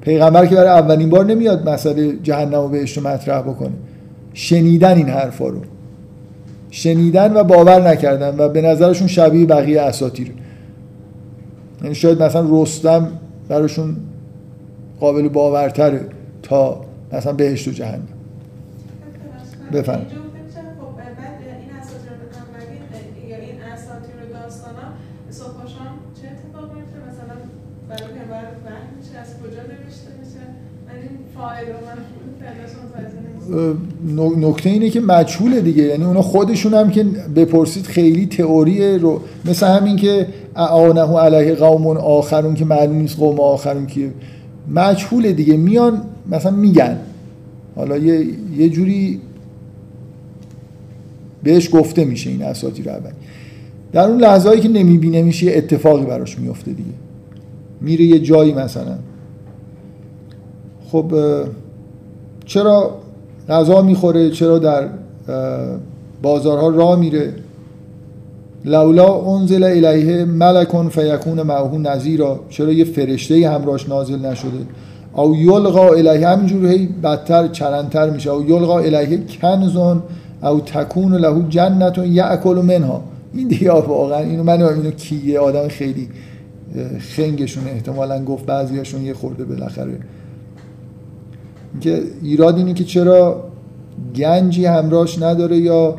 پیغمبر 0.00 0.46
که 0.46 0.54
برای 0.54 0.68
اولین 0.68 1.10
بار 1.10 1.24
نمیاد 1.24 1.68
مسئله 1.68 2.16
جهنم 2.22 2.60
و 2.60 2.68
بهشت 2.68 2.98
مطرح 2.98 3.42
بکنه. 3.42 3.72
شنیدن 4.34 4.96
این 4.96 5.08
حرفا 5.08 5.48
رو. 5.48 5.60
شنیدن 6.70 7.32
و 7.32 7.44
باور 7.44 7.88
نکردن 7.88 8.34
و 8.38 8.48
به 8.48 8.62
نظرشون 8.62 9.06
شبیه 9.06 9.46
بقیه 9.46 9.80
اساطیر. 9.80 10.32
یعنی 11.82 11.94
شاید 11.94 12.22
مثلا 12.22 12.46
رستم 12.50 13.08
براشون 13.48 13.96
قابل 15.00 15.28
باورتره 15.28 16.00
تا 16.42 16.80
مثلا 17.12 17.32
بهشت 17.32 17.68
و 17.68 17.70
جهنم. 17.70 18.08
بفرمایید. 19.72 20.23
نکته 34.36 34.70
اینه 34.70 34.90
که 34.90 35.00
مجهوله 35.00 35.60
دیگه. 35.60 35.82
یعنی 35.82 36.04
اونا 36.04 36.22
خودشون 36.22 36.74
هم 36.74 36.90
که 36.90 37.04
بپرسید 37.36 37.84
خیلی 37.84 38.26
تئوری 38.26 38.98
رو. 38.98 39.20
مثل 39.44 39.66
همین 39.66 39.96
که 39.96 40.26
اعانه 40.56 41.18
علیه 41.18 41.54
قوم 41.54 41.86
آخرون 41.86 42.54
که 42.54 42.64
معلوم 42.64 42.96
نیست 42.96 43.18
قوم 43.18 43.40
آخرون 43.40 43.86
که 43.86 44.10
مجهوله 44.70 45.32
دیگه. 45.32 45.56
میان 45.56 46.02
مثلا 46.30 46.52
میگن. 46.52 46.98
حالا 47.76 47.96
یه, 47.98 48.26
یه 48.56 48.68
جوری 48.68 49.20
بهش 51.42 51.68
گفته 51.72 52.04
میشه 52.04 52.30
این 52.30 52.42
اساطیر 52.42 52.90
اولی 52.90 53.14
در 53.92 54.08
اون 54.08 54.20
لحظه 54.20 54.60
که 54.60 54.68
نمی‌بینه 54.68 55.22
میشه 55.22 55.46
یه 55.46 55.56
اتفاقی 55.56 56.04
براش 56.04 56.38
میفته 56.38 56.72
دیگه. 56.72 56.90
میره 57.80 58.04
یه 58.04 58.18
جایی 58.18 58.54
مثلا. 58.54 58.98
خب 60.92 61.12
چرا 62.44 62.96
غذا 63.48 63.82
می‌خوره 63.82 64.30
چرا 64.30 64.58
در 64.58 64.88
بازارها 66.22 66.68
راه 66.68 66.98
میره. 66.98 67.32
لولا 68.64 69.20
انزل 69.20 69.64
الیه 69.64 70.24
ملکون 70.24 70.88
فیکون 70.88 71.42
معه 71.42 71.78
نذیرا. 71.78 72.40
چرا 72.48 72.72
یه 72.72 72.84
فرشته 72.84 73.48
همراهش 73.48 73.88
نازل 73.88 74.26
نشده؟ 74.26 74.66
او 75.14 75.36
یلقا 75.36 75.88
الیه 75.88 76.28
همینجور 76.28 76.66
هی 76.66 76.86
بدتر 76.86 77.48
چرندتر 77.48 78.10
میشه. 78.10 78.30
او 78.30 78.44
یلقا 78.50 78.78
الیه 78.78 79.20
کنزون 79.42 80.02
او 80.42 80.60
تکون 80.60 81.14
له 81.14 81.44
جنت 81.48 81.98
یاکل 81.98 82.54
منها. 82.54 83.02
این 83.34 83.48
دیگه 83.48 83.72
واقعا 83.72 84.18
اینو 84.18 84.42
من 84.42 84.62
اینو 84.62 84.90
کیه؟ 84.90 85.38
آدم 85.38 85.68
خیلی 85.68 86.08
خنگشون 86.98 87.64
احتمالا 87.68 88.24
گفت 88.24 88.46
بعضیاشون 88.46 89.02
یه 89.02 89.14
خورده 89.14 89.44
بالاخره 89.44 89.98
که 91.80 92.02
ایراد 92.22 92.56
اینه 92.56 92.74
که 92.74 92.84
چرا 92.84 93.44
گنجی 94.16 94.64
همراهش 94.64 95.22
نداره 95.22 95.58
یا 95.58 95.96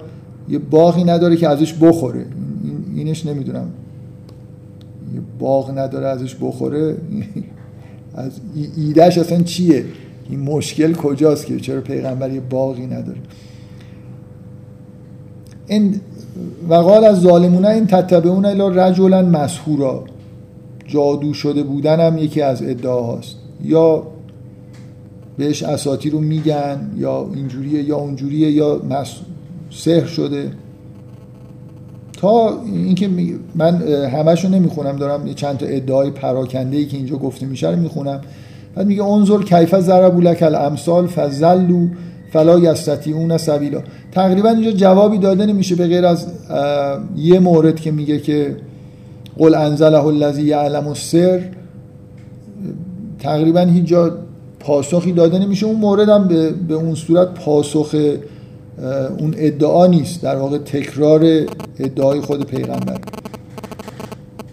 یه 0.49 0.59
باغی 0.59 1.03
نداره 1.03 1.37
که 1.37 1.49
ازش 1.49 1.73
بخوره. 1.73 2.25
اینش 2.95 3.25
نمی‌دونم. 3.25 3.67
یه 5.13 5.21
باغ 5.39 5.77
نداره 5.77 6.07
ازش 6.07 6.35
بخوره. 6.41 6.95
از 8.15 8.31
ایدهش 8.77 9.17
اصلا 9.17 9.41
چیه؟ 9.41 9.85
این 10.29 10.39
مشکل 10.39 10.93
کجاست 10.93 11.45
که 11.45 11.59
چرا 11.59 11.81
پیغمبر 11.81 12.31
یه 12.31 12.39
باغی 12.39 12.85
نداره؟ 12.85 13.17
این 15.67 16.01
وقال 16.69 17.03
از 17.03 17.21
ظالمونه 17.21 17.67
این 17.67 17.87
تتبعون 17.87 18.45
الا 18.45 18.67
رجلا 18.67 19.21
مسهورا 19.21 20.03
جادو 20.87 21.33
شده 21.33 21.63
بودن 21.63 21.99
هم 21.99 22.17
یکی 22.17 22.41
از 22.41 22.63
ادعاهاست. 22.63 23.35
یا 23.63 24.03
بهش 25.37 25.63
اساتی 25.63 26.09
رو 26.09 26.19
میگن 26.19 26.91
یا 26.97 27.29
اینجوریه 27.35 27.83
یا 27.83 27.97
اونجوریه 27.97 28.51
یا 28.51 28.81
سحر 29.69 30.05
شده. 30.05 30.51
تا 32.17 32.61
اینکه 32.65 33.09
من 33.55 33.81
همشو 34.07 34.49
نمی‌خونم 34.49 34.95
دارم 34.95 35.33
چند 35.33 35.57
تا 35.57 35.65
ادعای 35.65 36.11
پراکنده 36.11 36.77
ای 36.77 36.85
که 36.85 36.97
اینجا 36.97 37.15
گفته 37.15 37.45
میشه 37.45 37.69
رو 37.69 37.79
می‌خونم. 37.79 38.21
بعد 38.75 38.87
میگه 38.87 39.03
انظر 39.03 39.43
کیف 39.43 39.79
ضربوا 39.79 40.19
لك 40.19 40.43
الامثال 40.43 41.07
فزلوا 41.07 41.87
فلا 42.33 42.59
یستطیعون 42.59 43.37
سبیلا. 43.37 43.81
تقریبا 44.11 44.49
اینجا 44.49 44.71
جوابی 44.71 45.17
داده 45.17 45.45
نمیشه 45.45 45.75
به 45.75 45.87
غیر 45.87 46.05
از 46.05 46.27
یه 47.17 47.39
مورد 47.39 47.79
که 47.79 47.91
میگه 47.91 48.19
که 48.19 48.55
قل 49.37 49.55
انزله 49.55 50.05
الذی 50.05 50.41
یعلم 50.41 50.87
السر. 50.87 51.41
تقریبا 53.19 53.59
هیچ 53.59 53.85
جا 53.85 54.17
پاسخی 54.65 55.11
داده 55.11 55.39
نمیشه. 55.39 55.65
اون 55.65 55.75
مورد 55.75 56.09
هم 56.09 56.27
به, 56.27 56.51
به 56.51 56.73
اون 56.73 56.95
صورت 56.95 57.33
پاسخ 57.33 57.95
اون 59.19 59.33
ادعا 59.37 59.87
نیست. 59.87 60.21
در 60.21 60.35
واقع 60.35 60.57
تکرار 60.57 61.21
ادعای 61.79 62.21
خود 62.21 62.45
پیغمبر. 62.45 62.99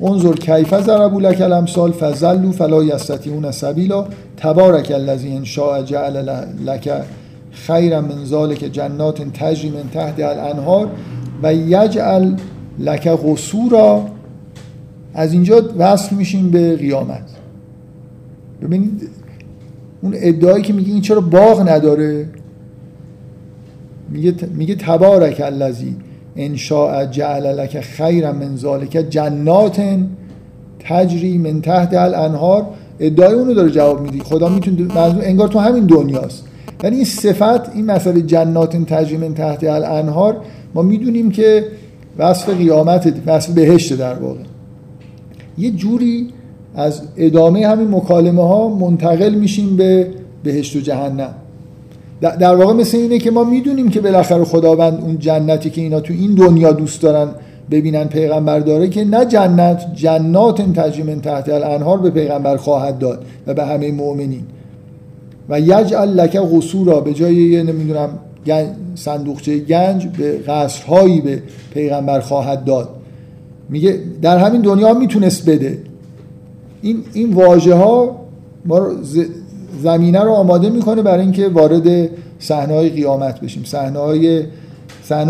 انظر 0.02 0.32
کیف 0.32 0.80
ضربوا 0.80 1.20
لك 1.20 1.40
الامثال 1.40 1.92
فزلوا 1.92 2.52
فلا 2.52 2.84
یستطیعون 2.84 3.50
سبیلا 3.50 4.06
تبارک 4.36 4.90
الذی 4.90 5.36
ان 5.36 5.44
شاء 5.44 5.82
جعل 5.82 6.30
لك 6.66 7.04
خیرا 7.52 8.00
من 8.00 8.24
ذلك 8.24 8.64
جنات 8.64 9.22
تجری 9.22 9.70
من 9.70 9.90
تحت 9.94 10.20
الانهار 10.20 10.88
و 11.42 11.54
یجعل 11.54 12.34
لك 12.78 13.08
قصورا 13.08 14.02
از 15.14 15.32
اینجا 15.32 15.62
وصل 15.78 16.16
میشیم 16.16 16.50
به 16.50 16.76
قیامت. 16.76 17.24
ببینید 18.62 19.08
اون 20.02 20.12
ادعایی 20.16 20.62
که 20.62 20.72
میگه 20.72 20.92
این 20.92 21.00
چرا 21.00 21.20
باغ 21.20 21.68
نداره؟ 21.68 22.26
میگه 24.10 24.34
میگه 24.54 24.74
تبارک 24.74 25.40
الذی 25.44 25.96
ان 26.36 26.56
شاء 26.56 27.04
جعل 27.04 27.46
لك 27.60 27.80
خیرا 27.80 28.32
من 28.32 28.56
ذلك 28.56 28.96
جنات 28.96 29.82
تجری 30.78 31.38
من 31.38 31.60
تحت 31.60 31.94
الانهار. 31.94 32.66
ادعای 33.00 33.34
اونو 33.34 33.54
داره 33.54 33.70
جواب 33.70 34.00
میدی 34.00 34.20
خدا 34.20 34.48
می‌تونه 34.48 34.94
انگار 35.00 35.48
تو 35.48 35.58
همین 35.58 35.86
دنیاست. 35.86 36.44
یعنی 36.84 36.96
این 36.96 37.04
صفت 37.04 37.76
این 37.76 37.86
مسئله 37.86 38.22
جنات 38.22 38.76
تجری 38.76 39.16
من 39.16 39.34
تحت 39.34 39.64
الانهار 39.64 40.36
ما 40.74 40.82
می‌دونیم 40.82 41.30
که 41.30 41.64
وصف 42.18 42.48
قیامت 42.48 43.14
وصف 43.26 43.50
بهشت 43.50 43.98
در 43.98 44.14
واقع. 44.14 44.40
یه 45.58 45.70
جوری 45.70 46.28
از 46.74 47.02
ادامه 47.16 47.66
همین 47.66 47.88
مکالمه 47.88 48.42
ها 48.42 48.68
منتقل 48.68 49.34
میشیم 49.34 49.76
به 49.76 50.06
بهشت 50.44 50.76
و 50.76 50.80
جهنم. 50.80 51.34
در 52.20 52.54
واقع 52.54 52.72
مثل 52.72 52.96
اینه 52.96 53.18
که 53.18 53.30
ما 53.30 53.44
می‌دونیم 53.44 53.88
که 53.88 54.00
بالاخره 54.00 54.44
خداوند 54.44 55.00
اون 55.02 55.18
جنتی 55.18 55.70
که 55.70 55.80
اینا 55.80 56.00
تو 56.00 56.12
این 56.12 56.34
دنیا 56.34 56.72
دوست 56.72 57.02
دارن 57.02 57.28
ببینن 57.70 58.04
پیغمبر 58.04 58.58
داره 58.58 58.88
که 58.88 59.04
نه 59.04 59.24
جنت 59.24 59.94
جنات 59.94 60.72
تجری 60.80 61.14
تحت 61.14 61.48
الانهار 61.48 61.98
به 61.98 62.10
پیغمبر 62.10 62.56
خواهد 62.56 62.98
داد 62.98 63.24
و 63.46 63.54
به 63.54 63.64
همه 63.64 63.92
مؤمنین. 63.92 64.42
و 65.48 65.60
یجعل 65.60 66.08
لک 66.08 66.36
قصورا 66.36 67.00
به 67.00 67.12
جای 67.12 67.34
یه 67.34 67.62
نمی‌دونم 67.62 68.08
صندوقچه 68.94 69.58
گنج 69.58 70.06
به 70.06 70.38
قصرهایی 70.38 71.20
به 71.20 71.42
پیغمبر 71.74 72.20
خواهد 72.20 72.64
داد. 72.64 72.88
میگه 73.68 73.98
در 74.22 74.38
همین 74.38 74.60
دنیا 74.60 74.94
می‌تونست 74.94 75.50
بده. 75.50 75.78
این 76.82 77.04
این 77.12 77.32
واژه 77.32 77.74
ها 77.74 78.16
ما 78.64 78.78
رو 78.78 78.92
زمینه 79.82 80.20
رو 80.20 80.30
آماده 80.30 80.70
می‌کنه 80.70 81.02
برای 81.02 81.22
اینکه 81.22 81.48
وارد 81.48 82.10
صحنه 82.38 82.74
های 82.74 82.88
قیامت 82.88 83.40
بشیم. 83.40 83.64
صحنه 83.64 83.98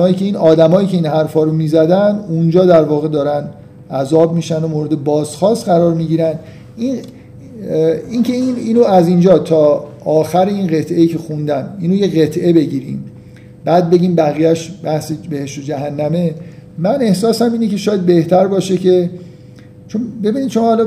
های 0.03 0.15
که 0.15 0.25
این 0.25 0.37
آدمایی 0.37 0.87
که 0.87 0.97
این 0.97 1.07
حرفا 1.07 1.43
رو 1.43 1.53
می‌زدن 1.53 2.21
اونجا 2.29 2.65
در 2.65 2.83
واقع 2.83 3.09
دارن 3.09 3.49
عذاب 3.91 4.35
میشن 4.35 4.63
و 4.65 4.69
مورد 4.69 5.05
بازخواست 5.05 5.65
قرار 5.65 5.95
می‌گیرن. 5.95 6.35
این 6.77 6.97
اینکه 8.11 8.33
این 8.33 8.57
اینو 8.57 8.85
از 8.85 9.09
اینجا 9.09 9.39
تا 9.39 9.85
آخر 10.05 10.47
این 10.47 10.67
قطعه 10.67 11.01
ای 11.01 11.07
که 11.07 11.19
خوندم 11.19 11.69
اینو 11.81 11.95
یه 11.95 12.07
قطعه 12.07 12.53
بگیریم. 12.53 13.05
بعد 13.65 13.91
بگیم 13.91 14.15
بقیهش 14.15 14.73
بحث 14.83 15.13
بهش 15.31 15.59
و 15.59 15.63
جهنمه. 15.63 16.35
من 16.79 17.03
احساسم 17.03 17.53
اینه 17.53 17.69
که 17.69 17.77
شاید 17.77 18.01
بهتر 18.01 18.47
باشه 18.47 18.77
که 18.77 19.11
چون 19.93 20.03
ببینید 20.25 20.49
شما 20.49 20.65
حالا 20.65 20.87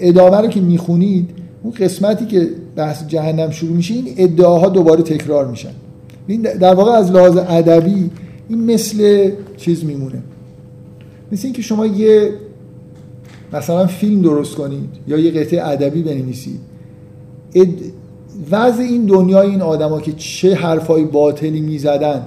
ادامه 0.00 0.36
رو 0.36 0.46
که 0.46 0.60
می‌خونید 0.60 1.30
اون 1.62 1.72
قسمتی 1.72 2.26
که 2.26 2.48
بحث 2.76 3.06
جهنم 3.06 3.50
شروع 3.50 3.76
میشه 3.76 3.94
این 3.94 4.14
ادعاها 4.16 4.68
دوباره 4.68 5.02
تکرار 5.02 5.46
میشن. 5.46 5.70
این 6.26 6.42
در 6.42 6.74
واقع 6.74 6.90
از 6.90 7.10
لحاظ 7.10 7.36
ادبی 7.36 8.10
این 8.48 8.64
مثل 8.64 9.30
چیز 9.56 9.84
میمونه. 9.84 10.22
مثل 11.32 11.46
اینکه 11.46 11.62
شما 11.62 11.86
یه 11.86 12.30
مثلا 13.52 13.86
فیلم 13.86 14.22
درست 14.22 14.54
کنید 14.54 14.88
یا 15.08 15.18
یه 15.18 15.30
قطعه 15.30 15.68
ادبی 15.68 16.02
بنویسید 16.02 16.60
اد... 17.54 17.68
وضع 18.50 18.82
این 18.82 19.06
دنیای 19.06 19.50
این 19.50 19.62
آدما 19.62 20.00
که 20.00 20.12
چه 20.12 20.54
حرفای 20.54 21.04
باطلی 21.04 21.60
می‌زدن 21.60 22.22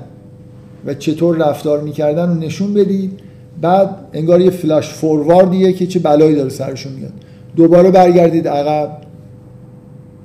و 0.86 0.94
چطور 0.94 1.38
رفتار 1.38 1.82
می‌کردن 1.82 2.30
رو 2.30 2.36
نشون 2.36 2.74
بدید. 2.74 3.29
بعد 3.62 3.90
انگار 4.14 4.42
یه 4.42 4.50
فلاش 4.50 4.90
فورواردیه 4.90 5.74
که 5.74 5.88
چه 5.88 6.00
بلایی 6.00 6.36
داره 6.36 6.50
سرشون 6.50 6.94
میاد. 6.94 7.14
دوباره 7.56 7.92
برگردید 7.92 8.48
عقب. 8.48 8.98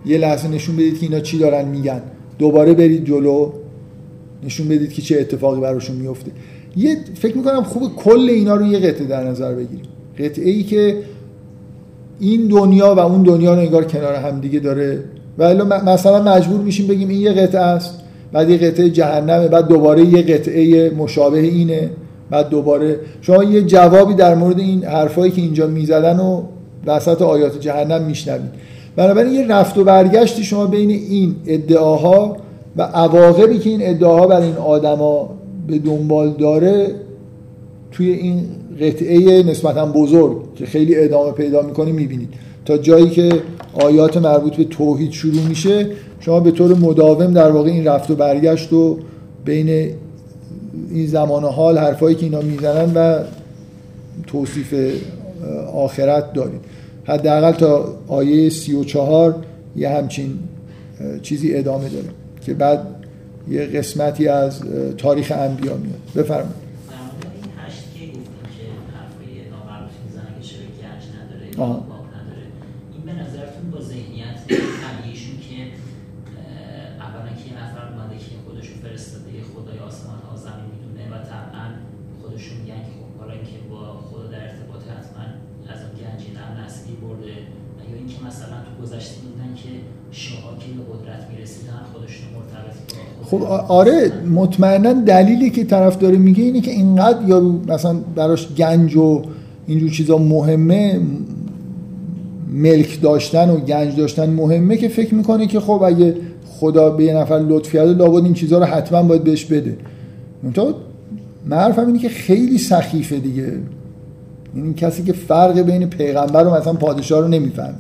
یه 0.06 0.18
لحظه 0.18 0.48
نشون 0.48 0.76
بدید 0.76 0.98
که 0.98 1.06
اینا 1.06 1.20
چی 1.20 1.38
دارن 1.38 1.68
میگن. 1.68 2.02
دوباره 2.38 2.74
برید 2.74 3.04
جلو. 3.04 3.52
نشون 4.44 4.68
بدید 4.68 4.92
که 4.92 5.02
چه 5.02 5.20
اتفاقی 5.20 5.60
براشون 5.60 5.96
میفته. 5.96 6.30
یه 6.76 6.96
فکر 7.14 7.36
می‌کنم 7.36 7.62
خوب 7.62 7.96
کل 7.96 8.28
اینا 8.30 8.54
رو 8.56 8.66
یه 8.66 8.78
قطعه 8.78 9.06
در 9.06 9.24
نظر 9.24 9.54
بگیریم. 9.54 9.84
قطعه 10.18 10.50
ای 10.50 10.62
که 10.62 10.96
این 12.20 12.48
دنیا 12.48 12.94
و 12.94 12.98
اون 12.98 13.22
دنیا 13.22 13.54
رو 13.54 13.60
انگار 13.60 13.84
کنار 13.84 14.14
هم 14.14 14.40
دیگه 14.40 14.58
داره. 14.58 14.98
و 15.38 15.64
مثلا 15.64 16.22
مجبور 16.22 16.60
میشیم 16.60 16.86
بگیم 16.86 17.08
این 17.08 17.20
یه 17.20 17.32
قطعه 17.32 17.60
است 17.60 18.00
بعد 18.32 18.50
یه 18.50 18.56
قطعه 18.56 18.90
جهنمه 18.90 19.48
بعد 19.48 19.68
دوباره 19.68 20.04
یه 20.04 20.22
قطعه 20.22 20.90
مشابه 20.90 21.38
اینه. 21.38 21.90
بعد 22.34 22.48
دوباره 22.48 23.00
شما 23.20 23.44
یه 23.44 23.62
جوابی 23.62 24.14
در 24.14 24.34
مورد 24.34 24.58
این 24.58 24.84
حرفایی 24.84 25.32
که 25.32 25.42
اینجا 25.42 25.66
می‌زدن 25.66 26.20
و 26.20 26.42
وسط 26.86 27.22
آیات 27.22 27.60
جهنم 27.60 28.02
میشنوید. 28.02 28.50
بنابراین 28.96 29.32
یه 29.32 29.46
رفت 29.46 29.78
و 29.78 29.84
برگشتی 29.84 30.44
شما 30.44 30.66
بین 30.66 30.90
این 30.90 31.36
ادعاها 31.46 32.36
و 32.76 32.82
عواقبی 32.82 33.58
که 33.58 33.70
این 33.70 33.80
ادعاها 33.82 34.26
برای 34.26 34.46
این 34.46 34.56
آدما 34.56 35.30
به 35.66 35.78
دنبال 35.78 36.30
داره 36.38 36.90
توی 37.92 38.10
این 38.10 38.40
قطعه 38.80 39.42
نسبتا 39.42 39.86
بزرگ 39.86 40.54
که 40.54 40.66
خیلی 40.66 40.96
ادامه 40.96 41.32
پیدا 41.32 41.62
می‌کنه 41.62 41.92
می‌بینید. 41.92 42.28
تا 42.64 42.76
جایی 42.76 43.10
که 43.10 43.28
آیات 43.74 44.16
مربوط 44.16 44.56
به 44.56 44.64
توحید 44.64 45.10
شروع 45.10 45.42
میشه 45.48 45.86
شما 46.20 46.40
به 46.40 46.50
طور 46.50 46.74
مداوم 46.74 47.32
در 47.32 47.50
واقع 47.50 47.70
این 47.70 47.84
رفت 47.84 48.10
و 48.10 48.14
برگشت 48.14 48.72
و 48.72 48.98
بین 49.44 49.90
این 50.94 51.06
زمان 51.06 51.44
و 51.44 51.48
حال 51.48 51.78
حرفایی 51.78 52.16
که 52.16 52.22
اینا 52.24 52.40
می‌زنن 52.40 52.94
و 52.94 53.24
توصیف 54.26 54.74
آخرت 55.74 56.32
دارید 56.32 56.60
حداقل 57.04 57.52
تا 57.52 57.94
آیه 58.08 58.50
سی 58.50 58.74
و 58.74 58.84
چهار 58.84 59.44
یه 59.76 59.88
همچین 59.88 60.38
چیزی 61.22 61.54
ادامه 61.54 61.88
داره 61.88 62.08
که 62.46 62.54
بعد 62.54 62.86
یه 63.50 63.66
قسمتی 63.66 64.28
از 64.28 64.60
تاریخ 64.98 65.32
انبیا 65.36 65.76
میاد. 65.76 66.00
بفرمایید. 66.16 66.64
آه. 71.58 71.84
این 72.92 73.02
به 73.06 73.12
نظرتون 73.22 73.70
با 73.72 73.80
ذهنیت 73.80 74.36
طبیعیشون 74.84 75.36
که 75.46 75.56
اولا 77.04 77.30
که 77.38 77.44
یه 77.50 77.54
نفر 77.62 77.82
اومده 77.90 78.16
که 78.24 78.34
خودشو 78.46 78.74
فرستاده 78.82 79.28
یه 79.38 79.42
خدای 79.52 79.78
آسمان 79.88 80.18
ها 80.28 80.36
زمین 80.46 80.68
می‌دونه 80.74 81.04
و 81.14 81.16
طبعا 81.30 81.66
خودشون 82.20 82.56
میگن 82.60 82.80
که 82.86 82.92
خب 82.98 83.10
حالا 83.20 83.36
که 83.48 83.56
با 83.70 83.80
خدا 84.08 84.26
در 84.32 84.42
ارتباط 84.48 84.82
حتما 84.94 85.24
از 85.72 85.80
اون 85.84 85.94
گنجی 86.00 86.30
نم 86.38 86.52
نسلی 86.60 86.94
برده 87.02 87.34
یا 87.90 87.96
اینکه 88.00 88.18
مثلا 88.28 88.56
تو 88.66 88.72
گذشته 88.82 89.16
میدن 89.26 89.52
که 89.62 89.70
شاها 90.22 90.52
که 90.62 90.68
به 90.76 90.82
قدرت 90.90 91.22
می‌رسیدن 91.30 91.80
خب 93.24 93.42
آره 93.68 94.12
مطمئنا 94.34 94.92
دلیلی 94.92 95.50
که 95.50 95.64
طرف 95.64 95.98
داره 95.98 96.16
میگه 96.16 96.42
اینه 96.42 96.60
که 96.60 96.70
اینقدر 96.70 97.28
یارو 97.28 97.60
مثلا 97.68 97.96
براش 98.14 98.54
گنج 98.54 98.96
و 98.96 99.22
اینجور 99.66 99.90
چیزا 99.90 100.18
مهمه 100.18 101.00
ملک 102.52 103.00
داشتن 103.02 103.50
و 103.50 103.56
گنج 103.56 103.96
داشتن 103.96 104.30
مهمه 104.30 104.76
که 104.76 104.88
فکر 104.88 105.14
می‌کنه 105.14 105.46
که 105.46 105.60
خب 105.60 105.82
اگه 105.82 106.16
خدا 106.60 106.90
به 106.90 107.04
یه 107.04 107.14
نفر 107.14 107.38
لطف 107.48 107.72
کرده 107.72 107.92
لابد 107.92 108.24
این 108.24 108.34
چیزها 108.34 108.58
رو 108.58 108.64
حتما 108.64 109.02
باید 109.02 109.24
بهش 109.24 109.44
بده. 109.44 109.76
منتها 110.42 110.74
من 111.46 111.86
اینه 111.86 111.98
که 111.98 112.08
خیلی 112.08 112.58
سخیفه 112.58 113.18
دیگه. 113.18 113.52
یعنی 114.56 114.74
کسی 114.74 115.02
که 115.02 115.12
فرق 115.12 115.60
بین 115.60 115.86
پیغمبر 115.86 116.46
و 116.46 116.54
مثلا 116.54 116.72
پادشاه 116.72 117.20
رو 117.20 117.28
نمی‌فهمه. 117.28 117.74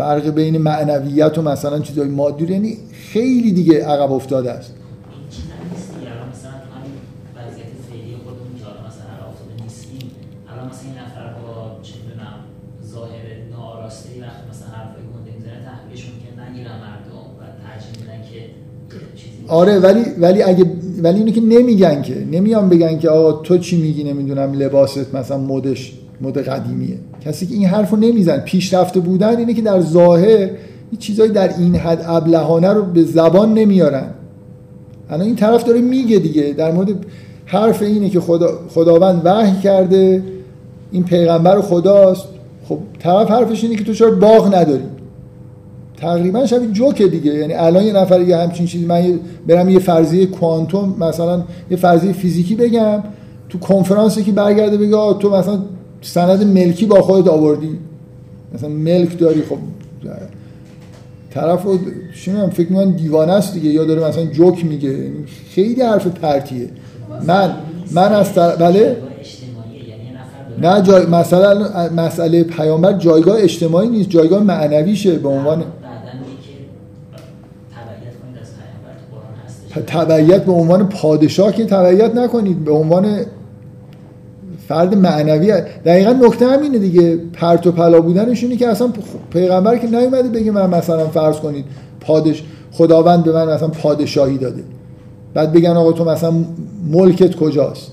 فرق 0.00 0.30
بین 0.30 0.58
معنویت 0.58 1.38
و 1.38 1.42
مثلا 1.42 1.78
چیزای 1.78 2.08
مادی 2.08 2.52
یعنی 2.52 2.76
خیلی 2.92 3.52
دیگه 3.52 3.84
عقب 3.84 4.12
افتاده 4.12 4.50
است. 4.50 4.74
آره 19.48 19.78
ولی 19.78 20.04
ولی 20.18 20.42
اگه 20.42 20.64
ولی 21.02 21.18
اینو 21.18 21.30
که 21.32 21.40
نمیگن 21.40 22.02
که 22.02 22.24
نمیان 22.32 22.68
بگن 22.68 22.98
که 22.98 23.08
آقا 23.10 23.42
تو 23.42 23.58
چی 23.58 23.82
میگی 23.82 24.04
نمی‌دونم 24.04 24.52
لباست 24.52 25.14
مثلا 25.14 25.38
مدش 25.38 25.99
مد 26.20 26.38
قدیمیه. 26.38 26.98
کسی 27.24 27.46
که 27.46 27.54
این 27.54 27.66
حرفو 27.66 27.96
نمیزن 27.96 28.38
پیشرفته 28.38 29.00
بودن 29.00 29.36
اینه 29.36 29.54
که 29.54 29.62
در 29.62 29.80
ظاهر 29.80 30.50
این 30.90 30.98
چیزایی 30.98 31.30
در 31.30 31.58
این 31.58 31.76
حد 31.76 32.04
ابلهانه 32.06 32.72
رو 32.72 32.82
به 32.82 33.02
زبان 33.02 33.54
نمیارن. 33.54 34.06
الان 35.10 35.26
این 35.26 35.36
طرف 35.36 35.64
داره 35.64 35.80
میگه 35.80 36.18
دیگه 36.18 36.54
در 36.58 36.72
مورد 36.72 36.88
حرف 37.46 37.82
اینه 37.82 38.10
که 38.10 38.20
خدا 38.20 38.48
خداوند 38.68 39.22
وحی 39.24 39.60
کرده 39.60 40.22
این 40.92 41.04
پیغمبر 41.04 41.60
خداست. 41.60 42.24
خب 42.68 42.78
طرف 42.98 43.30
حرفش 43.30 43.64
اینه 43.64 43.76
که 43.76 43.84
تو 43.84 43.94
چرا 43.94 44.10
باغ 44.10 44.54
نداری؟ 44.54 44.84
تقریبا 45.96 46.46
شبیه 46.46 46.68
جوک 46.68 47.02
دیگه. 47.02 47.34
یعنی 47.34 47.52
الان 47.52 47.84
یه 47.84 47.92
نفر 47.92 48.20
یه 48.20 48.36
همچین 48.36 48.66
چیزی 48.66 48.86
من 48.86 49.20
برم 49.46 49.68
یه 49.68 49.78
فرضیه 49.78 50.26
کوانتوم 50.26 50.96
مثلا 51.00 51.42
یه 51.70 51.76
فرضیه 51.76 52.12
فیزیکی 52.12 52.54
بگم 52.54 53.02
تو 53.48 53.58
کنفرانسی 53.58 54.22
که 54.22 54.32
برگرده 54.32 54.76
بگه 54.76 55.14
تو 55.18 55.30
مثلا 55.30 55.58
سند 56.02 56.42
ملکی 56.42 56.86
با 56.86 57.02
خودت 57.02 57.28
آوردی؟ 57.28 57.78
مثلا 58.54 58.68
ملک 58.68 59.18
داری 59.18 59.42
خب 59.42 59.58
طرف 61.30 61.62
رو 61.62 61.78
فکر 62.50 62.72
می‌کنم 62.72 62.92
دیوانه 62.92 63.32
است 63.32 63.54
دیگه 63.54 63.70
یا 63.70 63.84
داره 63.84 64.08
مثلا 64.08 64.24
جوک 64.24 64.64
میگه. 64.64 65.12
خیلی 65.50 65.82
حرف 65.82 66.06
پرتیه. 66.06 66.68
من 67.26 67.54
من 67.90 68.12
از 68.12 68.34
بله؟ 68.34 68.96
نه 70.62 70.82
جای 70.82 71.06
مثلا 71.06 71.88
مسئله 71.96 72.44
پیامبر 72.44 72.92
جایگاه 72.92 73.42
اجتماعی 73.42 73.88
نیست 73.88 74.08
جایگاه 74.10 74.42
معنویشه 74.42 75.18
به 75.18 75.28
عنوان 75.28 75.64
تبعیت 79.86 80.44
به 80.44 80.52
عنوان 80.52 80.88
پادشاه 80.88 81.52
که 81.52 81.64
تبعیت 81.64 82.14
نکنید 82.14 82.64
به 82.64 82.72
عنوان 82.72 83.24
فرد 84.70 84.94
معنوی 84.94 85.52
دقیقا 85.84 86.12
نکته 86.12 86.46
همینه 86.46 86.78
دیگه. 86.78 87.16
پرت 87.32 87.66
و 87.66 87.72
پلا 87.72 88.00
بودنش 88.00 88.42
اینه 88.42 88.56
که 88.56 88.68
اصلا 88.68 88.88
پیغمبر 89.30 89.76
که 89.76 89.86
نیومده 89.86 90.28
بگه 90.28 90.50
من 90.50 90.70
مثلا 90.70 91.06
فرض 91.06 91.36
کنید 91.36 91.64
پادش 92.00 92.42
خداوند 92.72 93.24
به 93.24 93.32
من 93.32 93.54
مثلا 93.54 93.68
پادشاهی 93.68 94.38
داده. 94.38 94.62
بعد 95.34 95.52
بگن 95.52 95.70
آقا 95.70 95.92
تو 95.92 96.04
مثلا 96.04 96.32
ملکت 96.90 97.36
کجاست؟ 97.36 97.90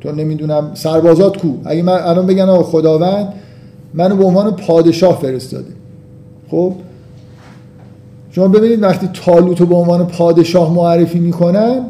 تو 0.00 0.12
نمی‌دونم 0.12 0.70
سربازات 0.74 1.36
کو؟ 1.36 1.48
اگه 1.64 1.82
من 1.82 1.92
الان 1.92 2.26
بگن 2.26 2.48
آقا 2.48 2.62
خداوند 2.62 3.32
منو 3.94 4.16
به 4.16 4.24
عنوان 4.24 4.56
پادشاه 4.56 5.18
فرستاده. 5.20 5.70
خب؟ 6.50 6.72
شما 8.30 8.48
ببینید 8.48 8.82
وقتی 8.82 9.08
تالوت 9.24 9.60
رو 9.60 9.66
به 9.66 9.74
عنوان 9.74 10.06
پادشاه 10.06 10.74
معرفی 10.74 11.18
می‌کنن 11.18 11.80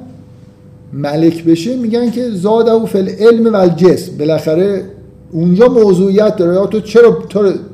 ملک 0.93 1.45
بشه 1.45 1.77
میگن 1.77 2.11
که 2.11 2.31
زاده 2.31 2.73
و 2.73 2.87
فل 2.87 3.09
علم 3.09 3.53
و 3.53 3.57
الجسم. 3.57 4.17
بالاخره 4.19 4.85
اونجا 5.33 5.69
موضوعیت 5.69 6.37
داره. 6.37 6.67
تو 6.67 6.81
چرا 6.81 7.19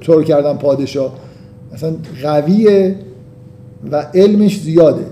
طور 0.01 0.25
کردن 0.25 0.55
پادشاه؟ 0.55 1.15
مثلا 1.75 1.93
قویه 2.23 2.95
و 3.93 4.07
علمش 4.15 4.61
زیاده. 4.61 5.07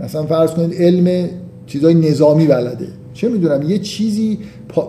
مثلا 0.00 0.22
فرض 0.22 0.50
کنید 0.50 0.74
علم 0.74 1.28
چیزای 1.66 1.94
نظامی 1.94 2.46
بلده. 2.46 2.86
چه 3.14 3.28
می‌دونم؟ 3.28 3.70
یه 3.70 3.78
چیزی 3.78 4.38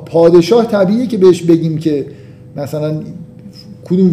پادشاه 0.06 0.66
طبیعیه 0.68 1.08
که 1.08 1.18
بهش 1.18 1.44
بگیم 1.44 1.78
که 1.78 2.06
مثلا 2.56 3.00
کدوم 3.86 4.10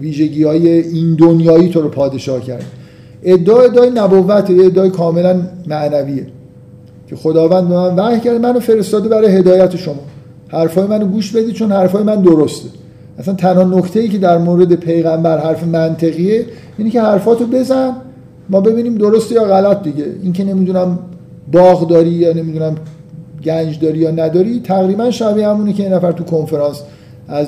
ویژگی 0.00 0.42
های 0.42 0.68
این 0.68 1.14
دنیایی 1.14 1.68
تو 1.68 1.80
رو 1.80 1.88
پادشاه 1.88 2.40
کرد. 2.40 2.64
ادعای 3.22 3.66
ادعای 3.66 3.90
نبوت 3.90 4.50
ادعای 4.50 4.90
کاملا 4.90 5.42
معنویه. 5.66 6.26
که 7.10 7.16
خداوند 7.16 7.68
به 7.68 7.74
من 7.74 7.96
وحی 7.96 8.20
کرده 8.20 8.38
منو 8.38 8.60
فرستاده 8.60 9.08
برای 9.08 9.36
هدایت 9.36 9.76
شما. 9.76 9.94
حرفای 10.48 10.86
منو 10.86 11.06
گوش 11.06 11.32
بدید 11.32 11.54
چون 11.54 11.72
حرفای 11.72 12.02
من 12.02 12.22
درسته. 12.22 12.68
اصلا 13.18 13.34
تنها 13.34 13.62
نکته 13.62 14.00
ای 14.00 14.08
که 14.08 14.18
در 14.18 14.38
مورد 14.38 14.72
پیغمبر 14.72 15.38
حرف 15.38 15.64
منطقیه 15.64 16.46
اینه 16.78 16.90
که 16.90 17.02
حرفاتو 17.02 17.46
بزن 17.46 17.92
ما 18.50 18.60
ببینیم 18.60 18.94
درسته 18.94 19.34
یا 19.34 19.44
غلط 19.44 19.82
دیگه. 19.82 20.06
این 20.22 20.32
که 20.32 20.44
نمی‌دونم 20.44 20.98
باغ 21.52 21.88
داری 21.88 22.10
یا 22.10 22.32
نمی‌دونم 22.32 22.76
گنج 23.44 23.80
داری 23.80 23.98
یا 23.98 24.10
نداری 24.10 24.60
تقریبا 24.60 25.10
شبیه 25.10 25.48
همونه 25.48 25.72
که 25.72 25.82
این 25.82 25.92
نفر 25.92 26.12
تو 26.12 26.24
کنفرانس 26.24 26.82
از 27.28 27.46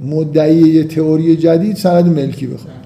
مدعی 0.00 0.84
تئوری 0.84 1.36
جدید 1.36 1.76
سند 1.76 2.06
ملکی 2.06 2.46
بخواد 2.46 2.83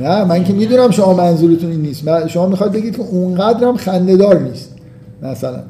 نه 0.00 0.24
من 0.24 0.44
که 0.44 0.52
می‌دونم 0.52 0.90
شما 0.90 1.14
منظورتون 1.14 1.70
این 1.70 1.80
نیست. 1.80 2.28
شما 2.28 2.46
می‌خواد 2.46 2.72
بگید 2.72 2.96
که 2.96 3.02
اونقدر 3.02 3.68
هم 3.68 3.76
خندهدار 3.76 4.40
نیست 4.40 4.74
مثلا. 5.22 5.62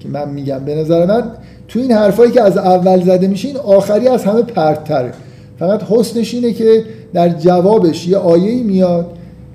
که 0.00 0.08
من 0.08 0.28
میگم. 0.28 0.58
به 0.58 0.74
نظر 0.74 1.06
من 1.06 1.24
تو 1.68 1.78
این 1.78 1.92
حرفایی 1.92 2.30
که 2.30 2.42
از 2.42 2.56
اول 2.56 3.04
زده 3.04 3.26
میشه 3.26 3.48
این 3.48 3.56
آخری 3.56 4.08
از 4.08 4.24
همه 4.24 4.42
پرتره 4.42 5.12
فقط 5.58 5.82
حسنش 5.88 6.34
اینه 6.34 6.52
که 6.52 6.84
در 7.12 7.28
جوابش 7.28 8.08
یه 8.08 8.16
آیه 8.16 8.62
میاد 8.62 9.06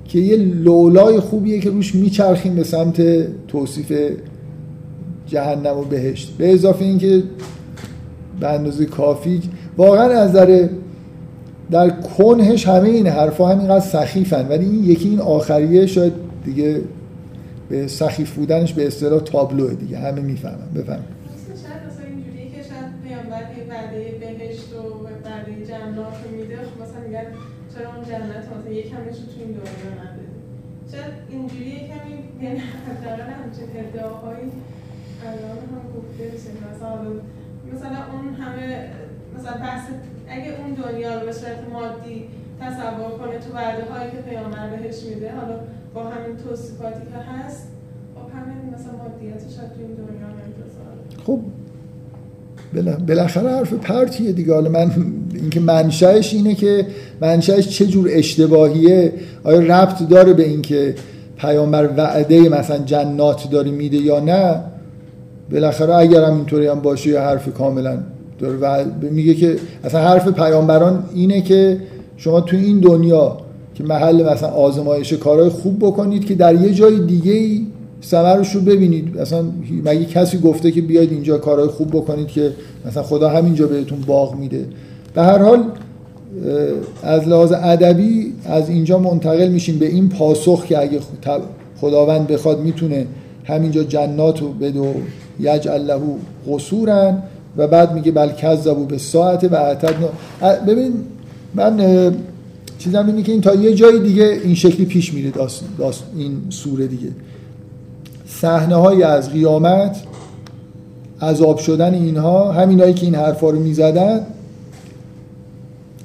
که 0.04 0.18
یه 0.18 0.36
لولای 0.36 1.20
خوبیه 1.20 1.60
که 1.60 1.70
روش 1.70 1.94
میچرخیم 1.94 2.54
به 2.54 2.64
سمت 2.64 3.02
توصیف 3.48 3.92
جهنم 5.26 5.78
و 5.78 5.82
بهشت. 5.84 6.34
به 6.38 6.52
اضافه 6.52 6.84
اینکه 6.84 7.22
به 8.40 8.48
اندازه 8.48 8.84
کافی 8.84 9.40
واقعا 9.76 10.08
از 10.08 10.30
نظر 10.30 10.68
در 11.70 11.90
کنهش 11.90 12.68
همه 12.68 12.88
این 12.88 13.06
حرفا 13.06 13.48
همینقدر 13.48 13.84
سخیفن 13.84 14.48
ولی 14.48 14.64
این 14.64 14.84
یکی 14.84 15.08
این 15.08 15.20
آخریه 15.20 15.86
شاید 15.86 16.12
دیگه 16.44 16.80
به 17.68 17.88
سخیف 17.88 18.34
بودنش 18.34 18.72
به 18.72 18.86
اصطلاح 18.86 19.20
تابلوه 19.20 19.74
دیگه 19.74 19.98
همه 19.98 20.20
می‌فهمن. 20.20 20.98
میده 26.38 26.56
خب 26.56 27.74
چرا 27.74 27.94
اون 27.94 28.04
جنت 28.04 28.44
مثلا 28.52 28.72
یک 28.72 28.92
رو 28.92 29.12
تو 29.30 29.38
این 29.40 29.52
دنیا 29.58 29.90
ندادی 30.00 30.38
شاید 30.92 31.12
اینجوری 31.28 31.70
کمی 31.90 32.14
یعنی 32.42 32.58
حداقل 32.86 33.30
همچین 33.40 33.68
ادعاهایی 33.74 34.50
الان 35.26 35.58
هم 35.72 35.84
گفته 35.96 36.24
بشه 36.32 36.50
مثلا 36.68 36.98
مثلا 37.74 38.00
اون 38.12 38.34
همه 38.34 38.90
مثلا 39.38 39.56
بحث 39.58 39.84
اگه 40.30 40.50
اون 40.60 40.70
دنیا 40.82 41.20
رو 41.20 41.26
به 41.26 41.32
صورت 41.32 41.62
مادی 41.72 42.24
تصور 42.60 43.10
کنه 43.18 43.38
تو 43.38 43.56
وعده 43.56 43.84
هایی 43.92 44.10
که 44.10 44.16
پیامبر 44.16 44.68
بهش 44.76 45.02
میده 45.02 45.32
حالا 45.32 45.56
با 45.94 46.02
همین 46.02 46.36
توصیفاتی 46.36 47.00
که 47.00 47.18
هست 47.32 47.68
خب 48.14 48.38
همین 48.38 48.74
مثلا 48.74 48.92
مادیاتش 48.92 49.54
تو 49.54 49.78
این 49.78 49.94
دنیا 49.94 50.28
انتظار 50.46 51.26
خب 51.26 51.40
بالاخره 53.08 53.50
حرف 53.50 53.72
پرتیه 53.72 54.32
دیگه. 54.32 54.54
حالا 54.54 54.70
من 54.70 54.90
اینکه 55.34 55.60
منشأش 55.60 56.34
اینه 56.34 56.54
که 56.54 56.86
منشأش 57.20 57.68
چه 57.68 57.86
جور 57.86 58.08
اشتباهیه. 58.12 59.12
آیا 59.44 59.60
ربط 59.60 60.08
داره 60.08 60.32
به 60.32 60.44
اینکه 60.44 60.94
پیامبر 61.36 61.90
وعده 61.96 62.48
مثلا 62.48 62.78
جنات 62.78 63.50
داره 63.50 63.70
میده 63.70 63.96
یا 63.96 64.20
نه؟ 64.20 64.60
بالاخره 65.50 65.94
اگر 65.94 66.24
هم 66.24 66.34
اینطوری 66.34 66.66
هم 66.66 66.80
باشه 66.80 67.10
یه 67.10 67.20
حرف 67.20 67.48
کاملا 67.54 67.98
داره 68.38 68.56
و 68.56 68.84
میگه 69.10 69.34
که 69.34 69.56
اصلا 69.84 70.00
حرف 70.00 70.28
پیامبران 70.28 71.04
اینه 71.14 71.40
که 71.40 71.80
شما 72.16 72.40
تو 72.40 72.56
این 72.56 72.80
دنیا 72.80 73.36
که 73.74 73.84
محل 73.84 74.32
مثلا 74.32 74.48
آزمایش 74.48 75.12
کارهای 75.12 75.48
خوب 75.48 75.78
بکنید 75.78 76.24
که 76.24 76.34
در 76.34 76.54
یه 76.54 76.74
جای 76.74 77.00
دیگه 77.00 77.32
ای 77.32 77.66
ثمرش 78.04 78.54
رو 78.54 78.60
ببینید. 78.60 79.18
اصلا 79.18 79.44
مگه 79.84 80.04
کسی 80.04 80.38
گفته 80.38 80.70
که 80.70 80.80
بیاید 80.80 81.12
اینجا 81.12 81.38
کارهای 81.38 81.68
خوب 81.68 81.88
بکنید 81.88 82.26
که 82.26 82.52
مثلا 82.86 83.02
خدا 83.02 83.28
همینجا 83.28 83.66
بهتون 83.66 83.98
باغ 84.06 84.34
میده؟ 84.34 84.64
به 85.14 85.22
هر 85.22 85.38
حال 85.38 85.64
از 87.02 87.28
لحاظ 87.28 87.52
ادبی 87.52 88.32
از 88.44 88.68
اینجا 88.68 88.98
منتقل 88.98 89.48
میشیم 89.48 89.78
به 89.78 89.86
این 89.86 90.08
پاسخ 90.08 90.66
که 90.66 90.78
اگه 90.78 91.00
خداوند 91.80 92.26
بخواد 92.26 92.60
می‌تونه 92.60 93.06
همینجا 93.44 93.82
جنات 93.82 94.40
رو 94.40 94.48
بده 94.48 94.80
و 94.80 94.92
یجعل 95.40 95.80
له 95.80 96.00
قصورن 96.48 97.22
و 97.58 97.66
بعد 97.66 97.94
میگه 97.94 98.12
بل 98.12 98.28
کذبوا 98.28 98.84
به 98.84 98.98
ساعت 98.98 99.44
و 99.44 99.54
اعتدنا. 99.54 100.08
ببین 100.66 100.92
من 101.54 101.80
چیزم 102.78 103.06
اینه 103.06 103.22
که 103.22 103.32
این 103.32 103.40
تا 103.40 103.54
یه 103.54 103.74
جای 103.74 103.98
دیگه 103.98 104.40
این 104.44 104.54
شکلی 104.54 104.86
پیش 104.86 105.14
میره 105.14 105.30
داست, 105.30 105.64
داست 105.78 106.02
این 106.16 106.36
سوره 106.50 106.86
دیگه. 106.86 107.08
صحنه 108.26 108.74
های 108.74 109.02
از 109.02 109.32
قیامت 109.32 109.96
عذاب 111.22 111.58
شدن 111.58 111.94
اینها 111.94 112.52
همینایی 112.52 112.94
که 112.94 113.06
این 113.06 113.14
حرفا 113.14 113.50
رو 113.50 113.60
می‌زدن 113.60 114.20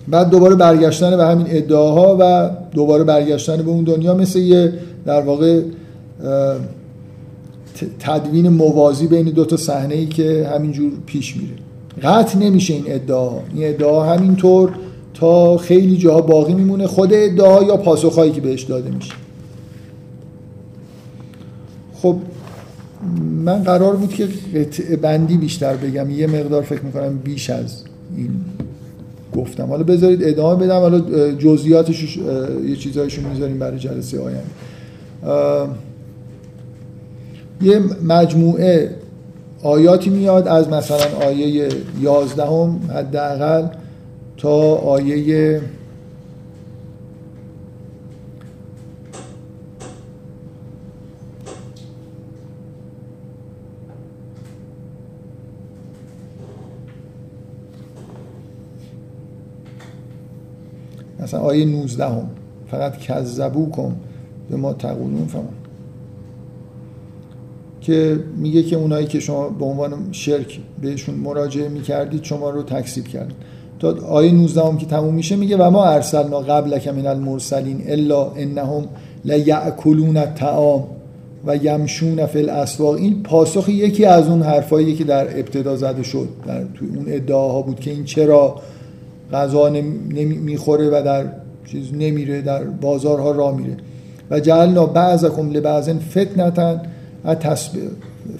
بعد 0.08 0.30
دوباره 0.30 0.56
برگشتن 0.56 1.18
به 1.18 1.26
همین 1.26 1.46
ادعاها 1.50 2.18
و 2.20 2.50
دوباره 2.76 3.04
برگشتن 3.04 3.58
به 3.58 3.70
اون 3.70 3.84
دنیا 3.84 4.14
مثل 4.14 4.40
یه 4.40 4.74
در 5.06 5.22
واقع 5.22 5.62
تدوین 8.00 8.50
موازی 8.50 9.08
بین 9.08 9.26
دو 9.26 9.46
تا 9.46 9.58
صحنه 9.58 9.96
ای 9.96 10.06
که 10.06 10.50
همینجور 10.56 10.92
پیش 11.06 11.38
میره. 11.38 11.54
قطع 12.04 12.40
نمیشه 12.40 12.74
این 12.74 12.84
ادعا. 12.88 13.40
این 13.56 13.70
ادعا 13.70 14.04
همینطور 14.04 14.72
تا 15.14 15.58
خیلی 15.58 15.98
جاها 15.98 16.22
باقی 16.22 16.54
میمونه. 16.54 16.88
خود 16.88 17.10
ادعا 17.14 17.64
یا 17.64 17.78
پاسخهایی 17.78 18.32
که 18.32 18.42
بهش 18.42 18.64
داده 18.64 18.92
میشه. 18.92 19.14
خب 21.94 22.16
من 23.46 23.64
قرار 23.64 23.96
بود 23.96 24.14
که 24.14 24.28
قطع 24.56 24.96
بندی 24.96 25.38
بیشتر 25.38 25.76
بگم. 25.76 26.10
یه 26.10 26.28
مقدار 26.28 26.62
فکر 26.62 26.82
می‌کنم 26.82 27.18
بیش 27.18 27.50
از 27.50 27.84
این 28.18 28.30
گفتم. 29.36 29.66
حالا 29.66 29.84
بذارید 29.84 30.24
ادامه 30.24 30.66
بدم. 30.66 30.80
حالا 30.80 31.00
جزئیاتش 31.32 32.18
یه 32.68 32.76
چیزایشو 32.76 33.22
می‌ذاریم 33.30 33.60
برای 33.60 33.80
جلسه 33.80 34.20
آینده. 34.20 34.44
یه 37.64 37.80
مجموعه 38.04 38.96
آیاتی 39.64 40.10
میاد 40.10 40.48
از 40.48 40.70
مثلا 40.70 41.26
آیه 41.28 41.70
11 42.02 42.46
هم 42.46 42.80
حداقل 42.94 43.68
تا 44.38 44.76
آیه 44.76 45.62
مثلا 61.20 61.40
آیه 61.40 61.66
19 61.66 62.06
هم 62.06 62.30
فقط 62.68 62.98
کذبو 62.98 63.70
کن 63.70 63.96
به 64.50 64.56
ما 64.56 64.74
تقولون 64.74 65.26
فهم 65.28 65.63
که 67.84 68.20
میگه 68.38 68.64
که 68.64 68.76
اونایی 68.76 69.08
که 69.08 69.20
شما 69.20 69.50
به 69.50 69.66
عنوان 69.66 69.94
شرک 70.12 70.60
بهشون 70.82 71.16
مراجعه 71.16 71.70
می‌کردید 71.70 72.24
شما 72.24 72.50
رو 72.50 72.64
تکسیب 72.64 73.08
کردن. 73.08 73.36
تا 73.80 73.96
آیه 74.08 74.32
19 74.32 74.62
هم 74.62 74.78
که 74.78 74.86
تموم 74.86 75.14
میشه 75.14 75.36
میگه 75.36 75.58
و 75.58 75.70
ما 75.70 75.86
ارسلنا 75.86 76.40
قبل 76.40 76.92
من 76.92 77.08
المرسلین 77.08 77.84
الا 77.88 78.32
انهم 78.32 78.86
لیاکلون 79.26 80.18
الطعام 80.18 80.84
و 81.46 81.56
یمشون 81.56 82.26
فی 82.26 82.40
الاسواق. 82.40 82.96
این 82.96 83.24
پاسخ 83.24 83.70
یکی 83.70 84.06
از 84.06 84.28
اون 84.28 84.42
حرفایی 84.42 84.96
که 84.96 85.04
در 85.04 85.40
ابتدا 85.40 85.76
زده 85.76 86.04
شد 86.04 86.28
در 86.48 86.64
توی 86.74 86.88
اون 86.96 87.06
ادعاها 87.08 87.62
بود 87.62 87.80
که 87.80 87.92
این 87.92 88.04
چرا 88.04 88.56
غذا 89.34 89.70
نمی‌خوره 89.70 90.88
و 90.88 91.02
در 91.06 91.26
چیز 91.72 91.94
نمیره 91.94 92.42
در 92.42 92.64
بازارها 92.64 93.32
را 93.32 93.52
میره. 93.52 93.78
و 94.32 94.40
جعلنا 94.40 94.86
بعضکم 94.86 95.52
لبعضن 95.52 96.00
فتنتن 96.00 96.82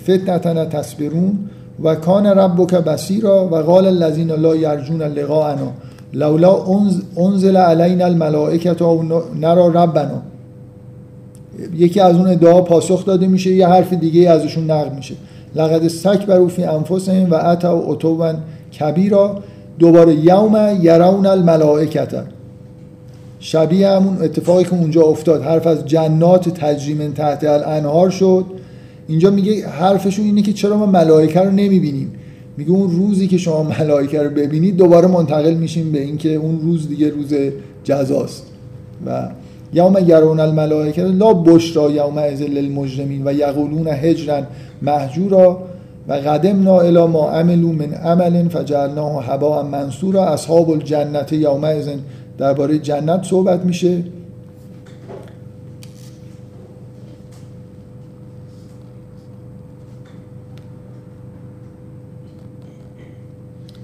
فتنتن 0.08 0.70
تصبرون 0.70 1.40
و 1.84 1.96
کان 1.96 2.26
ربک 2.26 2.74
بصیرا 2.74 3.48
و 3.52 3.56
قال 3.56 3.86
الذین 3.86 4.32
لا 4.32 4.56
یرجون 4.56 5.02
لقاءنا. 5.02 5.72
لولا 6.14 6.58
انزل 7.18 7.58
علینا 7.58 8.06
الملائکه 8.06 8.84
او 8.84 9.04
نرا 9.42 9.68
ربنا. 9.68 10.22
یکی 11.76 12.00
از 12.00 12.16
اون 12.16 12.28
ادعا 12.28 12.62
پاسخ 12.62 13.06
داده 13.06 13.28
میشه 13.28 13.52
یه 13.52 13.68
حرف 13.68 13.94
دیگه 13.94 14.30
ازشون 14.30 14.72
نقل 14.72 14.96
میشه. 14.96 15.16
لقد 15.56 15.86
استکبروا 15.86 16.48
فی 16.48 16.64
انفسهم 16.64 17.32
و 17.32 17.34
اتوا 17.34 17.94
عتوا 17.94 18.34
کبیرا. 18.80 19.40
دوباره 19.80 20.14
یوم 20.14 20.78
یرون 20.82 21.26
الملائکه 21.26 22.08
شبیه 23.40 23.90
همون 23.90 24.22
اتفاقی 24.22 24.64
که 24.64 24.74
اونجا 24.74 25.02
افتاد. 25.02 25.44
حرف 25.44 25.68
از 25.68 25.86
جنات 25.86 26.50
تجری 26.50 27.08
تحت 27.08 27.44
الانهار 27.44 28.10
شد. 28.10 28.46
اینجا 29.08 29.32
میگه 29.32 29.68
حرفشون 29.68 30.26
اینه 30.26 30.42
که 30.42 30.54
چرا 30.54 30.78
ما 30.78 30.86
ملائکه 30.86 31.40
رو 31.40 31.52
نمی‌بینیم. 31.52 32.12
میگه 32.58 32.72
اون 32.72 32.92
روزی 32.92 33.28
که 33.28 33.38
شما 33.38 33.64
ملائکه 33.64 34.24
رو 34.24 34.30
ببینید 34.30 34.78
دوباره 34.78 35.08
منتقل 35.08 35.54
میشیم 35.54 35.92
به 35.92 36.02
اینکه 36.02 36.30
اون 36.36 36.60
روز 36.62 36.90
دیگه 36.90 37.10
روز 37.10 37.34
جزاست. 37.84 38.46
و 39.06 39.30
یوم 39.74 39.96
یرون 40.08 40.40
الملائکه 40.40 41.04
لا 41.04 41.34
بشرا 41.34 41.92
یوم 41.92 42.18
ازل 42.18 42.52
للمجرمین 42.52 43.22
و 43.26 43.34
یقولون 43.34 43.88
هجرا 43.88 44.42
محجورا 44.82 45.58
و 46.08 46.14
قدمنا 46.14 46.80
الی 46.80 47.06
ما 47.06 47.30
عملو 47.30 47.72
من 47.72 47.94
عمل 47.94 48.50
فجعلناه 48.50 49.26
هباء 49.26 49.64
منصورا 49.64 50.26
اصحاب 50.26 50.70
الجنت 50.70 51.34
یوم 51.34 51.64
ازن 51.64 52.00
درباره 52.38 52.80
جنت 52.80 53.24
صحبت 53.24 53.66
میشه. 53.66 54.04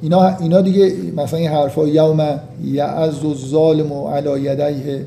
اینا 0.01 0.37
اینا 0.37 0.61
دیگه 0.61 0.93
مثلا 1.17 1.39
این 1.39 1.49
حرفا 1.49 1.87
یوم 1.87 2.39
یعز 2.63 3.25
الظالم 3.25 3.93
علی 3.93 4.41
یدیه 4.41 5.05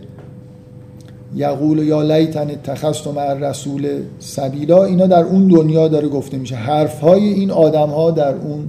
یقول 1.37 1.79
یا 1.79 2.03
لیتن 2.03 2.51
اتخذت 2.51 3.07
مع 3.07 3.33
رسول 3.35 3.89
سبیلا. 4.19 4.85
اینا 4.85 5.07
در 5.07 5.25
اون 5.25 5.49
دنیا 5.49 5.89
داره 5.89 6.09
گفته 6.09 6.37
میشه. 6.37 6.57
حرف 6.57 7.01
های 7.01 7.29
این 7.29 7.51
آدم 7.51 7.89
ها 7.89 8.11
در 8.11 8.35
اون 8.35 8.69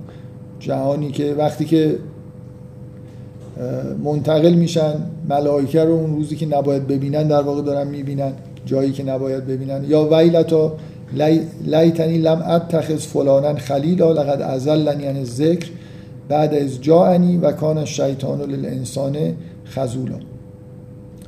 جهانی 0.59 1.11
که 1.11 1.35
وقتی 1.37 1.65
که 1.65 1.95
منتقل 4.03 4.53
میشن 4.53 4.93
ملائکه 5.29 5.83
رو 5.83 5.93
اون 5.93 6.15
روزی 6.15 6.35
که 6.35 6.45
نباید 6.45 6.87
ببینن 6.87 7.27
در 7.27 7.41
واقع 7.41 7.61
دارن 7.61 7.87
می‌بینن 7.87 8.31
جایی 8.65 8.91
که 8.91 9.03
نباید 9.03 9.47
ببینن. 9.47 9.85
یا 9.87 10.07
ویلتا 10.11 10.73
لیتنی 11.65 12.17
لم 12.17 12.41
اتخذ 12.41 12.97
فلانا 12.97 13.55
خلیلا 13.55 14.11
لقد 14.11 14.41
ازلنی 14.41 15.05
عن 15.05 15.23
ذکر 15.23 15.69
بعد 16.29 16.53
از 16.53 16.81
جاعنی 16.81 17.37
و 17.37 17.51
کان 17.51 17.85
شیطان 17.85 18.41
للانسان 18.41 19.17
خزولا 19.65 20.19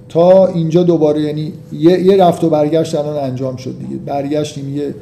تا 0.10 0.48
اینجا 0.48 0.84
دوباره 0.84 1.22
یعنی 1.22 1.54
یه, 1.72 2.18
رفت 2.18 2.44
و 2.44 2.50
برگشت 2.50 2.96
الان 2.96 3.24
انجام 3.24 3.56
شد 3.56 3.76
دیگه. 3.80 3.96
برگشتیم 4.06 4.78
یه 4.78 4.96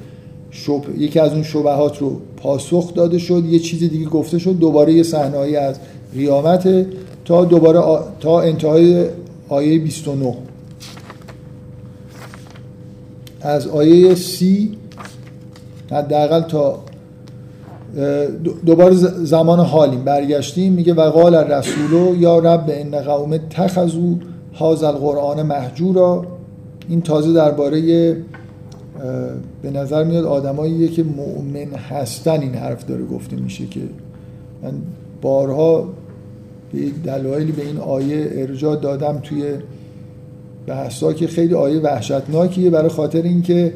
شب... 0.52 0.82
یکی 0.98 1.20
از 1.20 1.34
اون 1.34 1.44
شبهات 1.44 1.98
رو 1.98 2.22
پاسخ 2.38 2.94
داده 2.94 3.18
شد 3.18 3.46
یه 3.46 3.60
چیز 3.60 3.80
دیگه 3.80 4.06
گفته 4.06 4.39
شد 4.39 4.58
دوباره 4.58 4.94
یه 4.94 5.04
صحنه‌ای 5.04 5.56
از 5.56 5.76
قیامت 6.14 6.86
تا 7.26 7.46
دوباره 7.46 7.80
آ... 7.80 8.00
تا 8.20 8.41
انتهای 8.41 9.06
آیه 9.50 9.80
29 9.80 10.36
از 13.41 13.68
آیه 13.68 14.16
سی 14.16 14.78
حداقل 15.91 16.41
تا 16.41 16.80
دوباره 18.66 18.96
زمان 19.24 19.60
حالیم. 19.60 20.04
برگشتیم 20.04 20.74
میگه 20.74 20.94
و 20.94 21.02
قال 21.02 21.36
الرسول 21.36 22.22
یا 22.22 22.39
رب 22.39 22.66
ان 22.68 23.02
قوم 23.02 23.38
تخذو 23.38 24.16
هذا 24.54 24.88
القرآن 24.88 25.41
محجورا 25.41 26.26
این 26.89 27.02
تازه 27.02 27.34
درباره 27.34 27.82
به 29.62 29.72
نظر 29.74 30.04
میاد 30.04 30.26
آدماییه 30.26 30.88
که 30.88 31.04
مؤمن 31.04 31.74
هستن 31.89 32.41
این 32.41 32.56
حرف 32.56 32.86
داره 32.86 33.06
گفته 33.06 33.36
میشه 33.36 33.66
که. 33.66 33.80
من 34.64 34.72
بارها 35.22 35.89
به 36.74 36.80
دلایلی 37.04 37.52
به 37.52 37.66
این 37.66 37.78
آیه 37.78 38.30
ارجاع 38.32 38.76
دادم 38.76 39.20
توی 39.24 39.44
بحثا 40.68 41.14
که 41.14 41.28
خیلی 41.28 41.54
آیه 41.54 41.80
وحشتناکیه 41.80 42.70
برای 42.70 42.89
خاطر 42.89 43.22
اینکه 43.22 43.74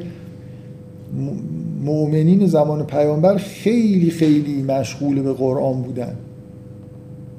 مؤمنین 1.86 2.48
زمان 2.48 2.86
پیامبر 2.86 3.38
خیلی 3.38 4.10
خیلی 4.10 4.64
مشغول 4.64 5.22
به 5.22 5.34
قرآن 5.34 5.82
بودن 5.82 6.16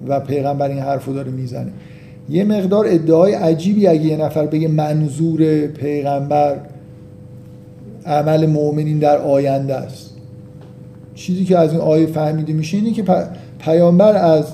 و 0.08 0.20
پیغمبر 0.20 0.68
این 0.68 0.78
حرف 0.78 1.04
رو 1.04 1.14
داره 1.14 1.30
می‌زنه. 1.30 1.72
یه 2.30 2.44
مقدار 2.44 2.86
ادعای 2.88 3.34
عجیبی 3.34 3.86
اگه 3.86 4.04
یه 4.04 4.16
نفر 4.16 4.46
بگه 4.46 4.68
منظور 4.68 5.66
پیغمبر 5.66 6.60
عمل 8.06 8.46
مؤمنین 8.46 8.98
در 8.98 9.18
آینده 9.18 9.74
است. 9.74 10.14
چیزی 11.14 11.44
که 11.44 11.58
از 11.58 11.72
این 11.72 11.80
آیه 11.80 12.06
فهمیده 12.06 12.52
میشه 12.52 12.76
اینه 12.76 12.92
که 12.92 13.04
پیامبر 13.58 14.16
از 14.16 14.44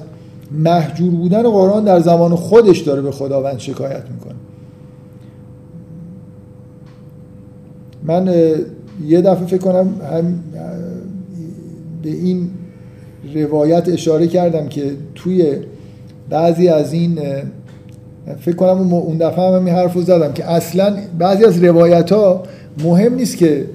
محجور 0.51 1.11
بودن 1.11 1.43
قرآن 1.43 1.85
در 1.85 2.01
زمان 2.01 2.35
خودش 2.35 2.79
داره 2.79 3.03
به 3.03 3.11
خداوند 3.11 3.59
شکایت 3.59 4.03
می‌کنه. 4.11 4.35
من 8.03 8.35
یه 9.07 9.21
دفعه 9.21 9.47
فکر 9.47 9.59
کنم 9.59 10.01
هم 10.13 10.41
به 12.03 12.11
این 12.11 12.51
روایت 13.35 13.89
اشاره 13.89 14.27
کردم 14.27 14.69
که 14.69 14.93
توی 15.15 15.57
بعضی 16.31 16.69
از 16.69 16.93
این 16.93 17.19
فکر 18.41 18.57
کنم 18.57 18.95
اون 18.95 19.17
دفعه 19.19 19.45
هم 19.45 19.65
این 19.65 19.75
حرف 19.75 19.93
رو 19.93 20.03
زدم 20.03 20.33
که 20.33 20.51
اصلا 20.51 20.97
بعضی 21.19 21.45
از 21.45 21.65
روایت 21.65 22.13
ها 22.13 22.43
مهم 22.85 23.15
نیست 23.15 23.37
که 23.37 23.67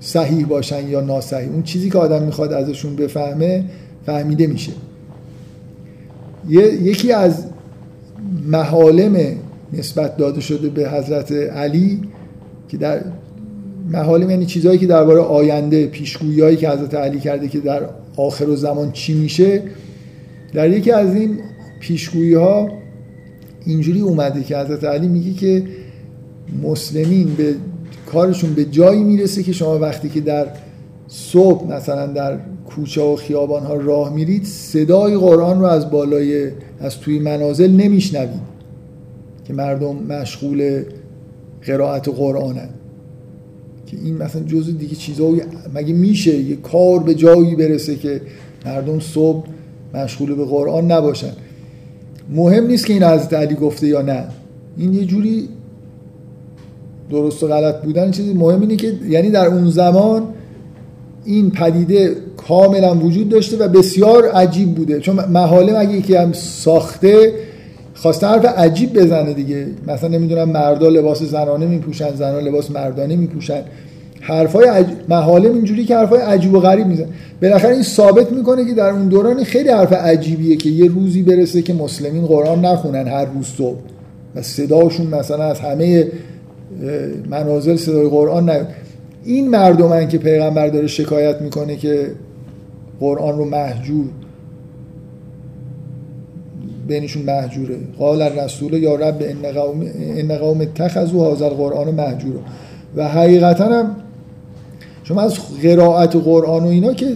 صحیح 0.00 0.46
باشن 0.46 0.88
یا 0.88 1.00
ناصحیح 1.00 1.52
اون 1.52 1.62
چیزی 1.62 1.90
که 1.90 1.98
آدم 1.98 2.22
می‌خواد 2.22 2.52
ازشون 2.52 2.96
بفهمه 2.96 3.64
فهمیده 4.06 4.46
میشه. 4.46 4.72
یکی 6.82 7.12
از 7.12 7.44
محالم 8.46 9.16
نسبت 9.72 10.16
داده 10.16 10.40
شده 10.40 10.68
به 10.68 10.90
حضرت 10.90 11.32
علی 11.32 12.00
که 12.68 12.76
در 12.76 13.00
محالم 13.92 14.30
یعنی 14.30 14.46
چیزهایی 14.46 14.78
که 14.78 14.86
درباره 14.86 15.20
آینده 15.20 15.86
پیشگویی 15.86 16.56
که 16.56 16.70
حضرت 16.70 16.94
علی 16.94 17.20
کرده 17.20 17.48
که 17.48 17.60
در 17.60 17.82
آخر 18.16 18.48
و 18.48 18.56
زمان 18.56 18.92
چی 18.92 19.14
میشه 19.14 19.62
در 20.52 20.70
یکی 20.70 20.90
از 20.90 21.14
این 21.14 21.38
پیشگویی 21.80 22.34
ها 22.34 22.68
اینجوری 23.66 24.00
اومده 24.00 24.42
که 24.42 24.58
حضرت 24.58 24.84
علی 24.84 25.08
میگه 25.08 25.32
که 25.32 25.62
مسلمین 26.62 27.34
به 27.34 27.54
کارشون 28.06 28.54
به 28.54 28.64
جایی 28.64 29.04
می‌رسه 29.04 29.42
که 29.42 29.52
شما 29.52 29.78
وقتی 29.78 30.08
که 30.08 30.20
در 30.20 30.46
صبح 31.08 31.72
مثلا 31.72 32.06
در 32.06 32.38
کوچه 32.66 33.02
و 33.02 33.16
خیابان 33.16 33.62
ها 33.62 33.74
راه 33.74 34.14
میرید 34.14 34.44
صدای 34.44 35.16
قرآن 35.16 35.60
رو 35.60 35.66
از 35.66 35.90
بالای 35.90 36.50
از 36.80 37.00
توی 37.00 37.18
منازل 37.18 37.70
نمیشنوید 37.70 38.40
که 39.44 39.52
مردم 39.52 39.96
مشغول 39.96 40.82
قرائت 41.66 42.08
قرآنن. 42.08 42.68
که 43.92 43.98
این 44.04 44.16
مثلا 44.16 44.42
جزء 44.42 44.72
دیگه 44.72 44.96
چیزایی 44.96 45.40
مگه 45.74 45.94
میشه 45.94 46.36
یه 46.36 46.56
کار 46.56 46.98
به 46.98 47.14
جایی 47.14 47.56
برسه 47.56 47.96
که 47.96 48.20
مردم 48.66 49.00
صبح 49.00 49.46
مشغول 49.94 50.34
به 50.34 50.44
قرآن 50.44 50.92
نباشن؟ 50.92 51.32
مهم 52.30 52.66
نیست 52.66 52.86
که 52.86 52.92
این 52.92 53.02
از 53.02 53.32
علی 53.32 53.54
گفته 53.54 53.86
یا 53.86 54.02
نه. 54.02 54.24
این 54.76 54.94
یه 54.94 55.04
جوری 55.04 55.48
درست 57.10 57.42
و 57.42 57.48
غلط 57.48 57.82
بودن 57.82 58.10
چیزی. 58.10 58.32
مهم 58.32 58.60
اینه 58.60 58.76
که 58.76 58.98
یعنی 59.08 59.30
در 59.30 59.46
اون 59.46 59.70
زمان 59.70 60.22
این 61.24 61.50
پدیده 61.50 62.16
کاملا 62.36 62.94
وجود 62.94 63.28
داشته 63.28 63.56
و 63.56 63.68
بسیار 63.68 64.28
عجیب 64.28 64.74
بوده. 64.74 65.00
چون 65.00 65.24
محاله 65.24 65.78
اگه 65.78 65.92
یکی 65.92 66.14
هم 66.14 66.32
ساخته 66.32 67.32
خواسته 67.94 68.26
حرف 68.26 68.44
عجیب 68.44 68.92
بزنه 68.92 69.32
دیگه. 69.32 69.66
مثلا 69.86 70.08
نمی‌دونم 70.08 70.48
مردا 70.48 70.88
لباس 70.88 71.22
زنانه 71.22 71.66
میپوشن 71.66 72.14
زنان 72.14 72.44
لباس 72.44 72.70
مردانه 72.70 73.16
میپوشن. 73.16 73.62
حرفای 74.20 74.68
عج... 74.68 74.86
محالم 75.08 75.54
اینجوری 75.54 75.84
که 75.84 75.96
حرفای 75.96 76.20
عجیب 76.20 76.54
و 76.54 76.60
غریب 76.60 76.86
میزن 76.86 77.06
بالاخره 77.42 77.72
این 77.72 77.82
ثابت 77.82 78.32
می‌کنه 78.32 78.64
که 78.64 78.74
در 78.74 78.90
اون 78.90 79.08
دوران 79.08 79.44
خیلی 79.44 79.68
حرف 79.68 79.92
عجیبیه 79.92 80.56
که 80.56 80.70
یه 80.70 80.88
روزی 80.88 81.22
برسه 81.22 81.62
که 81.62 81.74
مسلمین 81.74 82.26
قرآن 82.26 82.64
نخونن 82.64 83.08
هر 83.08 83.24
روز 83.24 83.46
صبح. 83.46 83.78
و 84.34 84.42
صداشون 84.42 85.06
مثلا 85.06 85.44
از 85.44 85.60
همه 85.60 86.06
منازل 87.30 87.76
صدای 87.76 88.08
قرآن 88.08 88.50
نیاد. 88.50 88.68
این 89.24 89.48
مردمن 89.48 90.08
که 90.08 90.18
پیغمبر 90.18 90.68
داره 90.68 90.86
شکایت 90.86 91.42
می‌کنه 91.42 91.76
که 91.76 92.06
قرآن 93.00 93.38
رو 93.38 93.44
محجور 93.44 94.04
بینشون 96.88 97.22
محجوره. 97.22 97.76
قال 97.98 98.22
الرسول 98.22 98.72
یا 98.72 98.94
رب 98.94 99.22
ان 99.22 99.52
قوم 99.52 99.86
ان 100.16 100.38
قوم 100.38 100.60
اتخذوا 100.60 101.34
هذا 101.34 101.46
القرآن 101.46 101.94
محجورا. 101.94 102.40
و 102.96 103.08
حقیقتا 103.08 103.64
هم 103.64 103.96
شما 105.04 105.20
از 105.22 105.34
قرائت 105.62 106.16
قرآن 106.16 106.64
و 106.64 106.66
اینا 106.66 106.92
که 106.92 107.06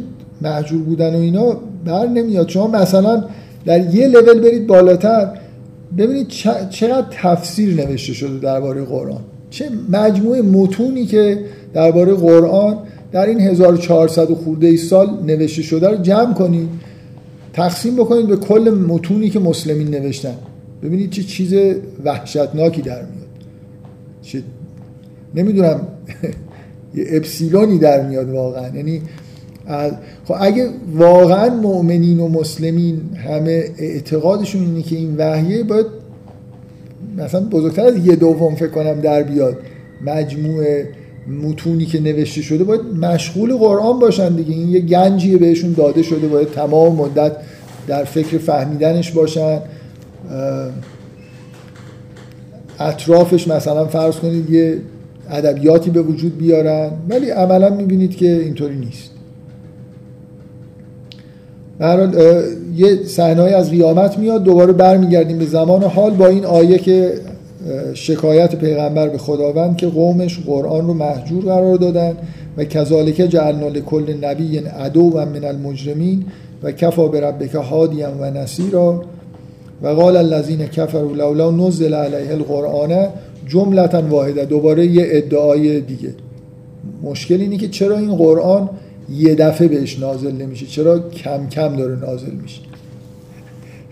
محجور 0.42 0.82
بودن 0.82 1.14
و 1.14 1.18
اینا 1.18 1.56
بر 1.84 2.06
نمیاد. 2.06 2.48
شما 2.48 2.66
مثلا 2.66 3.24
در 3.64 3.94
یه 3.94 4.08
لول 4.08 4.40
برید 4.40 4.66
بالاتر 4.66 5.28
ببینید 5.98 6.28
چقدر 6.70 7.06
تفسیر 7.10 7.74
نوشته 7.74 8.12
شده 8.12 8.38
درباره 8.38 8.84
قرآن. 8.84 9.20
چه 9.50 9.64
مجموعه 9.90 10.42
متونی 10.42 11.06
که 11.06 11.38
درباره 11.74 12.14
قرآن 12.14 12.78
در 13.12 13.26
این 13.26 13.40
1400 13.40 14.34
خورده 14.34 14.66
ای 14.66 14.76
سال 14.76 15.08
نوشته 15.26 15.62
شده 15.62 15.88
رو 15.88 15.96
جمع 15.96 16.34
کنید. 16.34 16.68
تقسیم 17.56 17.96
بکنید 17.96 18.26
به 18.26 18.36
کل 18.36 18.84
متونی 18.88 19.30
که 19.30 19.38
مسلمین 19.38 19.88
نوشتن. 19.88 20.34
ببینید 20.82 21.10
چه 21.10 21.22
چیز 21.22 21.54
وحشتناکی 22.04 22.82
در 22.82 22.98
میاد. 22.98 23.26
چه 24.22 24.42
نمی‌دونم. 25.34 25.80
یه 26.94 27.04
اپسیلونی 27.08 27.78
در 27.78 28.08
میاد 28.08 28.30
واقعا. 28.30 28.76
یعنی 28.76 29.02
خب 30.24 30.34
اگه 30.40 30.70
واقعا 30.94 31.54
مؤمنین 31.54 32.20
و 32.20 32.28
مسلمین 32.28 33.00
همه 33.16 33.64
اعتقادشون 33.78 34.62
اینه 34.62 34.82
که 34.82 34.96
این 34.96 35.16
وحیه 35.16 35.62
باید 35.62 35.86
مثلا 37.18 37.40
بزرگتر 37.40 37.86
از 37.86 38.06
یه 38.06 38.16
دوم 38.16 38.54
فکر 38.54 38.70
کنم 38.70 39.00
در 39.00 39.22
بیاد. 39.22 39.56
مجموعه 40.04 40.88
متونی 41.28 41.86
که 41.86 42.00
نوشته 42.00 42.42
شده 42.42 42.64
باید 42.64 42.80
مشغول 43.00 43.56
قرآن 43.56 43.98
باشن 43.98 44.36
دیگه. 44.36 44.54
این 44.54 44.68
یه 44.68 44.80
گنجیه 44.80 45.38
بهشون 45.38 45.72
داده 45.72 46.02
شده 46.02 46.28
باید 46.28 46.50
تمام 46.50 46.96
مدت 46.96 47.32
در 47.86 48.04
فکر 48.04 48.38
فهمیدنش 48.38 49.12
باشن. 49.12 49.60
اطرافش 52.78 53.48
مثلا 53.48 53.86
فرض 53.86 54.16
کنید 54.16 54.50
یه 54.50 54.78
ادبیاتی 55.30 55.90
به 55.90 56.02
وجود 56.02 56.38
بیارن 56.38 56.90
ولی 57.08 57.30
عملا 57.30 57.70
می‌بینید 57.70 58.16
که 58.16 58.32
اینطوری 58.32 58.76
نیست. 58.76 59.10
برحال 61.78 62.14
یه 62.76 63.04
صحنه 63.04 63.42
از 63.42 63.70
قیامت 63.70 64.18
میاد 64.18 64.42
دوباره 64.42 64.72
برمیگردیم 64.72 65.38
به 65.38 65.46
زمان 65.46 65.82
حال 65.82 66.10
با 66.10 66.26
این 66.26 66.44
آیه 66.44 66.78
که 66.78 67.12
شکایت 67.94 68.56
پیغمبر 68.56 69.08
به 69.08 69.18
خداوند 69.18 69.76
که 69.76 69.86
قومش 69.86 70.40
قرآن 70.46 70.86
رو 70.86 70.94
محجور 70.94 71.44
قرار 71.44 71.76
دادن 71.76 72.16
و 72.56 72.64
کذالک 72.64 73.16
جعلنا 73.16 73.68
لکل 73.68 74.14
نبی 74.24 74.58
عدو 74.58 75.02
و 75.02 75.26
من 75.26 75.44
المجرمین 75.44 76.24
و 76.62 76.72
کفا 76.72 77.08
بربک 77.08 77.54
هادیا 77.54 78.12
و 78.20 78.30
نصیرا. 78.30 79.02
و 79.82 79.88
قال 79.88 80.16
الذین 80.16 80.66
کفروا 80.66 81.12
لولا 81.12 81.50
نزل 81.50 81.94
علیه 81.94 82.32
القرآن 82.32 83.08
جملتا 83.46 84.02
واحده. 84.02 84.44
دوباره 84.44 84.86
یه 84.86 85.06
ادعای 85.10 85.80
دیگه. 85.80 86.14
مشکل 87.02 87.40
اینه 87.40 87.56
که 87.56 87.68
چرا 87.68 87.98
این 87.98 88.16
قرآن 88.16 88.70
یه 89.14 89.34
دفعه 89.34 89.68
بهش 89.68 89.98
نازل 89.98 90.32
نمیشه؟ 90.32 90.66
چرا 90.66 90.98
کم 90.98 91.48
کم 91.48 91.76
داره 91.76 91.96
نازل 91.96 92.30
میشه؟ 92.42 92.60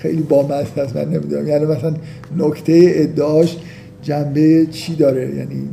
خیلی 0.05 0.23
با 0.23 0.49
است 0.49 0.97
من 0.97 1.05
نمی‌دونم. 1.05 1.49
یعنی 1.49 1.65
مثلا 1.65 1.95
نکته 2.37 2.93
ادعاش 2.95 3.57
جنبه 4.03 4.67
چی 4.71 4.97
داره؟ 4.97 5.37
یعنی 5.37 5.69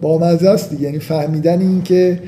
با 0.00 0.18
مزه 0.18 0.50
است 0.50 0.70
دیگه. 0.70 0.82
یعنی 0.82 0.98
فهمیدن 0.98 1.60
این 1.60 1.82
که 1.82 2.20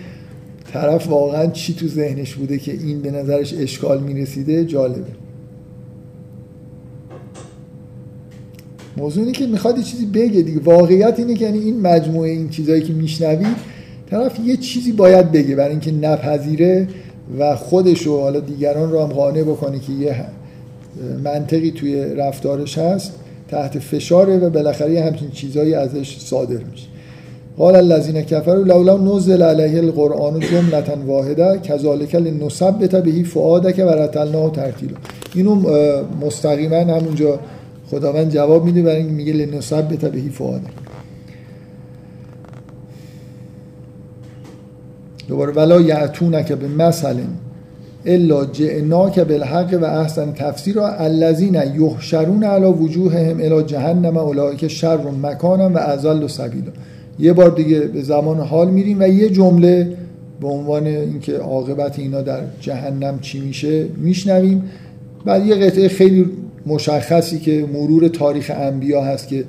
طرف 0.73 1.09
واقعا 1.09 1.47
چی 1.47 1.75
تو 1.75 1.89
ذهنش 1.89 2.35
بوده 2.35 2.59
که 2.59 2.73
این 2.73 3.01
به 3.01 3.11
نظرش 3.11 3.55
اشکال 3.55 4.03
می‌رسیده 4.03 4.65
جالبه. 4.65 5.13
موضوع 8.97 9.25
اینه 9.25 9.33
که 9.33 9.47
می‌خواد 9.47 9.79
یه 9.79 9.85
چیزی 9.85 10.07
بگه 10.07 10.43
دیگه. 10.43 10.61
واقعیت 10.61 11.19
اینه 11.19 11.35
که 11.35 11.45
یعنی 11.45 11.59
این 11.59 11.81
مجموعه 11.81 12.31
این 12.31 12.49
چیزهایی 12.49 12.83
که 12.83 12.93
میشنوی 12.93 13.47
طرف 14.11 14.39
یه 14.45 14.57
چیزی 14.57 14.93
باید 14.93 15.33
بگه 15.33 15.57
برای 15.57 15.71
اینکه 15.71 15.93
نپذیره 15.93 16.89
و 17.39 17.57
خودش 17.57 18.07
و 18.07 18.21
حالا 18.21 18.41
دیگران 18.41 18.91
رو 18.91 19.03
هم 19.03 19.09
قانع 19.09 19.43
بکنه 19.43 19.79
که 19.79 19.93
یه 19.93 20.25
منطقی 21.25 21.71
توی 21.71 22.05
رفتارش 22.05 22.79
هست 22.79 23.13
تحت 23.49 23.79
فشاره 23.79 24.39
و 24.39 24.51
بالاخره 24.51 25.05
همچین 25.05 25.31
چیزهایی 25.31 25.75
ازش 25.75 26.19
صادر 26.19 26.65
میشه. 26.71 26.87
قال 27.59 27.77
الذين 27.77 28.21
كفروا 28.21 28.65
لولا 28.65 28.97
نزل 28.97 29.43
عليه 29.43 29.79
القرآن 29.79 30.41
جملة 30.41 30.89
واحده 31.07 31.59
كذلك 31.59 32.15
لنثبت 32.15 32.97
به 32.97 33.23
فؤادك 33.23 33.79
ورتلناه 33.79 34.53
ترتیلا. 34.53 34.97
اینو 35.35 35.55
مستقیما 36.21 36.77
همونجا 36.77 37.39
خداوند 37.91 38.31
جواب 38.31 38.65
میده 38.65 38.83
برای 38.83 39.03
میگه 39.03 39.33
لنثبت 39.33 40.05
به 40.05 40.21
فؤادک. 40.21 40.73
دوباره 45.29 45.53
ولا 45.53 45.81
یعتونک 45.81 46.53
به 46.53 46.69
مثل 46.69 47.17
الا 48.07 48.45
جئناک 48.45 49.19
بالحق 49.19 49.79
و 49.83 49.85
احسن 49.85 50.33
تفسیرا 50.33 50.89
الذین 50.89 51.55
یحشرون 51.55 52.45
علی 52.45 52.67
وجوههم 52.67 53.41
الی 53.41 53.63
جهنم 53.63 54.17
اولئک 54.17 54.69
شر 54.69 55.11
مکانا 55.23 55.71
و 55.71 55.79
اضل 55.79 56.27
سبیلا 56.27 56.73
یه 57.19 57.33
بار 57.33 57.51
دیگه 57.51 57.81
به 57.81 58.03
زمان 58.03 58.41
حال 58.41 58.71
میریم 58.71 59.01
و 59.01 59.09
یه 59.09 59.31
جمله 59.31 59.97
به 60.41 60.49
عنوان 60.49 60.87
اینکه 60.87 61.37
عاقبت 61.37 61.99
اینا 61.99 62.23
در 62.23 62.41
جهنم 62.61 63.19
چی 63.21 63.41
میشه 63.41 63.87
میشنویم. 63.97 64.63
بعد 65.25 65.47
یه 65.47 65.55
قطعه 65.55 65.89
خیلی 65.89 66.27
مشخصی 66.67 67.39
که 67.39 67.67
مرور 67.73 68.09
تاریخ 68.09 68.53
انبیا 68.55 69.03
هست 69.03 69.29
که 69.29 69.45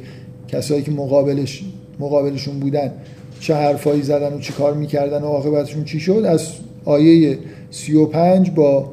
کسایی 0.47 0.81
که 0.81 0.91
مقابلش 0.91 1.63
مقابلشون 1.99 2.59
بودن 2.59 2.91
چه 3.39 3.55
حرفایی 3.55 4.01
زدن 4.01 4.33
و 4.33 4.39
چی 4.39 4.53
کار 4.53 4.73
می‌کردن 4.73 5.21
و 5.21 5.25
عاقبتشون 5.25 5.83
چی 5.83 5.99
شد 5.99 6.23
از 6.25 6.47
آیه 6.85 7.37
35 7.77 8.51
با 8.51 8.89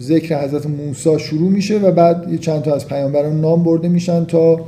ذکر 0.00 0.44
حضرت 0.44 0.66
موسی 0.66 1.18
شروع 1.18 1.50
میشه 1.50 1.78
و 1.78 1.92
بعد 1.92 2.32
یه 2.32 2.38
چند 2.38 2.62
تا 2.62 2.74
از 2.74 2.86
پیامبران 2.86 3.40
نام 3.40 3.64
برده 3.64 3.88
میشن 3.88 4.24
تا 4.24 4.60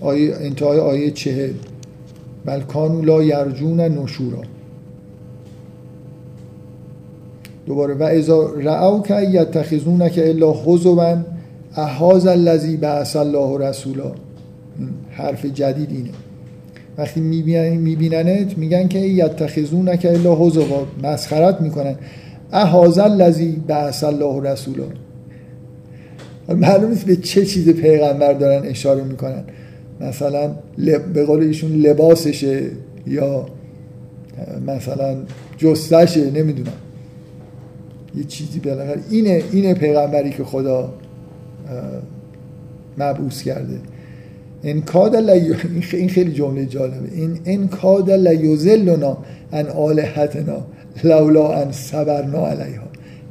آیه 0.00 0.36
انتهای 0.36 0.78
آیه 0.78 1.10
چهل. 1.10 1.52
بل 2.44 2.60
کانو 2.60 3.02
لا 3.02 3.22
یرجون 3.22 3.80
نشورا. 3.80 4.42
دوباره 7.66 7.94
و 7.94 8.02
ازا 8.02 8.50
رعو 8.50 9.02
که 9.02 9.20
یتخذون 9.20 10.08
که 10.08 10.28
الا 10.28 10.52
حضوا 10.52 11.16
احاز 11.76 12.26
الذی 12.26 12.76
بعث 12.76 13.16
الله 13.16 13.68
رسولا. 13.68 14.12
حرف 15.10 15.46
جدید 15.46 15.90
اینه. 15.90 16.10
وقتی 16.98 17.20
میبیننت 17.20 18.58
میگن 18.58 18.88
که 18.88 18.98
یتخذون 18.98 19.96
که 19.96 20.12
الا 20.12 20.34
حضوا 20.34 20.86
مسخرت 21.02 21.60
می‌کنن. 21.60 21.94
احاز 22.52 22.98
الذی 22.98 23.62
بعث 23.66 24.04
الله 24.04 24.50
رسولا. 24.50 24.84
معلوم 26.48 26.90
نیست 26.90 27.06
به 27.06 27.16
چه 27.16 27.44
چیز 27.44 27.68
پیغمبر 27.68 28.32
دارن 28.32 28.66
اشاره 28.66 29.04
می‌کنن. 29.04 29.44
مثلا 30.00 30.50
به 31.14 31.24
قول 31.24 31.42
ایشون 31.42 31.72
لباسشه 31.72 32.62
یا 33.06 33.46
مثلا 34.66 35.16
جستشه 35.58 36.30
نمی‌دونم. 36.30 36.72
یه 38.16 38.24
چیزی 38.24 38.60
بالاخره. 38.60 39.00
اینه 39.10 39.42
اینه 39.52 39.74
پیغمبری 39.74 40.30
که 40.30 40.44
خدا 40.44 40.94
مبعوث 42.98 43.42
کرده. 43.42 43.78
ان 44.64 44.80
کاد 44.80 45.14
این 45.92 46.08
خیلی 46.08 46.32
جمله 46.32 46.66
جالبه. 46.66 47.08
این 47.14 47.40
ان 47.44 47.68
کاد 47.68 48.10
لیذلنا 48.10 49.16
ان 49.52 49.66
الهتنا 49.66 50.66
لولا 51.04 51.52
ان 51.52 51.72
صبرنا 51.72 52.46
علیها. 52.46 52.84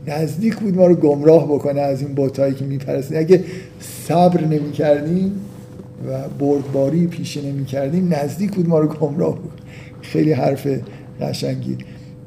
نزدیک 0.08 0.56
بود 0.56 0.76
ما 0.76 0.88
رو 0.88 0.96
گمراه 0.96 1.48
بکنه 1.48 1.82
از 1.82 2.02
این 2.02 2.16
بتایی 2.16 2.54
که 2.54 2.66
میپرستیم 2.66 3.18
اگه 3.18 3.44
صبر 3.80 4.42
نمی 4.42 4.72
کردیم 4.72 5.32
و 6.10 6.30
بردباری 6.40 7.08
پیشه 7.08 7.42
نمی 7.42 7.66
کردیم 7.66 8.14
نزدیک 8.14 8.52
بود 8.52 8.70
ما 8.70 8.80
رو 8.80 8.88
گمراه 8.88 9.36
بود 9.36 9.62
خیلی 10.02 10.32
حرف 10.32 10.68
قشنگی. 11.22 11.78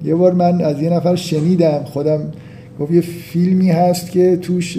یه 0.04 0.14
بار 0.14 0.32
من 0.32 0.60
از 0.60 0.82
یه 0.82 0.90
نفر 0.90 1.16
شنیدم 1.16 1.84
خودم 1.84 2.32
گفت 2.80 2.92
یه 2.92 3.00
فیلمی 3.00 3.70
هست 3.70 4.10
که 4.10 4.36
توش 4.36 4.78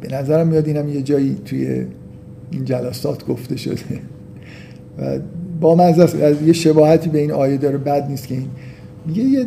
به 0.00 0.08
نظرم 0.10 0.48
میاد 0.48 0.66
اینم 0.66 0.88
یه 0.88 1.02
جایی 1.02 1.38
توی 1.44 1.86
این 2.50 2.64
جلسات 2.64 3.26
گفته 3.26 3.56
شده. 3.56 3.76
و 4.98 5.18
با 5.60 5.74
من 5.74 5.84
از 5.84 6.42
یه 6.46 6.52
شباهتی 6.52 7.10
به 7.10 7.18
این 7.18 7.32
آیه 7.32 7.56
داره 7.56 7.78
بد 7.78 8.06
نیست 8.08 8.26
که 8.26 8.34
این 8.34 8.48
میگه 9.06 9.22
یه 9.22 9.46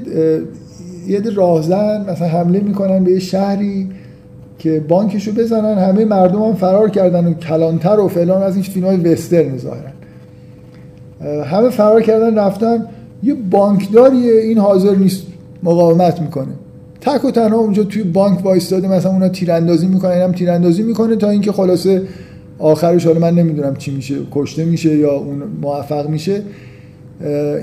یه 1.08 1.22
راهزن 1.36 2.06
مثلا 2.10 2.28
حمله 2.28 2.60
می‌کنن 2.60 3.04
به 3.04 3.12
یه 3.12 3.20
شهری 3.20 3.90
که 4.60 4.80
بانکشو 4.80 5.32
بزنن 5.32 5.78
همه 5.78 6.06
مردم 6.06 6.44
هم 6.44 6.54
فرار 6.54 6.90
کردن 6.90 7.26
و 7.26 7.34
کلانتر 7.34 8.00
و 8.00 8.08
فلان 8.08 8.44
از 8.44 8.56
این 8.56 8.64
فیلم 8.64 8.86
های 8.86 8.98
وسترن 8.98 9.58
ظاهرن 9.58 9.94
همه 11.44 11.70
فرار 11.70 12.02
کردن 12.02 12.38
رفتن. 12.38 12.86
یه 13.24 13.34
بانکداری 13.34 14.30
این 14.30 14.58
حاضر 14.58 14.96
نیست 14.96 15.24
مقاومت 15.64 16.22
می‌کنه. 16.22 16.54
تک 17.02 17.26
و 17.26 17.32
تنها 17.32 17.58
اونجا 17.58 17.84
توی 17.84 18.04
بانک 18.04 18.46
وایستاده 18.46 18.88
مثلا 18.88 19.12
اونا 19.12 19.30
تیراندازی 19.30 19.88
می‌کنن 19.88 20.12
اینم 20.12 20.32
تیراندازی 20.32 20.84
می‌کنه 20.84 21.16
تا 21.16 21.30
اینکه 21.30 21.52
خلاصه 21.52 22.02
آخرش 22.60 23.06
حالا 23.06 23.20
من 23.20 23.34
نمی‌دونم 23.36 23.76
چی 23.76 23.92
میشه 23.92 24.16
کشته 24.32 24.66
میشه 24.66 24.98
یا 24.98 25.14
اون 25.18 25.44
موفق 25.62 26.10
میشه. 26.10 26.42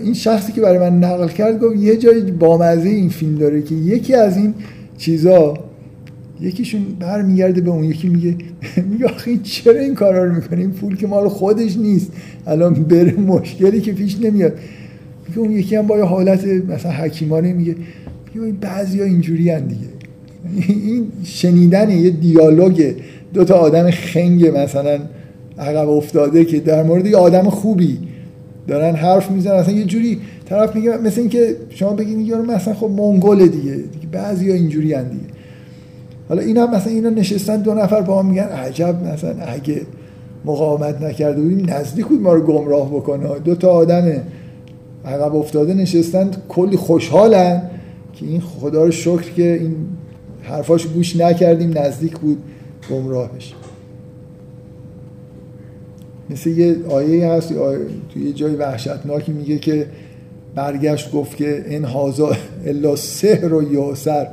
این 0.04 0.14
شخصی 0.14 0.52
که 0.52 0.60
برای 0.60 0.78
من 0.78 1.04
نقل 1.04 1.28
کرد 1.28 1.60
گفت 1.60 1.76
یه 1.76 1.96
جای 1.96 2.20
بامزه 2.20 2.88
این 2.88 3.08
فیلم 3.08 3.34
داره 3.34 3.62
که 3.62 3.74
یکی 3.74 4.14
از 4.14 4.36
این 4.36 4.54
چیزا 4.98 5.54
یکیشون 6.40 6.80
برمیگرده 7.00 7.60
به 7.60 7.70
اون 7.70 7.84
یکی 7.84 8.08
میگه 8.08 8.34
میگه 8.90 9.06
آخه 9.06 9.36
چرا 9.42 9.80
این 9.80 9.94
کارا 9.94 10.24
رو 10.24 10.34
می‌کنه 10.34 10.60
این 10.60 10.70
پول 10.70 10.96
که 10.96 11.06
مال 11.06 11.28
خودش 11.28 11.76
نیست. 11.76 12.12
الان 12.46 12.74
بره 12.74 13.12
مشکلی 13.12 13.80
که 13.80 13.92
پیش 13.92 14.16
نمیاد. 14.20 14.52
میگه 15.28 15.38
اون 15.38 15.50
یکی 15.50 15.76
هم 15.76 15.86
با 15.86 16.06
حالت 16.06 16.44
مثلا 16.44 16.92
حکیمانه 16.92 17.52
میگه 17.52 17.76
میگه 18.34 18.58
بعضیا 18.60 19.04
اینجوری 19.04 19.42
دیگه. 19.60 19.86
این 20.68 21.06
شنیدن 21.24 21.90
یه 21.90 22.10
دیالوگ 22.10 22.94
دو 23.34 23.44
تا 23.44 23.54
آدم 23.54 23.90
خنگ 23.90 24.46
مثلا 24.56 24.98
عقب 25.58 25.88
افتاده 25.88 26.44
که 26.44 26.60
در 26.60 26.82
مورد 26.82 27.06
یه 27.06 27.16
آدم 27.16 27.50
خوبی 27.50 27.98
دارن 28.66 28.94
حرف 28.94 29.30
می‌زنن. 29.30 29.54
اصلا 29.54 29.74
یه 29.74 29.84
جوری 29.84 30.20
طرف 30.48 30.76
میگه 30.76 30.96
مثل 30.96 31.20
اینکه 31.20 31.56
شما 31.70 31.92
بگین 31.92 32.20
یارو 32.20 32.44
مثلا 32.44 32.74
خب 32.74 32.90
منگل 32.90 33.46
دیگه, 33.46 33.74
دیگه 33.74 34.06
بعضیا 34.12 34.54
اینجوری 34.54 34.94
هم 34.94 35.04
دیگه. 35.04 35.24
حالا 36.28 36.42
اینا 36.42 36.66
مثلا 36.66 36.92
اینا 36.92 37.10
نشستن 37.10 37.56
دو 37.56 37.74
نفر 37.74 38.00
با 38.00 38.18
هم 38.18 38.26
میگن 38.26 38.42
عجب 38.42 38.96
مثلا 39.14 39.34
اگه 39.46 39.80
مقاومت 40.44 41.02
نکرده 41.02 41.42
بودیم 41.42 41.70
نزدیک 41.70 42.06
بود 42.06 42.20
ما 42.20 42.32
رو 42.32 42.40
گمراه 42.40 42.90
بکنه. 42.90 43.38
دو 43.44 43.54
تا 43.54 43.68
آدم 43.68 44.12
عقب 45.04 45.34
افتاده 45.34 45.74
نشستن 45.74 46.30
کلی 46.48 46.76
خوشحالن 46.76 47.62
که 48.12 48.26
این 48.26 48.40
خدا 48.40 48.84
رو 48.84 48.90
شکر 48.90 49.32
که 49.36 49.52
این 49.52 49.74
حرفاش 50.42 50.86
گوش 50.86 51.16
نکردیم 51.16 51.78
نزدیک 51.78 52.18
بود. 52.18 52.38
گمراه 52.90 53.32
بشه. 53.32 53.54
مثل 56.30 56.50
یه 56.50 56.76
آیه 56.88 57.26
هست 57.26 57.48
توی 58.12 58.22
یه 58.24 58.32
جای 58.32 58.54
وحشتناکی 58.54 59.32
میگه 59.32 59.58
که 59.58 59.86
برگشت 60.54 61.12
گفت 61.12 61.36
که 61.36 61.64
این 61.68 61.84
هازا 61.84 62.36
الا 62.66 62.96
سحر 62.96 63.54
و 63.54 63.72
یاسر. 63.72 64.26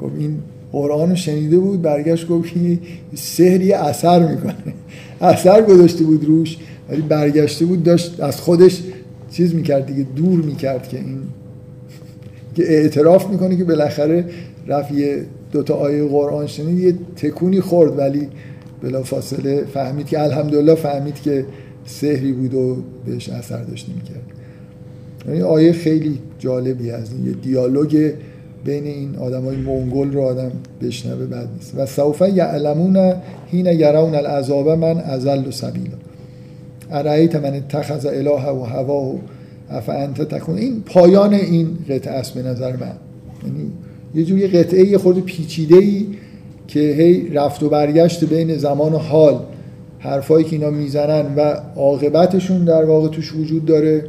گفت 0.00 0.14
این 0.18 0.38
قرآن 0.72 1.14
شنیده 1.14 1.58
بود 1.58 1.82
برگشت 1.82 2.28
گفت 2.28 2.54
که 2.54 2.78
سحری 3.14 3.72
اثر 3.72 4.28
می‌کنه. 4.28 4.54
اثر 5.20 5.62
گذاشته 5.62 6.04
بود 6.04 6.24
روش 6.24 6.58
ولی 6.88 7.02
برگشته 7.02 7.64
بود 7.64 7.82
داشت 7.82 8.20
از 8.20 8.40
خودش 8.40 8.82
چیز 9.30 9.54
می‌کرد 9.54 9.86
دیگه 9.86 10.06
دور 10.16 10.40
می‌کرد 10.40 10.88
که 10.88 10.96
این 10.96 11.18
که 12.54 12.72
اعتراف 12.72 13.30
می‌کنه 13.30 13.56
که 13.56 13.64
بالاخره 13.64 14.24
رفت 14.66 14.92
یه 14.92 15.26
دوتا 15.52 15.74
آیه 15.74 16.04
قرآن 16.04 16.46
شنید 16.46 16.78
یه 16.78 16.94
تکونی 17.16 17.60
خورد 17.60 17.98
ولی 17.98 18.28
بلا 18.82 19.02
فاصله 19.02 19.64
فهمید 19.64 20.06
که 20.06 20.22
الحمدلله 20.22 20.74
فهمید 20.74 21.22
که 21.22 21.46
سحری 21.84 22.32
بود 22.32 22.54
و 22.54 22.76
بهش 23.06 23.28
اثر 23.28 23.62
داشته 23.62 23.92
می‌کرد 23.92 24.22
یعنی 25.28 25.42
آیه 25.42 25.72
خیلی 25.72 26.18
جالبی 26.38 26.90
از 26.90 27.12
این 27.12 27.26
یه 27.26 27.32
دیالوگ 27.32 28.12
بین 28.64 28.84
این 28.84 29.16
آدم 29.16 29.44
های 29.44 29.56
مونگل 29.56 30.12
رو 30.12 30.22
آدم 30.22 30.50
بشنوه 30.82 31.26
بد 31.26 31.48
نیست. 31.54 31.72
و 31.76 31.86
سوف 31.86 32.22
یعلمون 32.34 33.14
هین 33.46 33.66
یرون 33.66 34.14
العذاب 34.14 34.68
من 34.68 34.98
ازل 34.98 35.46
و 35.46 35.50
سبیلا. 35.50 35.96
ارایت 36.90 37.36
من 37.36 37.54
اتخذ 37.54 38.06
اله 38.06 38.50
و 38.50 38.62
هوا 38.62 39.00
و 39.00 39.20
افانت 39.70 40.22
تکون؟ 40.22 40.58
این 40.58 40.82
پایان 40.86 41.34
این 41.34 41.78
قطعه 41.88 42.14
است 42.14 42.34
به 42.34 42.42
نظر 42.42 42.76
من. 42.76 42.92
یعنی 43.46 43.72
یه 44.14 44.24
جوری 44.24 44.46
قطعه 44.46 44.86
یه 44.86 44.98
خورده 44.98 45.20
پیچیده 45.20 45.76
ای 45.76 46.06
که 46.68 46.80
هی 46.80 47.28
رفت 47.28 47.62
و 47.62 47.68
برگشت 47.68 48.24
بین 48.24 48.56
زمان 48.56 48.92
و 48.92 48.98
حال. 48.98 49.40
حرفایی 49.98 50.44
که 50.44 50.56
اینا 50.56 50.70
می‌زنن 50.70 51.34
و 51.36 51.54
عاقبتشون 51.76 52.64
در 52.64 52.84
واقع 52.84 53.08
توش 53.08 53.34
وجود 53.34 53.64
داره. 53.64 54.04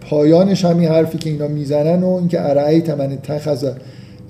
پایانش 0.00 0.64
همین 0.64 0.88
حرفی 0.88 1.18
که 1.18 1.30
اینا 1.30 1.48
می‌زنن 1.48 2.02
و 2.02 2.08
اینکه 2.08 2.40
ارعیت 2.40 2.90
من 2.90 3.12
اتخذ 3.12 3.70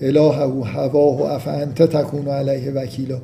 اله 0.01 0.45
و 0.45 0.62
هوا 0.62 1.12
و 1.12 1.23
افانت 1.23 1.83
تکون 1.83 2.29
علیه 2.29 2.73
وکیلا. 2.73 3.19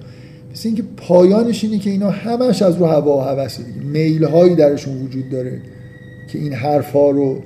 مثل 0.53 0.69
اینکه 0.69 0.83
پایانش 0.97 1.65
اینه 1.65 1.79
که 1.79 1.91
اینا 1.91 2.11
همش 2.11 2.63
از 2.63 2.77
رو 2.77 2.87
هوا 2.87 3.19
و 3.19 3.21
هوسه 3.21 3.63
میل 3.93 4.25
هایی 4.25 4.55
درشون 4.55 5.03
وجود 5.03 5.31
داره 5.31 5.61
که 6.33 6.39
این 6.39 6.53
حرف 6.53 6.93
ها 6.93 7.11
رو 7.11 7.39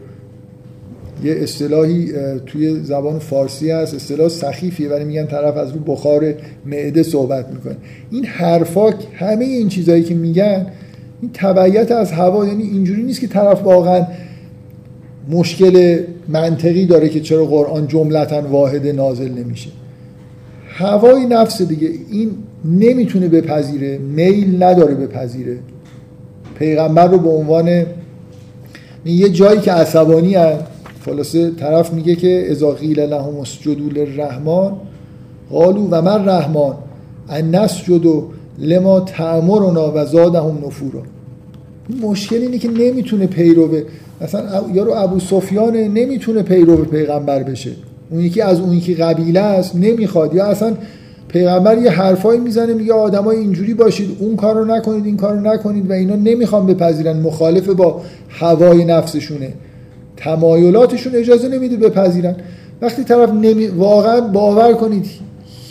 یه 1.24 1.34
اصطلاحی 1.36 2.12
توی 2.46 2.80
زبان 2.84 3.18
فارسی 3.18 3.70
هست 3.70 3.94
اصطلاح 3.94 4.28
سخیفیه 4.28 4.88
ولی 4.88 5.04
میگن 5.04 5.26
طرف 5.26 5.56
از 5.56 5.72
رو 5.72 5.80
بخار 5.80 6.34
معده 6.66 7.02
صحبت 7.02 7.48
می‌کنه. 7.48 7.76
این 8.10 8.24
حرفا 8.24 8.90
همه 9.14 9.44
این 9.44 9.68
چیزهایی 9.68 10.02
که 10.02 10.14
میگن 10.14 10.66
این 11.22 11.30
تبعیت 11.34 11.92
از 11.92 12.12
هوا 12.12 12.46
یعنی 12.46 12.62
اینجوری 12.62 13.02
نیست 13.02 13.20
که 13.20 13.26
طرف 13.26 13.62
واقعا 13.62 14.06
مشکل 15.30 15.98
منطقی 16.28 16.86
داره 16.86 17.08
که 17.08 17.20
چرا 17.20 17.46
قرآن 17.46 17.86
جملتا 17.86 18.42
واحد 18.42 18.86
نازل 18.86 19.28
نمیشه. 19.28 19.70
هوای 20.68 21.26
نفس 21.26 21.62
دیگه 21.62 21.88
این 22.10 22.30
نمی‌تونه 22.64 23.28
بپذیره 23.28 23.98
میل 23.98 24.62
نداره 24.62 24.94
بپذیره. 24.94 25.58
پیغمبر 26.58 27.06
رو 27.06 27.18
به 27.18 27.28
عنوان 27.28 27.86
یه 29.04 29.28
جایی 29.28 29.60
که 29.60 29.72
عصبانی 29.72 30.34
هست 30.34 30.64
خلاصه 31.10 31.50
طرف 31.50 31.92
میگه 31.92 32.14
که 32.14 32.50
اذا 32.50 32.70
قیل 32.70 33.00
لهم 33.00 33.36
اسجدوا 33.40 33.88
للرحمن 33.88 34.70
قالوا 35.50 35.88
و 35.90 36.02
من 36.02 36.28
رحمان 36.28 36.74
ان 37.28 37.54
نسجد 37.54 38.22
لما 38.58 39.00
تأمرنا 39.00 39.92
و 39.94 40.06
زادهم 40.06 40.58
نفورا. 40.66 41.02
مشکل 42.02 42.36
اینه 42.36 42.58
که 42.58 42.68
نمی‌تونه 42.68 43.26
پیرو 43.26 43.68
مثلا 44.20 44.42
یارو 44.74 44.92
ابو 44.96 45.20
سفیان 45.20 45.76
نمی‌تونه 45.76 46.42
پیرو 46.42 46.76
پیغمبر 46.76 47.42
بشه. 47.42 47.70
اون 48.10 48.20
یکی 48.20 48.40
از 48.40 48.60
اون 48.60 48.72
یکی 48.72 48.94
قبیله 48.94 49.40
است 49.40 49.76
نمی‌خواد. 49.76 50.34
یا 50.34 50.46
اصلا 50.46 50.74
پیغمبر 51.28 51.78
یه 51.78 51.90
حرفایی 51.90 52.40
می‌زنه 52.40 52.74
میگه 52.74 52.92
آدمای 52.92 53.36
اینجوری 53.36 53.74
باشید 53.74 54.16
اون 54.20 54.36
کارو 54.36 54.64
نکنید 54.64 55.06
این 55.06 55.16
کارو 55.16 55.40
نکنید 55.40 55.90
و 55.90 55.92
اینا 55.92 56.16
نمی‌خوان 56.16 56.66
بپذیرن. 56.66 57.20
مخالف 57.20 57.68
با 57.68 58.00
هوای 58.28 58.84
نفسشونه. 58.84 59.52
تمایلاتشون 60.20 61.14
اجازه 61.14 61.48
نمیده 61.48 61.76
بپذیرن. 61.76 62.36
وقتی 62.82 63.04
طرف 63.04 63.30
نمی... 63.30 63.66
واقعا 63.66 64.20
باور 64.20 64.72
کنید 64.72 65.06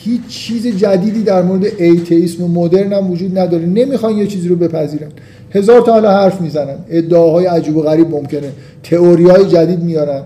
هیچ 0.04 0.28
چیز 0.28 0.68
جدیدی 0.68 1.24
در 1.24 1.42
مورد 1.42 1.66
ایتیسم 1.78 2.44
و 2.44 2.48
مدرن 2.48 2.94
هم 2.94 3.12
وجود 3.12 3.40
نداره. 3.40 3.66
نمی‌خوان 3.66 4.18
یه 4.18 4.28
چیزی 4.28 4.48
رو 4.48 4.56
بپذیرن. 4.56 5.10
هزار 5.52 5.82
تا 5.82 5.92
حالا 5.92 6.12
حرف 6.12 6.42
می‌زنن. 6.42 6.76
ادعاهای 6.90 7.46
عجیب 7.46 7.78
و 7.78 7.82
غریب 7.82 8.10
ممکنه. 8.10 8.52
تئوری 8.84 9.30
های 9.30 9.46
جدید 9.46 9.84
میارن. 9.84 10.22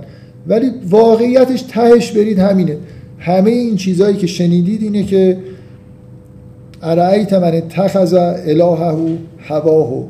ولی 0.47 0.71
واقعیتش 0.89 1.61
تهش 1.61 2.11
برید 2.11 2.39
همینه. 2.39 2.77
همه 3.19 3.49
این 3.49 3.75
چیزهایی 3.75 4.17
که 4.17 4.27
شنیدید 4.27 4.83
اینه 4.83 5.03
که 5.03 5.37
ارائیت 6.81 7.33
من 7.33 7.55
اتخذ 7.55 8.13
الهه 8.13 9.17
هواه. 9.37 10.03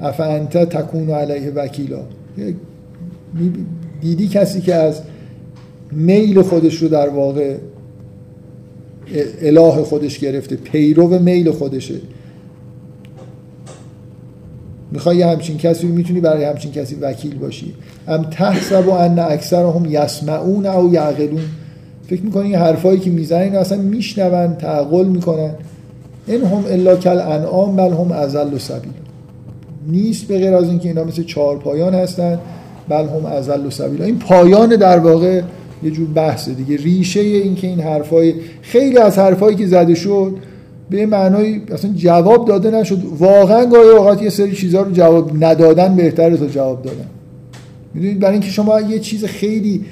افانت 0.00 0.56
تکون 0.56 1.10
علیه 1.10 1.52
وکیلا. 1.54 2.00
دیدی 4.00 4.28
کسی 4.28 4.60
که 4.60 4.74
از 4.74 5.00
میل 5.92 6.42
خودش 6.42 6.74
رو 6.76 6.88
در 6.88 7.08
واقع 7.08 7.56
اله 9.42 9.82
خودش 9.82 10.18
گرفته 10.18 10.56
پیرو 10.56 11.18
میل 11.18 11.50
خودشه. 11.50 11.94
می‌خوای 14.90 15.16
یه 15.16 15.26
همچین 15.26 15.58
کسی 15.58 15.86
می‌تونی 15.86 16.20
برای 16.20 16.44
همچین 16.44 16.72
کسی 16.72 16.94
وکیل 16.94 17.38
باشی. 17.38 17.74
ام 18.08 18.22
تحسب 18.22 18.88
و 18.88 18.90
ان 18.90 19.18
اکثرهم 19.18 19.86
یسمعون 19.88 20.66
او 20.66 20.94
یعقلون. 20.94 21.44
فکر 22.06 22.22
می‌کنی 22.22 22.44
این 22.44 22.54
حرفایی 22.54 23.00
که 23.00 23.10
می‌زنن 23.10 23.54
اصلا 23.54 23.78
میشنون 23.78 24.54
تعقل 24.54 25.06
می‌کنن؟ 25.06 25.54
این 26.26 26.44
هم 26.44 26.64
الا 26.68 26.96
کل 26.96 27.18
انعام 27.18 27.76
بل 27.76 27.92
هم 27.92 28.12
ازل 28.12 28.54
و 28.54 28.58
سبیل. 28.58 28.92
نیست 29.86 30.26
به 30.26 30.38
غیر 30.38 30.54
از 30.54 30.68
اینکه 30.68 30.88
اینا 30.88 31.04
مثل 31.04 31.22
چهار 31.22 31.58
پایان 31.58 31.94
هستن. 31.94 32.38
بل 32.88 33.04
هم 33.04 33.26
ازل 33.26 33.66
و 33.66 33.70
سبیل. 33.70 34.02
این 34.02 34.18
پایان 34.18 34.68
در 34.68 34.98
واقع 34.98 35.40
یه 35.82 35.90
جور 35.90 36.08
بحثه 36.08 36.52
دیگه. 36.52 36.76
ریشه 36.76 37.20
این 37.20 37.54
که 37.54 37.66
این 37.66 37.80
حرفای 37.80 38.34
خیلی 38.62 38.98
از 38.98 39.18
حرفایی 39.18 39.56
که 39.56 39.66
زده 39.66 39.94
شد 39.94 40.36
به 40.90 41.06
معنای 41.06 41.60
اصلا 41.72 41.90
جواب 41.96 42.48
داده 42.48 42.70
نشد. 42.70 42.98
واقعا 43.18 43.64
گاهی 43.64 43.88
اوقات 43.88 44.22
یه 44.22 44.30
سری 44.30 44.52
چیزها 44.52 44.82
رو 44.82 44.90
جواب 44.92 45.44
ندادن 45.44 45.96
بهتره 45.96 46.36
تا 46.36 46.46
جواب 46.46 46.82
دادن. 46.82 47.06
می‌دونید 47.94 48.20
برای 48.20 48.32
اینکه 48.32 48.50
شما 48.50 48.80
یه 48.80 48.98
چیز 48.98 49.24
خیلی 49.24 49.84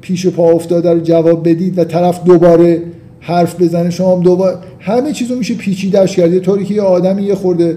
پیش 0.00 0.26
پا 0.26 0.50
افتاده 0.50 0.92
رو 0.92 1.00
جواب 1.00 1.48
بدید 1.48 1.78
و 1.78 1.84
طرف 1.84 2.24
دوباره 2.24 2.82
حرف 3.20 3.62
بزنه 3.62 3.90
شما 3.90 4.16
هم 4.16 4.22
دوباره 4.22 4.56
همه 4.80 5.12
چیزو 5.12 5.36
میشه 5.36 5.54
پیچیده‌اش 5.54 6.16
کرد. 6.16 6.32
یه 6.32 6.40
طوری 6.40 6.64
که 6.64 6.74
یه 6.74 6.82
آدمی 6.82 7.22
یه 7.22 7.34
خورده 7.34 7.76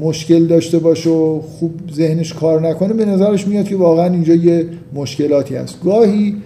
مشکل 0.00 0.46
داشته 0.46 0.78
باشه 0.78 1.10
و 1.10 1.40
خوب 1.40 1.72
ذهنش 1.92 2.32
کار 2.32 2.68
نکنه 2.68 2.92
به 2.92 3.04
نظرش 3.04 3.46
میاد 3.46 3.68
که 3.68 3.76
واقعا 3.76 4.12
اینجا 4.12 4.34
یه 4.34 4.66
مشکلاتی 4.94 5.56
هست. 5.56 5.78
گاهی 5.84 6.36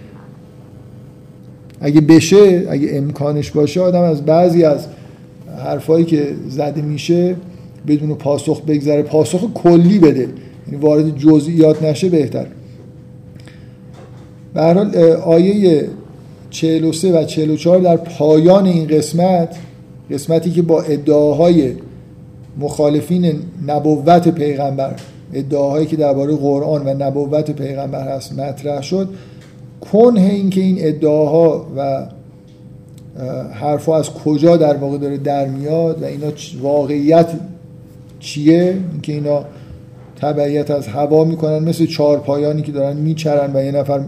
اگه 1.81 2.01
بشه 2.01 2.67
اگه 2.69 2.87
امکانش 2.91 3.51
باشه 3.51 3.81
آدم 3.81 4.01
از 4.01 4.25
بعضی 4.25 4.63
از 4.63 4.87
حرفایی 5.63 6.05
که 6.05 6.27
زده 6.49 6.81
میشه 6.81 7.35
بدون 7.87 8.15
پاسخ 8.15 8.61
بگذره. 8.61 9.01
پاسخ 9.01 9.53
کلی 9.53 9.99
بده. 9.99 10.27
یعنی 10.67 10.81
وارد 10.81 11.17
جزئیات 11.17 11.83
نشه 11.83 12.09
بهتر. 12.09 12.45
به 14.53 14.61
حال 14.61 14.95
آیه 15.25 15.87
43 16.49 17.21
و 17.21 17.23
44 17.25 17.79
در 17.79 17.97
پایان 17.97 18.65
این 18.65 18.87
قسمت 18.87 19.55
قسمتی 20.11 20.51
که 20.51 20.61
با 20.61 20.81
ادعاهای 20.81 21.73
مخالفین 22.59 23.35
نبوت 23.67 24.27
پیغمبر 24.27 24.95
ادعاهایی 25.33 25.85
که 25.85 25.95
درباره 25.95 26.35
قرآن 26.35 26.87
و 26.87 26.93
نبوت 27.03 27.51
پیغمبر 27.51 28.15
هست 28.15 28.39
مطرح 28.39 28.81
شد. 28.81 29.09
کنه 29.91 30.21
این 30.21 30.49
که 30.49 30.61
این 30.61 30.77
ادعاها 30.79 31.67
و 31.77 32.07
حرفها 33.53 33.97
از 33.97 34.09
کجا 34.09 34.57
در 34.57 34.77
واقع 34.77 34.97
داره 34.97 35.17
در 35.17 35.47
میاد 35.47 36.01
و 36.01 36.05
اینا 36.05 36.27
واقعیت 36.61 37.27
چیه؟ 38.19 38.77
اینکه 38.91 39.13
اینا 39.13 39.45
تبعیت 40.21 40.71
از 40.71 40.87
هوا 40.87 41.23
می‌کنن 41.23 41.59
مثل 41.59 41.85
چهار 41.85 42.19
پایانی 42.19 42.61
که 42.61 42.71
دارن 42.71 42.97
میچرن 42.97 43.55
و 43.55 43.63
یه 43.63 43.71
نفر 43.71 44.01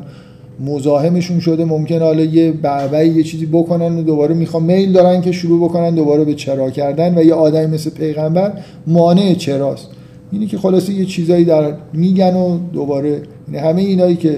مزاحمشون 0.60 1.40
شده 1.40 1.66
ممکن 1.66 2.02
حالا 2.02 2.24
یه 2.24 2.52
بعبعی 2.52 3.10
یه 3.10 3.24
چیزی 3.24 3.46
بکنن 3.46 3.98
و 3.98 4.04
دوباره 4.04 4.36
می‌خوام 4.36 4.64
میل 4.64 4.92
دارن 4.92 5.22
که 5.22 5.32
شروع 5.32 5.70
بکنن 5.70 5.96
دوباره 5.96 6.26
به 6.26 6.34
چرا 6.34 6.70
کردن 6.70 7.18
و 7.18 7.24
یه 7.24 7.34
آدمی 7.34 7.74
مثل 7.74 7.90
پیغمبر 7.90 8.54
مانع 8.88 9.34
چراست. 9.34 9.88
اینی 10.32 10.48
که 10.48 10.58
خلاصه 10.58 10.94
یه 10.94 11.06
چیزایی 11.06 11.46
در 11.46 11.74
میگن 11.94 12.36
و 12.36 12.58
دوباره 12.74 13.22
یعنی 13.52 13.68
همه 13.68 13.82
اینایی 13.82 14.16
که 14.16 14.38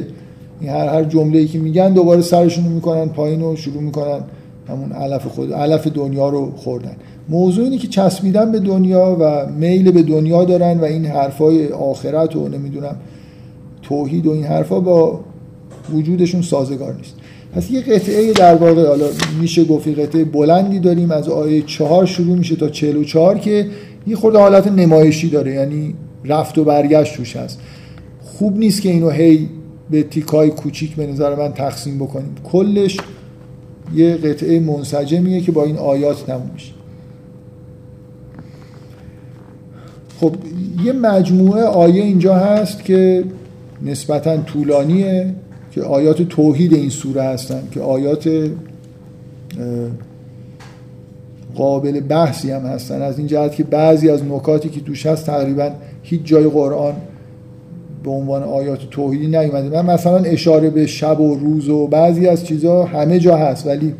این 0.62 0.70
هر 0.70 0.88
هر 0.88 1.04
جمله‌ای 1.04 1.48
که 1.48 1.60
میگن 1.60 1.94
دوباره 1.94 2.22
سرشون 2.22 2.66
می‌کنن 2.66 3.06
پایین 3.06 3.42
و 3.42 3.56
شروع 3.56 3.82
می‌کنن 3.82 4.20
همون 4.70 4.92
علف 4.92 5.28
خود 5.28 5.54
علف 5.54 5.88
دنیا 5.88 6.30
رو 6.30 6.52
خوردن. 6.56 6.96
موضوع 7.30 7.64
اینه 7.64 7.78
که 7.78 7.88
چسبیدن 7.88 8.52
به 8.52 8.60
دنیا 8.60 9.18
و 9.20 9.52
میل 9.52 9.92
به 9.92 10.04
دنیا 10.04 10.46
دارن 10.46 10.80
و 10.80 10.84
این 10.84 11.06
حرفای 11.06 11.68
آخرت 11.68 12.36
و 12.36 12.48
نمی‌دونم 12.48 12.96
توحید 13.82 14.28
و 14.28 14.32
این 14.32 14.44
حرفا 14.44 14.80
با 14.80 15.20
وجودشون 15.94 16.42
سازگار 16.42 16.96
نیست. 16.96 17.14
پس 17.56 17.72
یه 17.72 17.82
قطعه 17.82 18.34
در 18.34 18.56
واقع 18.56 18.88
حالا 18.88 19.06
میشه 19.42 19.66
گفت 19.66 19.88
قطعه 19.88 20.26
بلندی 20.26 20.80
داریم 20.80 21.12
از 21.12 21.30
آیه 21.30 21.62
چهار 21.62 22.06
شروع 22.06 22.38
میشه 22.38 22.56
تا 22.56 22.70
چهل 22.70 22.98
و 22.98 23.04
چهار 23.04 23.38
که 23.38 23.68
یه 24.08 24.16
خورده 24.16 24.40
حالت 24.40 24.68
نمایشی 24.68 25.30
داره 25.30 25.54
یعنی 25.54 25.94
رفت 26.26 26.58
و 26.58 26.64
برگشت 26.64 27.16
توش 27.16 27.36
هست. 27.36 27.60
خوب 28.22 28.58
نیست 28.58 28.82
که 28.82 28.90
اینو 28.90 29.10
هی 29.10 29.50
به 29.90 30.04
تیکای 30.04 30.50
کوچیک 30.50 30.96
به 30.96 31.08
نظر 31.08 31.36
من 31.36 31.54
تقسیم 31.54 31.98
بکنیم. 31.98 32.36
کلش 32.44 32.98
یه 33.96 34.16
قطعه 34.16 34.60
منسجمیه 34.60 35.42
که 35.42 35.52
با 35.52 35.64
این 35.64 35.78
آیات 35.78 36.26
تموم 36.26 36.52
میشه. 36.54 36.72
خب 40.20 40.36
یه 40.84 40.92
مجموعه 40.92 41.64
آیه 41.64 42.04
اینجا 42.04 42.36
هست 42.36 42.84
که 42.84 43.24
نسبتا 43.82 44.38
طولانیه. 44.38 45.36
که 45.78 45.84
آیات 45.84 46.22
توحید 46.22 46.74
این 46.74 46.90
سوره 46.90 47.24
هستن 47.24 47.64
که 47.72 47.82
آیات 47.82 48.30
قابل 51.56 52.00
بحثی 52.00 52.52
هم 52.52 52.62
هستن. 52.62 53.02
از 53.02 53.18
این 53.18 53.28
جهت 53.28 53.56
که 53.56 53.64
بعضی 53.64 54.10
از 54.10 54.24
نکاتی 54.24 54.70
که 54.70 54.82
توش 54.82 55.06
هست 55.06 55.26
تقریبا 55.26 55.72
هیچ 56.04 56.22
جای 56.24 56.44
قرآن 56.44 56.94
به 58.04 58.12
عنوان 58.12 58.44
آیات 58.44 58.80
توحیدی 58.92 59.28
نیومده. 59.28 59.82
من 59.82 59.94
مثلا 59.94 60.18
اشاره 60.18 60.70
به 60.70 60.88
شب 60.88 61.20
و 61.20 61.36
روز 61.36 61.70
و 61.70 61.88
بعضی 61.88 62.28
از 62.28 62.46
چیزها 62.46 62.86
همه 62.86 63.20
جا 63.20 63.38
هست 63.38 63.68
ولی 63.68 63.94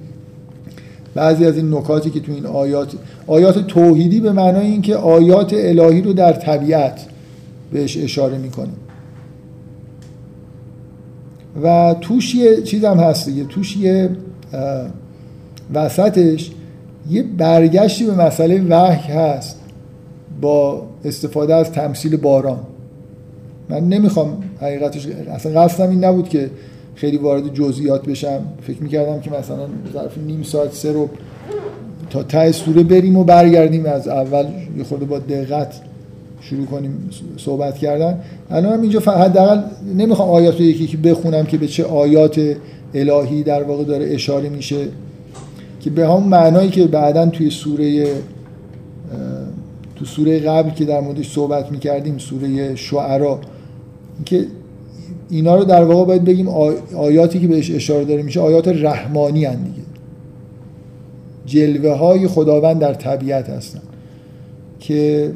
بعضی 1.16 1.46
از 1.46 1.58
این 1.58 1.74
نکاتی 1.74 2.10
که 2.10 2.20
تو 2.20 2.32
این 2.32 2.46
آیات 2.46 2.94
آیات 3.28 3.68
توحیدی 3.68 4.20
به 4.20 4.32
معنای 4.32 4.66
اینکه 4.66 4.96
آیات 4.96 5.54
الهی 5.54 6.02
رو 6.02 6.14
در 6.14 6.34
طبیعت 6.34 7.06
بهش 7.72 7.98
اشاره 7.98 8.38
می‌کنه. 8.38 8.87
و 11.64 11.96
توش 12.02 12.36
یه 12.36 12.62
چیز 12.62 12.86
هم 12.86 12.98
هست 12.98 13.30
دیگه. 13.30 13.44
توش 13.44 13.78
یه 13.78 14.10
وسطش 15.74 16.52
یه 17.10 17.24
برگشتی 17.24 18.06
به 18.06 18.14
مسئله 18.14 18.62
وحی 18.70 19.14
هست 19.14 19.60
با 20.42 20.84
استفاده 21.06 21.56
از 21.56 21.72
تمثیل 21.72 22.18
باران. 22.18 22.60
من 23.70 23.90
نمی‌خوام 23.90 24.44
حقیقتش 24.62 25.08
اصلا 25.08 25.62
قصدم 25.62 25.90
این 25.90 26.04
نبود 26.04 26.30
که 26.30 26.50
خیلی 26.96 27.18
وارد 27.18 27.54
جزئیات 27.54 28.06
بشم. 28.06 28.42
فکر 28.62 28.84
می‌کردم 28.84 29.20
که 29.20 29.32
مثلا 29.32 29.68
ظرف 29.94 30.18
نیم 30.18 30.44
ساعت 30.44 30.74
سه 30.74 30.92
رو 30.92 31.10
تا 32.10 32.24
ته 32.24 32.52
سوره 32.52 32.84
بریم 32.84 33.18
و 33.18 33.24
برگردیم. 33.24 33.86
از 33.86 34.08
اول 34.08 34.46
یه 34.78 34.84
خورده 34.84 35.06
با 35.06 35.20
دقت 35.20 35.74
شروع 36.50 36.66
کنیم 36.66 37.10
صحبت 37.38 37.78
کردن. 37.78 38.20
الان 38.50 38.74
هم 38.74 38.82
اینجا 38.82 39.00
حداقل 39.00 39.62
نمی‌خوام 39.98 40.30
آیات 40.30 40.56
رو 40.56 40.62
یکی 40.62 40.88
که 40.88 40.98
بخونم 40.98 41.46
که 41.46 41.58
به 41.58 41.68
چه 41.68 41.84
آیات 41.84 42.56
الهی 42.94 43.44
در 43.44 43.64
واقع 43.64 43.84
داره 43.84 44.06
اشاره 44.06 44.50
میشه 44.50 44.88
که 45.80 45.90
به 45.90 46.08
هم 46.08 46.24
معنایی 46.24 46.70
که 46.70 46.88
بعدا 46.88 47.26
توی 47.26 47.50
سوره 47.50 48.08
تو 49.96 50.06
سوره 50.06 50.40
قبل 50.40 50.70
که 50.70 50.86
در 50.86 51.02
موردش 51.02 51.32
صحبت 51.32 51.72
می‌کردیم 51.72 52.18
سوره 52.18 52.76
شعرا 52.76 53.40
که 54.26 54.46
اینا 55.30 55.56
رو 55.56 55.64
در 55.64 55.84
واقع 55.84 56.06
باید 56.06 56.24
بگیم 56.24 56.48
آیاتی 56.96 57.40
که 57.40 57.48
بهش 57.48 57.72
اشاره 57.72 58.06
داره 58.06 58.24
میشه 58.24 58.40
آیات 58.40 58.68
رحمانی 58.68 59.46
هن 59.46 59.56
دیگه. 59.56 59.88
جلوه 61.46 61.92
های 61.92 62.28
خداوند 62.28 62.80
در 62.80 62.94
طبیعت 62.94 63.50
هستن. 63.50 63.82
که 64.80 65.32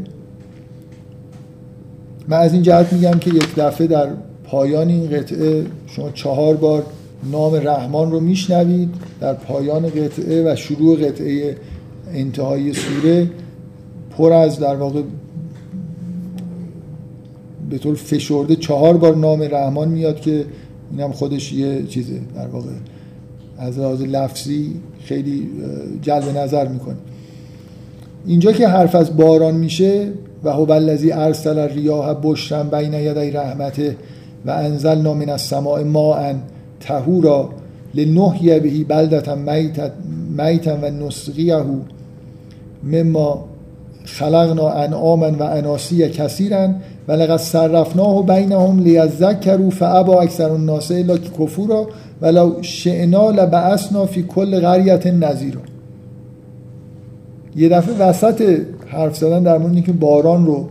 من 2.31 2.37
از 2.37 2.53
این 2.53 2.61
جهت 2.61 2.93
میگم 2.93 3.19
که 3.19 3.29
یک 3.29 3.55
دفعه 3.55 3.87
در 3.87 4.07
پایان 4.43 4.87
این 4.87 5.09
قطعه 5.09 5.65
شما 5.87 6.09
چهار 6.11 6.55
بار 6.55 6.85
نام 7.31 7.55
رحمان 7.55 8.11
رو 8.11 8.19
میشنوید. 8.19 8.89
در 9.19 9.33
پایان 9.33 9.89
قطعه 9.89 10.51
و 10.51 10.55
شروع 10.55 10.97
قطعه 10.97 11.55
انتهای 12.13 12.73
سوره 12.73 13.29
پر 14.17 14.33
از 14.33 14.59
در 14.59 14.75
واقع 14.75 15.01
به 17.69 17.77
طور 17.77 17.95
فشرده 17.95 18.55
چهار 18.55 18.97
بار 18.97 19.15
نام 19.15 19.41
رحمان 19.41 19.87
میاد 19.87 20.21
که 20.21 20.45
اینم 20.91 21.11
خودش 21.11 21.53
یه 21.53 21.83
چیزه. 21.83 22.19
در 22.35 22.47
واقع 22.47 22.69
از 23.57 23.79
لحاظ 23.79 24.01
لفظی 24.01 24.73
خیلی 25.03 25.49
جلب 26.01 26.37
نظر 26.37 26.67
می‌کنه. 26.67 26.95
اینجا 28.25 28.51
که 28.51 28.67
حرف 28.67 28.95
از 28.95 29.17
باران 29.17 29.55
میشه 29.55 30.07
و 30.43 30.51
هو 30.51 30.71
الذی 30.71 31.11
ارسل 31.11 31.59
الریاح 31.59 32.15
بشرا 32.23 32.63
بین 32.63 32.93
یدی 32.93 33.31
رحمته 33.31 33.95
و 34.45 34.51
انزلنا 34.51 35.13
من 35.13 35.29
السماء 35.29 35.83
ماء 35.83 36.33
طهورا 36.79 37.49
لنحیی 37.93 38.59
بهی 38.59 38.83
بلدتا 38.83 39.35
میتا 40.37 40.77
و 40.81 40.91
نسقیه 40.91 41.63
مما 42.83 43.45
خلقنا 44.05 44.69
انعاما 44.69 45.31
و 45.31 45.43
اناسی 45.43 46.09
کثیرا 46.09 46.69
و 47.07 47.11
لقد 47.11 47.37
صرفناه 47.37 48.25
بینهم 48.25 48.79
لیذکروا 48.79 49.69
فابا 49.69 50.21
اکثر 50.21 50.49
الناس 50.49 50.91
الا 50.91 51.17
کفورا 51.17 51.87
ولو 52.21 52.61
شئنا 52.61 53.31
لبعثنا 53.31 54.05
فی 54.05 54.23
کل 54.23 54.59
قریه 54.59 55.11
نذیرا. 55.11 55.70
یه 57.55 57.69
دفعه 57.69 57.95
وسط 57.95 58.59
حرف 58.87 59.17
زدن 59.17 59.43
در 59.43 59.57
مورد 59.57 59.73
اینکه 59.73 59.91
باران 59.91 60.45
رو 60.45 60.67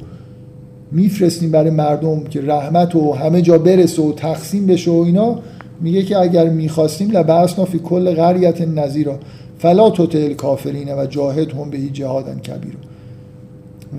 میفرستیم 0.93 1.51
برای 1.51 1.71
مردم 1.71 2.25
که 2.25 2.41
رحمت 2.41 2.97
و 2.97 3.13
همه 3.13 3.43
جا 3.43 3.59
برسه 3.59 4.03
و 4.03 4.13
تقسیم 4.13 4.67
بشه 4.67 4.91
و 4.91 4.95
اینا 4.95 5.39
میگه 5.81 6.03
که 6.03 6.19
اگر 6.19 6.49
می‌خواستیم 6.49 7.11
لبعثنا 7.11 7.65
فی 7.65 7.79
کل 7.79 8.15
قریت 8.15 8.61
نظیرا 8.61 9.19
فلا 9.59 9.91
توتل 9.91 10.33
کافرین 10.33 10.95
و 10.95 11.07
جاهد 11.07 11.53
هم 11.53 11.71
بهی 11.71 11.91
جهادن 11.91 12.39
کبیر. 12.39 12.75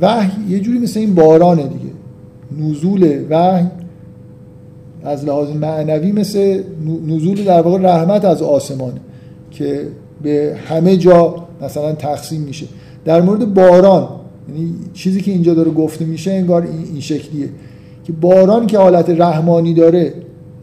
وحی 0.01 0.31
یه 0.49 0.59
جوری 0.59 0.79
مثل 0.79 0.99
این 0.99 1.15
بارانه 1.15 1.63
دیگه. 1.63 1.91
نزول 2.59 3.25
وحی 3.29 3.67
از 5.03 5.25
لحاظ 5.25 5.49
معنوی 5.49 6.11
مثل 6.11 6.63
نزول 7.07 7.43
در 7.43 7.61
واقع 7.61 7.77
رحمت 7.77 8.25
از 8.25 8.41
آسمانه 8.41 8.99
که 9.51 9.87
به 10.21 10.57
همه 10.67 10.97
جا 10.97 11.35
مثلا 11.61 11.91
تقسیم 11.93 12.41
میشه. 12.41 12.65
در 13.05 13.21
مورد 13.21 13.53
باران 13.53 14.07
یعنی 14.49 14.73
چیزی 14.93 15.21
که 15.21 15.31
اینجا 15.31 15.53
داره 15.53 15.71
گفته 15.71 16.05
میشه 16.05 16.31
انگار 16.31 16.61
این 16.61 17.01
شکلیه. 17.01 17.49
که 18.03 18.13
باران 18.13 18.67
که 18.67 18.77
حالت 18.77 19.09
رحمانی 19.09 19.73
داره 19.73 20.13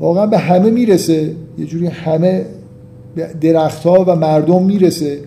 واقعا 0.00 0.26
به 0.26 0.38
همه 0.38 0.70
می‌رسه. 0.70 1.34
یه 1.58 1.66
جوری 1.66 1.86
همه 1.86 2.46
درختها 3.40 4.04
و 4.04 4.16
مردم 4.16 4.62
می‌رسه. 4.62 5.18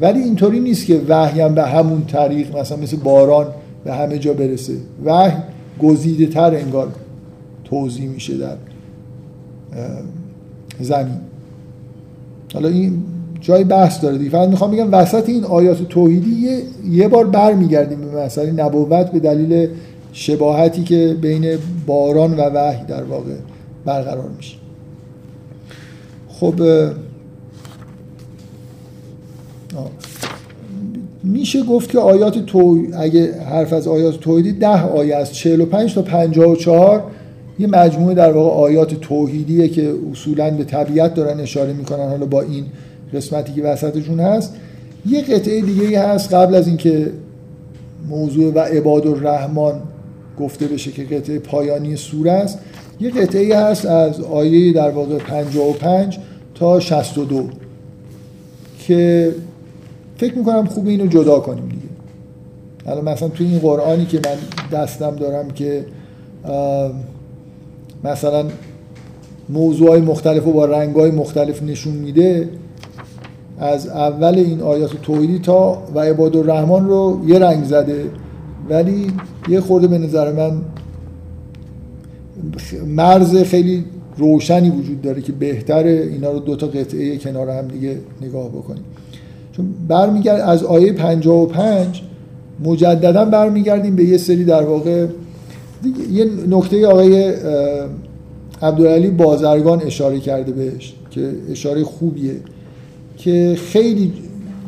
ولی 0.00 0.20
اینطوری 0.20 0.60
نیست 0.60 0.86
که 0.86 1.00
وحی 1.08 1.40
هم 1.40 1.54
به 1.54 1.62
همون 1.62 2.04
طریق 2.04 2.58
مثلا 2.58 2.78
مثل 2.78 2.96
باران 2.96 3.46
به 3.84 3.94
همه 3.94 4.18
جا 4.18 4.32
برسه. 4.32 4.72
وحی 5.04 5.36
گزیده 5.82 6.26
تر 6.26 6.54
انگار 6.54 6.88
توضیح 7.64 8.08
میشه 8.08 8.36
در 8.36 8.56
زمین. 10.80 11.16
حالا 12.54 12.68
این 12.68 13.02
جای 13.44 13.64
بحث 13.64 14.00
داره 14.00 14.18
دیگه. 14.18 14.30
فقط 14.30 14.48
می‌خوام 14.48 14.70
بگم 14.70 14.92
وسط 14.92 15.28
این 15.28 15.44
آیات 15.44 15.88
توحیدی 15.88 16.30
یه, 16.30 16.62
یه 16.90 17.08
بار 17.08 17.26
برمیگردیم 17.26 18.00
به 18.00 18.24
مسئله 18.24 18.52
نبوت 18.52 19.10
به 19.10 19.18
دلیل 19.18 19.68
شباهتی 20.12 20.82
که 20.82 21.16
بین 21.20 21.58
باران 21.86 22.36
و 22.36 22.42
وحی 22.54 22.84
در 22.84 23.02
واقع 23.02 23.34
برقرار 23.84 24.28
میشه. 24.36 24.56
خب 26.28 26.54
میشه 31.22 31.62
گفت 31.62 31.90
که 31.90 31.98
آیات 31.98 32.38
تو 32.46 32.86
اگه 32.98 33.40
حرف 33.42 33.72
از 33.72 33.88
آیات 33.88 34.20
توحیدی 34.20 34.52
ده 34.52 34.82
آیه 34.86 35.16
از 35.16 35.32
45 35.32 35.94
تا 35.94 36.02
54 36.02 37.02
یه 37.58 37.66
مجموعه 37.66 38.14
در 38.14 38.32
واقع 38.32 38.50
آیات 38.50 38.94
توحیدیه 38.94 39.68
که 39.68 39.94
اصولا 40.12 40.50
به 40.50 40.64
طبیعت 40.64 41.14
دارن 41.14 41.40
اشاره 41.40 41.72
می‌کنن. 41.72 42.08
حالا 42.08 42.26
با 42.26 42.42
این 42.42 42.64
قسمتی 43.12 43.52
که 43.52 43.62
وسطشون 43.62 44.20
هست 44.20 44.54
یه 45.06 45.22
قطعه 45.22 45.60
دیگه 45.60 46.00
هست 46.08 46.34
قبل 46.34 46.54
از 46.54 46.66
اینکه 46.66 47.12
موضوع 48.08 48.52
و 48.52 48.58
عباد 48.58 49.06
الرحمن 49.06 49.72
گفته 50.38 50.66
بشه 50.66 50.92
که 50.92 51.04
قطعه 51.04 51.38
پایانی 51.38 51.96
سوره 51.96 52.32
است 52.32 52.58
یه 53.00 53.10
قطعه 53.10 53.58
هست 53.58 53.86
از 53.86 54.20
آیه 54.20 54.72
در 54.72 54.90
واقع 54.90 55.18
55 55.18 56.18
تا 56.54 56.80
62 56.80 57.48
که 58.78 59.34
فکر 60.16 60.38
می‌کنم 60.38 60.66
خوب 60.66 60.86
اینو 60.88 61.06
جدا 61.06 61.40
کنیم 61.40 61.68
دیگه. 61.68 61.82
حالا 62.86 63.00
مثلا 63.00 63.28
توی 63.28 63.46
این 63.46 63.58
قرآنی 63.58 64.06
که 64.06 64.20
من 64.24 64.78
دستم 64.78 65.16
دارم 65.16 65.50
که 65.50 65.84
مثلا 68.04 68.46
موضوع 69.48 69.98
مختلف 69.98 70.46
و 70.46 70.52
با 70.52 70.64
رنگ 70.64 70.96
های 70.96 71.10
مختلف 71.10 71.62
نشون 71.62 71.94
میده 71.94 72.48
از 73.58 73.88
اول 73.88 74.34
این 74.34 74.60
آیات 74.60 74.90
توحیدی 75.02 75.38
تا 75.38 75.82
و 75.94 76.00
عباد 76.00 76.36
الرحمن 76.36 76.86
رو 76.86 77.20
یه 77.26 77.38
رنگ 77.38 77.64
زده. 77.64 78.04
ولی 78.68 79.06
یه 79.48 79.60
خورده 79.60 79.86
به 79.86 79.98
نظر 79.98 80.32
من 80.32 80.52
مرز 82.86 83.36
خیلی 83.36 83.84
روشنی 84.16 84.70
وجود 84.70 85.02
داره 85.02 85.22
که 85.22 85.32
بهتره 85.32 86.08
اینا 86.12 86.32
رو 86.32 86.38
دو 86.38 86.56
تا 86.56 86.66
قطعه 86.66 87.16
کنار 87.16 87.50
هم 87.50 87.68
دیگه 87.68 87.98
نگاه 88.22 88.48
بکنیم. 88.48 88.84
چون 89.52 89.66
برمیگرد 89.88 90.40
از 90.40 90.64
آیه 90.64 90.92
55 90.92 92.02
مجددا 92.64 93.24
برمیگردیم 93.24 93.96
به 93.96 94.04
یه 94.04 94.16
سری 94.16 94.44
در 94.44 94.62
واقع 94.62 95.06
یه 96.12 96.24
نکته 96.48 96.86
آقای 96.86 97.34
عبدالعلی 98.62 99.10
بازرگان 99.10 99.82
اشاره 99.82 100.20
کرده 100.20 100.52
بهش 100.52 100.94
که 101.10 101.30
اشاره 101.50 101.84
خوبیه. 101.84 102.34
که 103.16 103.56
خیلی 103.58 104.12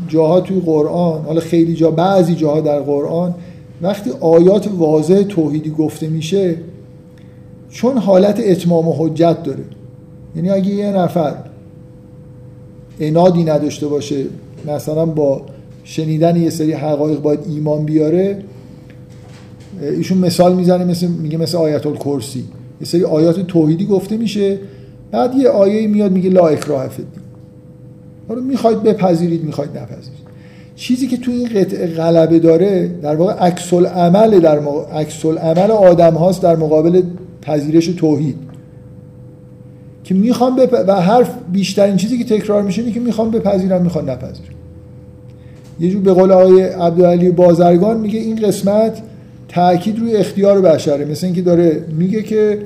جاها 0.09 0.41
توی 0.41 0.61
قرآن 0.61 1.23
حالا 1.23 1.41
خیلی 1.41 1.75
جا 1.75 1.91
بعضی 1.91 2.35
جاها 2.35 2.61
در 2.61 2.81
قرآن 2.81 3.35
وقتی 3.83 4.11
آیات 4.21 4.69
واضح 4.79 5.23
توحیدی 5.23 5.71
گفته 5.71 6.09
میشه 6.09 6.55
چون 7.71 7.99
حالت 7.99 8.41
اتمام 8.45 8.89
و 8.89 8.95
حجت 8.99 9.43
داره. 9.43 9.65
یعنی 10.37 10.51
اگه 10.51 10.71
یه 10.71 10.93
نفر 10.93 11.35
انادی 13.01 13.45
نداشته 13.45 13.87
باشه 13.87 14.25
مثلا 14.67 15.07
با 15.07 15.43
شنیدن 15.85 16.37
یه 16.37 16.51
سری 16.51 16.73
حقایق 16.73 17.21
باید 17.21 17.41
ایمان 17.49 17.85
بیاره 17.85 18.39
ایشون 19.81 20.19
مثال 20.19 20.55
می‌زنه 20.55 20.85
مثل 20.85 21.07
میگه 21.07 21.39
مثل 21.39 21.59
آیت 21.59 21.87
الکرسی 21.87 22.45
یه 22.81 22.87
سری 22.87 23.05
آیات 23.05 23.41
توحیدی 23.41 23.87
گفته 23.87 24.17
میشه 24.17 24.59
بعد 25.11 25.35
یه 25.35 25.49
آیه 25.49 25.87
میاد 25.87 26.13
میگه 26.13 26.31
لا 26.31 26.49
اکراه 26.49 26.89
فی 26.89 27.03
حالا 28.29 28.41
می‌خواید 28.41 28.83
بپذیرید 28.83 29.45
می‌خواید 29.45 29.79
نپذیرید. 29.79 30.27
چیزی 30.77 31.07
که 31.07 31.17
تو 31.17 31.31
این 31.31 31.49
قطعه 31.49 31.87
غلبه 31.87 32.39
داره 32.39 32.91
در 33.03 33.17
واقع 33.17 33.33
عکس 33.33 33.73
العمل 33.73 34.41
در 34.41 34.59
عکس 34.93 35.25
العمل 35.25 35.71
آدم 35.71 36.15
هاست 36.15 36.43
در 36.43 36.57
مقابل 36.57 37.03
پذیرش 37.43 37.87
توحید. 37.87 38.37
که 40.05 40.15
می‌خوام 40.15 40.57
بپ... 40.57 40.85
و 40.89 41.01
حرف 41.01 41.31
بیشترین 41.53 41.97
چیزی 41.97 42.19
که 42.19 42.25
تکرار 42.25 42.63
میشه 42.63 42.83
اینه 42.83 42.95
که 42.95 43.01
می‌خوام 43.01 43.31
بپذیرم 43.31 43.83
می‌خوام 43.83 44.11
نپذیرم. 44.11 44.55
یه 45.81 45.91
جور 45.91 46.03
به 46.03 46.13
قول 46.13 46.33
آقای 46.33 46.63
عبدالعلی 46.63 47.31
بازرگان 47.31 48.01
میگه 48.01 48.21
این 48.21 48.37
قسمت 48.37 49.03
تاکید 49.49 49.99
روی 49.99 50.17
اختیار 50.17 50.61
بشره. 50.61 51.05
مثل 51.05 51.27
اینکه 51.27 51.43
داره 51.43 51.85
میگه 51.99 52.23
که 52.23 52.59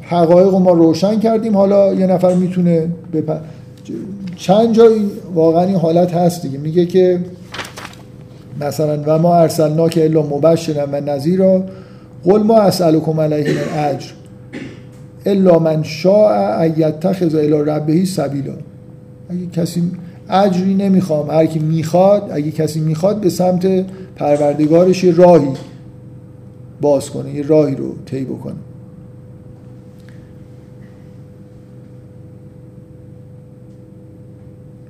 حقایق 0.00 0.54
ما 0.54 0.72
روشن 0.72 1.18
کردیم 1.18 1.56
حالا 1.56 1.94
یه 1.94 2.06
نفر 2.06 2.34
می‌تونه 2.34 2.88
بپ... 3.12 3.40
چند 4.40 4.72
جا 4.74 4.88
این 4.88 5.10
واقعا 5.34 5.64
این 5.64 5.76
حالت 5.76 6.14
هست 6.14 6.42
دیگه. 6.42 6.58
میگه 6.58 6.86
که 6.86 7.20
مثلا 8.60 9.02
و 9.06 9.18
ما 9.18 9.36
ارسلنا 9.36 9.88
که 9.88 10.04
الا 10.04 10.22
مبشرا 10.22 10.86
و 10.92 11.00
نذیرا 11.00 11.64
قل 12.24 12.42
ما 12.42 12.58
اسالکم 12.60 13.20
علیه 13.20 13.54
اجر 13.76 14.10
الا 15.26 15.58
من 15.58 15.82
شاء 15.82 16.60
ایتخذ 16.60 17.34
الى 17.34 17.62
ربه 17.70 18.04
سبیلا. 18.04 18.54
اگه 19.28 19.46
کسی 19.52 19.82
اجری 20.30 20.74
نمی‌خوام 20.74 21.30
هر 21.30 21.46
کی 21.46 21.58
می‌خواد 21.58 22.30
اگه 22.32 22.50
کسی 22.50 22.80
می‌خواد 22.80 23.20
به 23.20 23.30
سمت 23.30 23.84
پروردگارش 24.16 25.04
راهی 25.04 25.52
باز 26.80 27.10
کنه 27.10 27.34
یه 27.34 27.46
راهی 27.46 27.74
رو 27.74 27.94
طی 28.06 28.24
بکنه. 28.24 28.54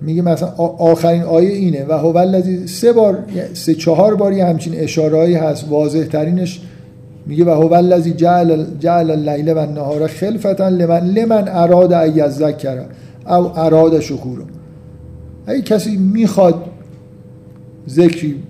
میگه 0.02 0.22
مثلا 0.22 0.48
آخرین 0.78 1.22
آیه 1.22 1.50
اینه. 1.50 1.84
و 1.88 1.92
هو 1.92 2.16
الذی 2.16 2.66
سه 2.66 2.92
بار 2.92 3.18
سه 3.54 3.74
چهار 3.74 4.14
باری 4.14 4.40
همچین 4.40 4.74
اشارهایی 4.76 5.34
هست 5.34 5.68
واضح 5.68 6.04
ترینش 6.04 6.60
میگه 7.26 7.44
و 7.44 7.50
هو 7.50 7.74
الذی 7.74 8.12
جعل 8.12 8.64
جعل 8.80 9.10
اللیل 9.10 9.52
و 9.52 9.58
النهار 9.58 10.06
خلفتا 10.06 10.68
لمن 10.68 11.00
لمن 11.00 11.48
اراد 11.48 11.92
ان 11.92 12.16
یذکر 12.16 12.84
او 13.26 13.58
اراد 13.58 14.00
شکور 14.00 14.42
اگه 15.46 15.62
کسی 15.62 15.96
می‌خواد 15.96 16.54
ذکری 17.88 18.42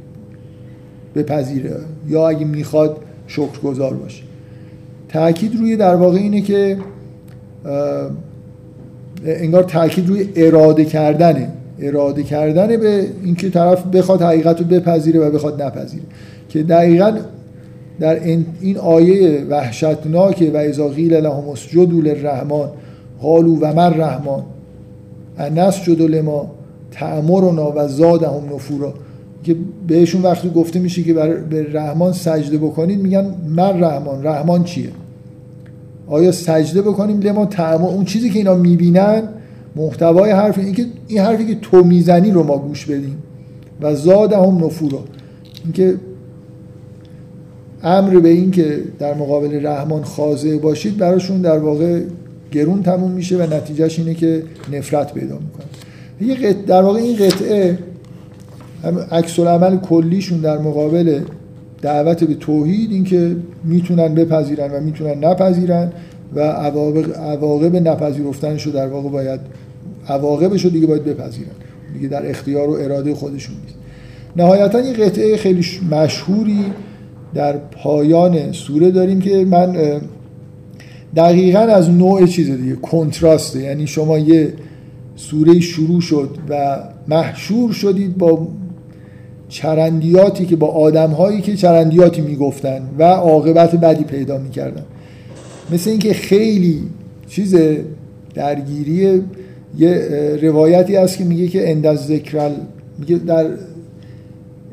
بپذیره 1.14 1.76
یا 2.08 2.28
اگه 2.28 2.44
می‌خواد 2.44 2.96
شکرگزار 3.26 3.94
باشه. 3.94 4.22
تاکید 5.08 5.56
روی 5.56 5.76
در 5.76 5.94
واقع 5.94 6.18
اینه 6.18 6.40
که 6.40 6.78
انگار 9.26 9.62
تاکید 9.62 10.08
روی 10.08 10.28
اراده 10.36 10.84
کردنه. 10.84 11.48
اراده 11.80 12.22
کردنه 12.22 12.76
به 12.76 13.06
اینکه 13.24 13.50
طرف 13.50 13.86
بخواد 13.86 14.22
حقیقت 14.22 14.60
رو 14.60 14.66
بپذیره 14.66 15.20
و 15.20 15.30
بخواد 15.30 15.62
نپذیره. 15.62 16.04
که 16.48 16.62
دقیقا 16.62 17.16
در 18.00 18.24
این 18.24 18.78
آیه 18.78 19.44
وحشتناکه 19.50 20.50
و 20.50 20.56
اذا 20.56 20.88
قیل 20.88 21.14
لهم 21.14 21.48
اسجدوا 21.48 22.00
للرحمن 22.00 22.68
قالوا 23.22 23.58
و 23.60 23.74
من 23.74 24.00
رحمان؟ 24.00 24.42
انسجد 25.38 26.00
لما 26.00 26.50
تأمرنا 26.90 27.72
و 27.76 27.88
زادهم 27.88 28.54
نفورا. 28.54 28.94
که 29.44 29.56
بهشون 29.86 30.22
وقتی 30.22 30.50
گفته 30.50 30.78
میشه 30.78 31.02
که 31.02 31.14
به 31.50 31.72
رحمان 31.72 32.12
سجده 32.12 32.58
بکنید 32.58 33.00
میگن 33.00 33.34
من 33.48 33.82
رحمان 33.82 34.26
رحمان 34.26 34.64
چیه؟ 34.64 34.88
آیا 36.10 36.32
سجده 36.32 36.82
بکنیم 36.82 37.20
لما 37.20 37.46
تعما 37.46 37.88
اون 37.88 38.04
چیزی 38.04 38.30
که 38.30 38.38
اینا 38.38 38.54
می‌بینن 38.54 39.22
محتوای 39.76 40.30
حرف 40.30 40.58
این 40.58 40.72
که 40.74 40.86
این 41.08 41.18
حرفی 41.18 41.46
که 41.46 41.54
تو 41.54 41.84
می‌زنی 41.84 42.30
رو 42.30 42.42
ما 42.42 42.58
گوش 42.58 42.86
بدیم. 42.86 43.22
و 43.80 43.94
زاد 43.94 44.32
هم 44.32 44.64
نفورا. 44.64 45.04
اینکه 45.64 45.94
امر 47.82 48.18
به 48.18 48.28
این 48.28 48.50
که 48.50 48.82
در 48.98 49.14
مقابل 49.14 49.66
رحمان 49.66 50.02
خاضع 50.02 50.58
باشید 50.58 50.96
براشون 50.96 51.40
در 51.40 51.58
واقع 51.58 52.00
گرون 52.52 52.82
تموم 52.82 53.10
میشه 53.10 53.36
و 53.36 53.54
نتیجهش 53.54 53.98
اینه 53.98 54.14
که 54.14 54.42
نفرت 54.72 55.14
پیدا 55.14 55.38
می‌کنه. 55.38 56.52
در 56.66 56.82
واقع 56.82 56.98
این 56.98 57.16
قطعه 57.16 57.78
عکس 59.10 59.38
العمل 59.38 59.76
کلیشون 59.76 60.40
در 60.40 60.58
مقابل 60.58 61.20
دعوت 61.82 62.24
به 62.24 62.34
توحید 62.34 62.90
اینکه 62.90 63.36
می‌تونن 63.64 64.14
بپذیرن 64.14 64.70
و 64.70 64.80
می‌تونن 64.80 65.24
نپذیرن 65.24 65.92
و 66.34 66.40
عواقب, 66.40 67.12
عواقب 67.12 67.76
نپذیرفتنش 67.76 68.62
رو 68.62 68.72
در 68.72 68.86
واقع 68.86 69.08
باید 69.08 69.40
عواقبش 70.08 70.64
رو 70.64 70.70
دیگه 70.70 70.86
باید 70.86 71.04
بپذیرن. 71.04 71.50
دیگه 71.94 72.08
در 72.08 72.30
اختیار 72.30 72.70
و 72.70 72.72
اراده 72.72 73.14
خودشون 73.14 73.56
نیست. 73.64 73.74
نهایتا 74.36 74.80
یه 74.80 74.92
قطعه 74.92 75.36
خیلی 75.36 75.66
مشهوری 75.90 76.64
در 77.34 77.56
پایان 77.56 78.52
سوره 78.52 78.90
داریم 78.90 79.20
که 79.20 79.44
من 79.44 79.76
دقیقا 81.16 81.58
از 81.60 81.90
نوع 81.90 82.26
چیز 82.26 82.50
دیگه 82.50 82.76
کنتراسته. 82.76 83.62
یعنی 83.62 83.86
شما 83.86 84.18
یه 84.18 84.52
سوره 85.16 85.60
شروع 85.60 86.00
شد 86.00 86.30
و 86.48 86.78
محشور 87.08 87.72
شدید 87.72 88.18
با 88.18 88.48
چرندیاتی 89.50 90.46
که 90.46 90.56
با 90.56 90.66
آدم 90.66 91.10
هایی 91.10 91.40
که 91.40 91.56
چرندیاتی 91.56 92.20
می‌گفتن 92.20 92.82
و 92.98 93.02
عاقبت 93.02 93.76
بدی 93.76 94.04
پیدا 94.04 94.38
می‌کردن. 94.38 94.84
مثل 95.72 95.90
اینکه 95.90 96.12
خیلی 96.12 96.82
چیز 97.28 97.56
درگیری 98.34 99.22
یه 99.78 99.98
روایتی 100.42 100.96
هست 100.96 101.18
که 101.18 101.24
میگه 101.24 101.48
که 101.48 101.70
اند 101.70 101.86
از 101.86 102.06
ذکر 102.06 102.50
میگه 102.98 103.16
در 103.16 103.46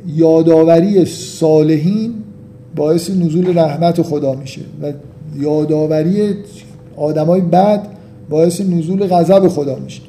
یادآوری 0.07 1.05
صالحین 1.05 2.13
باعث 2.75 3.09
نزول 3.09 3.57
رحمت 3.57 4.01
خدا 4.01 4.33
میشه 4.33 4.61
و 4.81 4.91
یادآوری 5.39 6.33
آدمای 6.95 7.41
بد 7.41 7.87
باعث 8.29 8.61
نزول 8.61 9.07
غضب 9.07 9.47
خدا 9.47 9.75
میشه. 9.75 10.01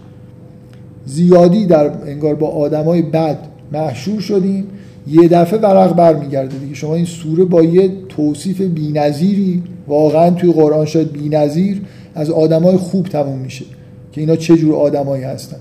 زیادی 1.06 1.66
در 1.66 1.90
انگار 2.06 2.34
با 2.34 2.48
آدمای 2.48 3.02
بد 3.02 3.38
محشور 3.72 4.20
شدیم. 4.20 4.66
یه 5.06 5.28
دفعه 5.28 5.60
ورق 5.60 5.94
برمیگرده 5.94 6.58
دیگه. 6.58 6.74
شما 6.74 6.94
این 6.94 7.04
سوره 7.04 7.44
با 7.44 7.62
یه 7.62 7.90
توصیف 8.08 8.60
بی‌نظیری 8.60 9.62
واقعا 9.88 10.30
توی 10.30 10.52
قرآن 10.52 10.86
شاید 10.86 11.12
بی‌نظیر 11.12 11.82
از 12.14 12.30
آدمای 12.30 12.76
خوب 12.76 13.06
تموم 13.06 13.38
میشه 13.38 13.64
که 14.12 14.20
اینا 14.20 14.36
چه 14.36 14.56
جور 14.56 14.74
آدمایی 14.74 15.24
هستن. 15.24 15.56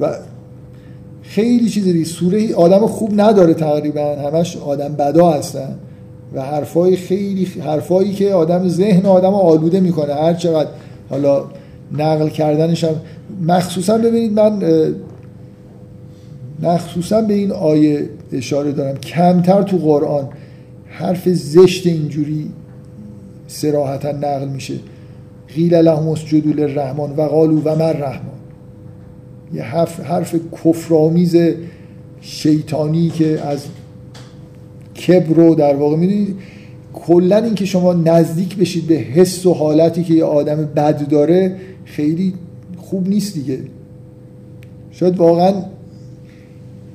و 0.00 0.14
خیلی 1.22 1.68
چیز 1.68 1.84
دیگه. 1.84 2.04
سوره 2.04 2.54
آدم 2.54 2.86
خوب 2.86 3.20
نداره 3.20 3.54
تقریبا. 3.54 4.16
همش 4.16 4.56
آدم 4.56 4.88
بدا 4.88 5.30
هستن. 5.30 5.74
و 6.34 6.42
حرفای 6.42 6.96
خیلی 6.96 7.48
حرفایی 7.64 8.12
که 8.12 8.32
آدم 8.32 8.68
ذهن 8.68 9.06
آدم 9.06 9.34
آلوده 9.34 9.80
می‌کنه. 9.80 10.14
هر 10.14 10.34
چقدر 10.34 10.68
حالا 11.10 11.44
نقل 11.98 12.28
کردنش 12.28 12.84
هم 12.84 12.94
مخصوصا 13.46 13.98
ببینید 13.98 14.32
من 14.32 14.62
مخصوصا 16.62 17.22
به 17.22 17.34
این 17.34 17.52
آیه 17.52 18.08
اشاره 18.32 18.72
دارم. 18.72 18.96
کمتر 18.96 19.62
تو 19.62 19.76
قرآن 19.76 20.28
حرف 20.86 21.28
زشت 21.28 21.86
اینجوری 21.86 22.50
سراحتا 23.46 24.12
نقل 24.12 24.48
میشه. 24.48 24.74
قیل 25.54 25.74
لهم 25.74 26.08
اسجدوا 26.08 26.52
للرحمن 26.52 27.10
و 27.16 27.22
قالوا 27.22 27.60
و 27.64 27.78
من 27.78 27.92
رحمان 27.92 28.36
یه 29.54 29.62
حرف, 29.62 30.00
حرف 30.00 30.36
کفرآمیز 30.64 31.36
شیطانی 32.20 33.08
که 33.08 33.40
از 33.40 33.64
کبر 35.06 35.54
در 35.54 35.76
واقع 35.76 35.96
می‌دونید 35.96 36.36
کلا 36.92 37.36
اینکه 37.36 37.64
شما 37.64 37.92
نزدیک 37.92 38.56
بشید 38.56 38.86
به 38.86 38.94
حس 38.94 39.46
و 39.46 39.54
حالتی 39.54 40.04
که 40.04 40.14
یه 40.14 40.24
آدم 40.24 40.56
بد 40.56 41.08
داره 41.08 41.56
خیلی 41.84 42.34
خوب 42.76 43.08
نیست 43.08 43.34
دیگه. 43.34 43.58
شاید 44.90 45.16
واقعا 45.16 45.52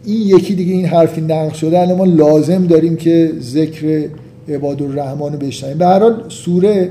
این 0.05 0.21
یکی 0.37 0.55
دیگه 0.55 0.73
این 0.73 0.85
حرفی 0.85 1.21
نقل 1.21 1.53
شده 1.53 1.79
الان 1.79 1.97
ما 1.97 2.05
لازم 2.05 2.67
داریم 2.67 2.95
که 2.95 3.31
ذکر 3.39 4.07
عباد 4.49 4.81
الرحمن 4.81 5.31
رو 5.33 5.39
بشنیم 5.39 5.77
به 5.77 5.85
هر 5.85 5.99
حال 5.99 6.23
سوره 6.29 6.89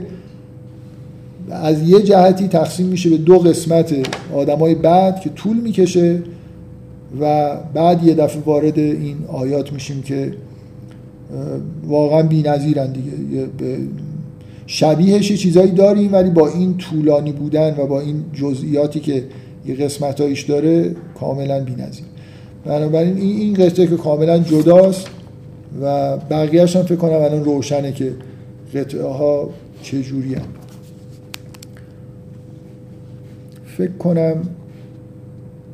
از 1.51 1.89
یه 1.89 2.03
جهتی 2.03 2.49
تقسیم 2.49 2.87
میشه 2.87 3.11
به 3.11 3.17
دو 3.17 3.39
قسمت 3.39 3.95
آدمای 4.35 4.75
بعد 4.75 5.21
که 5.21 5.31
طول 5.31 5.57
می‌کشه 5.57 6.23
و 7.21 7.57
بعد 7.75 8.05
یه 8.05 8.15
دفعه 8.15 8.43
وارد 8.43 8.79
این 8.79 9.17
آیات 9.29 9.73
میشیم 9.73 10.03
که 10.03 10.33
واقعا 11.87 12.23
بی 12.23 12.43
نظیرن 12.43 12.93
دیگه 12.93 13.49
شبیهش 14.67 15.33
چیزایی 15.33 15.71
داریم 15.71 16.13
ولی 16.13 16.31
با 16.31 16.49
این 16.49 16.77
طولانی 16.77 17.33
بودن 17.33 17.75
و 17.79 17.87
با 17.87 18.01
این 18.01 18.25
جزئیاتی 18.33 19.01
که 19.01 19.25
یه 19.67 19.75
قسمتایش 19.75 20.43
داره 20.43 20.97
کاملا 21.21 21.61
بی 21.61 21.73
نظیر 21.73 22.10
بنابراین 22.65 23.17
این 23.17 23.37
این 23.37 23.55
قطعه 23.55 23.87
که 23.87 23.97
کاملا 23.97 24.39
جداست 24.39 25.07
و 25.83 26.17
بقیهش 26.17 26.77
هم 26.77 26.83
فکر 26.83 26.97
کنم 26.97 27.13
الان 27.13 27.45
روشنه 27.45 27.93
که 27.93 28.15
قطعه 28.75 29.03
ها 29.03 29.51
چجوری 29.83 30.35
هم. 30.35 30.47
فکر 33.67 33.93
کنم 33.93 34.43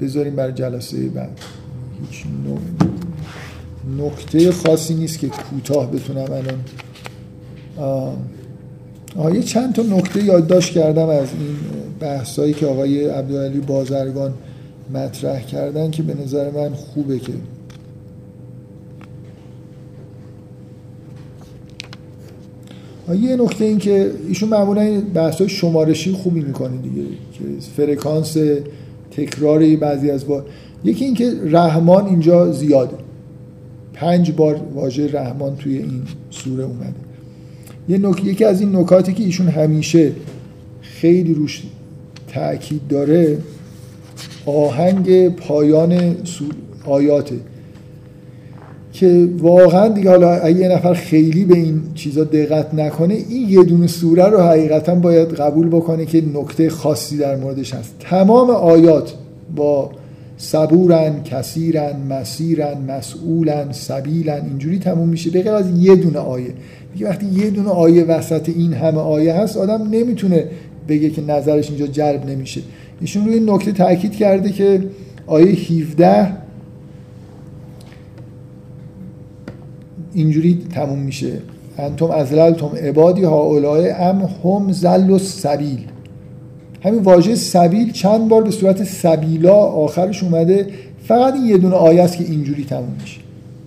بذاریم 0.01 0.37
برای 0.37 0.53
جلسه 0.53 1.09
بعد 1.09 1.41
هیچ 2.01 2.25
نکته 3.99 4.53
خاصی 4.53 4.95
نیست 4.95 5.19
که 5.19 5.29
کوتاه 5.29 5.91
بتونم 5.91 6.33
الان 6.33 6.61
آه 9.17 9.35
یه 9.35 9.43
چند 9.43 9.75
تا 9.75 9.83
نکته 9.83 10.25
یادداشت 10.25 10.73
کردم 10.73 11.09
از 11.09 11.29
این 11.39 11.57
بحثایی 12.01 12.55
که 12.55 12.67
آقای 12.67 13.07
عبدالعلی 13.07 13.61
بازرگان 13.61 14.35
مطرح 14.95 15.41
کردن 15.41 15.91
که 15.91 16.03
به 16.03 16.15
نظر 16.15 16.51
من 16.51 16.75
خوبه 16.75 17.19
که 17.19 17.33
یه 23.15 23.37
نکته 23.37 23.65
این 23.65 23.79
که 23.79 24.11
ایشون 24.29 24.49
معمولا 24.49 25.03
بحث 25.15 25.39
های 25.39 25.49
شمارشی 25.49 26.13
خوبی 26.13 26.41
می‌کنه 26.41 26.77
دیگه 26.77 27.03
که 27.33 27.45
فرکانس 27.77 28.37
تکراری 29.11 29.77
بعضی 29.77 30.11
از 30.11 30.27
با 30.27 30.45
یکی 30.85 31.05
اینکه 31.05 31.33
رحمان 31.45 32.07
اینجا 32.07 32.53
زیاده. 32.53 32.97
پنج 33.93 34.33
بار 34.33 34.61
واژه 34.75 35.13
رحمان 35.13 35.57
توی 35.57 35.79
این 35.79 36.03
سوره 36.31 36.65
اومده. 36.65 36.95
یه 37.89 37.99
نک... 37.99 38.25
یکی 38.25 38.45
از 38.45 38.61
این 38.61 38.77
نکاتی 38.77 39.13
که 39.13 39.23
ایشون 39.23 39.49
همیشه 39.49 40.13
خیلی 40.81 41.35
روش 41.35 41.63
تاکید 42.29 42.89
داره 42.89 43.39
آهنگ 44.47 45.29
پایان 45.29 46.17
آیاته. 46.87 47.37
که 48.93 49.29
واقعا 49.39 49.89
دیگه 49.89 50.11
حالا 50.11 50.31
اگه 50.31 50.61
یه 50.61 50.69
نفر 50.69 50.95
خیلی 50.95 51.45
به 51.45 51.55
این 51.55 51.83
چیزا 51.95 52.25
دقت 52.25 52.75
نکنه 52.75 53.15
این 53.15 53.49
یه 53.49 53.63
دونه 53.63 53.87
سوره 53.87 54.25
رو 54.25 54.39
حقیقتا 54.39 54.95
باید 54.95 55.29
قبول 55.35 55.69
بکنه 55.69 56.07
که 56.07 56.23
نکته 56.35 56.71
خاصی 56.71 57.17
در 57.17 57.37
موردش 57.37 57.75
هست. 57.75 57.95
تمام 58.01 58.51
آیات 58.51 59.15
با 59.57 59.91
صبورن 60.39 61.23
کثیرن 61.23 61.97
مسیرن 62.11 62.79
مسئولن 62.89 63.73
سبیلن 63.73 64.43
اینجوری 64.49 64.79
تموم 64.79 65.09
میشه. 65.09 65.31
به 65.31 65.51
از 65.51 65.67
یه 65.79 65.97
دونه 65.97 66.19
آیه. 66.19 66.55
میگه 66.95 67.09
وقتی 67.09 67.27
یه 67.27 67.51
دونه 67.51 67.69
آیه 67.69 68.05
وسط 68.05 68.49
این 68.49 68.73
همه 68.73 68.99
آیه 68.99 69.35
هست 69.35 69.57
آدم 69.57 69.89
نمی‌تونه 69.91 70.45
بگه 70.89 71.11
که 71.11 71.23
نظرش 71.23 71.69
اینجا 71.69 71.87
جلب 71.87 72.31
نمیشه. 72.31 72.61
ایشون 73.01 73.25
روی 73.25 73.35
این 73.35 73.51
نکته 73.51 73.73
تاکید 73.73 74.13
کرده 74.13 74.51
که 74.51 74.85
آیه 75.27 75.53
17 75.53 76.33
اینجوری 80.15 80.67
تموم 80.75 80.99
میشه. 80.99 81.33
انتم 81.79 82.11
ازللتم 82.11 82.67
عبادی 82.67 83.25
هاولای 83.25 83.91
ام 83.91 84.29
هم 84.45 84.73
زل 84.73 85.11
و 85.11 85.19
سبیل. 85.19 85.79
همین 86.83 87.03
واژه 87.03 87.35
سبیل 87.35 87.93
چند 87.93 88.29
بار 88.29 88.43
به 88.43 88.51
صورت 88.51 88.85
سبیلا 88.85 89.55
آخرش 89.55 90.23
اومده. 90.23 90.67
فقط 91.05 91.35
این 91.35 91.47
یه 91.47 91.59
دونه 91.59 91.75
آیه 91.75 92.03
است 92.03 92.17
که 92.17 92.25
اینجوری 92.25 92.65
تموم 92.65 92.97
میشه. 93.01 93.21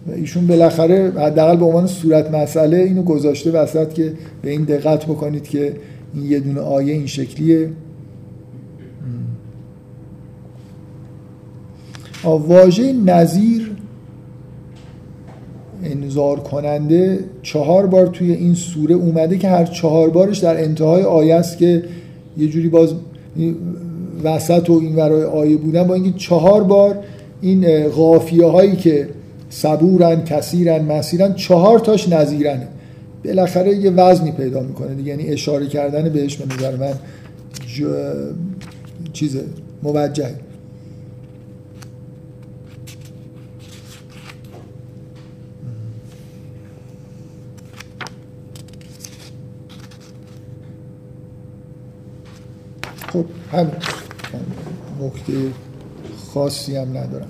و 0.08 0.12
ایشون 0.12 0.48
بالاخره 0.48 1.12
حداقل 1.12 1.58
به 1.58 1.66
عنوان 1.66 1.88
صورت 1.88 2.32
مسئله 2.32 2.78
اینو 2.78 3.04
گذاشته 3.04 3.52
وسط 3.52 3.94
که 3.94 4.14
به 4.42 4.50
این 4.50 4.64
دقت 4.64 5.06
بکنید 5.06 5.44
که 5.44 5.74
این 6.14 6.26
یه 6.26 6.40
دونه 6.40 6.60
آیه 6.60 6.94
این 6.94 7.06
شکلیه. 7.06 7.70
واژه 12.24 12.94
نظیر 12.94 13.72
انذار 15.84 16.40
کننده 16.40 17.20
چهار 17.42 17.86
بار 17.86 18.08
توی 18.08 18.32
این 18.32 18.54
سوره 18.54 18.96
اومده 18.96 19.38
که 19.38 19.48
هر 19.48 19.66
چهار 19.66 20.10
بارش 20.10 20.38
در 20.38 20.64
انتهای 20.64 21.04
آیه 21.04 21.36
است 21.36 21.58
که 21.58 21.84
یه 22.38 22.48
جوری 22.48 22.70
باز 22.70 22.94
وسط 24.24 24.70
و 24.70 24.74
این 24.74 24.96
ورای 24.96 25.24
آیه 25.24 25.58
بودن 25.58 25.84
با 25.84 25.94
اینکه 25.94 26.12
چهار 26.12 26.64
بار 26.64 27.00
این 27.42 27.88
غافیه 27.88 28.46
هایی 28.46 28.76
که 28.76 29.10
صبورن 29.50 30.24
کثیرن 30.24 30.86
مسیرن 30.86 31.34
چهار 31.34 31.80
تاش 31.80 32.10
نظیرنه 32.10 32.68
بالاخره 33.26 33.76
یه 33.76 33.92
وزنی 33.92 34.32
پیدا 34.32 34.62
می‌کنه 34.62 34.96
دیگه 34.96 35.10
یعنی 35.10 35.28
اشاره 35.28 35.68
کردن 35.68 36.10
بهش 36.10 36.36
به 36.36 36.56
نظر 36.56 36.76
من 36.76 36.94
ج... 37.68 37.84
چیز 39.14 39.38
موجه 39.84 40.30
خب 53.14 53.26
همین 53.52 53.72
نکته 55.02 55.34
خاصی 56.34 56.76
هم 56.76 56.98
ندارم. 56.98 57.28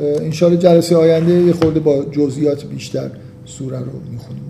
انشاءالله 0.00 0.60
جلسه 0.60 0.96
آینده 0.96 1.32
یه 1.32 1.52
خورده 1.52 1.80
با 1.80 2.04
جزئیات 2.04 2.64
بیشتر 2.64 3.10
سوره 3.44 3.78
رو 3.78 4.00
می‌خونیم. 4.12 4.47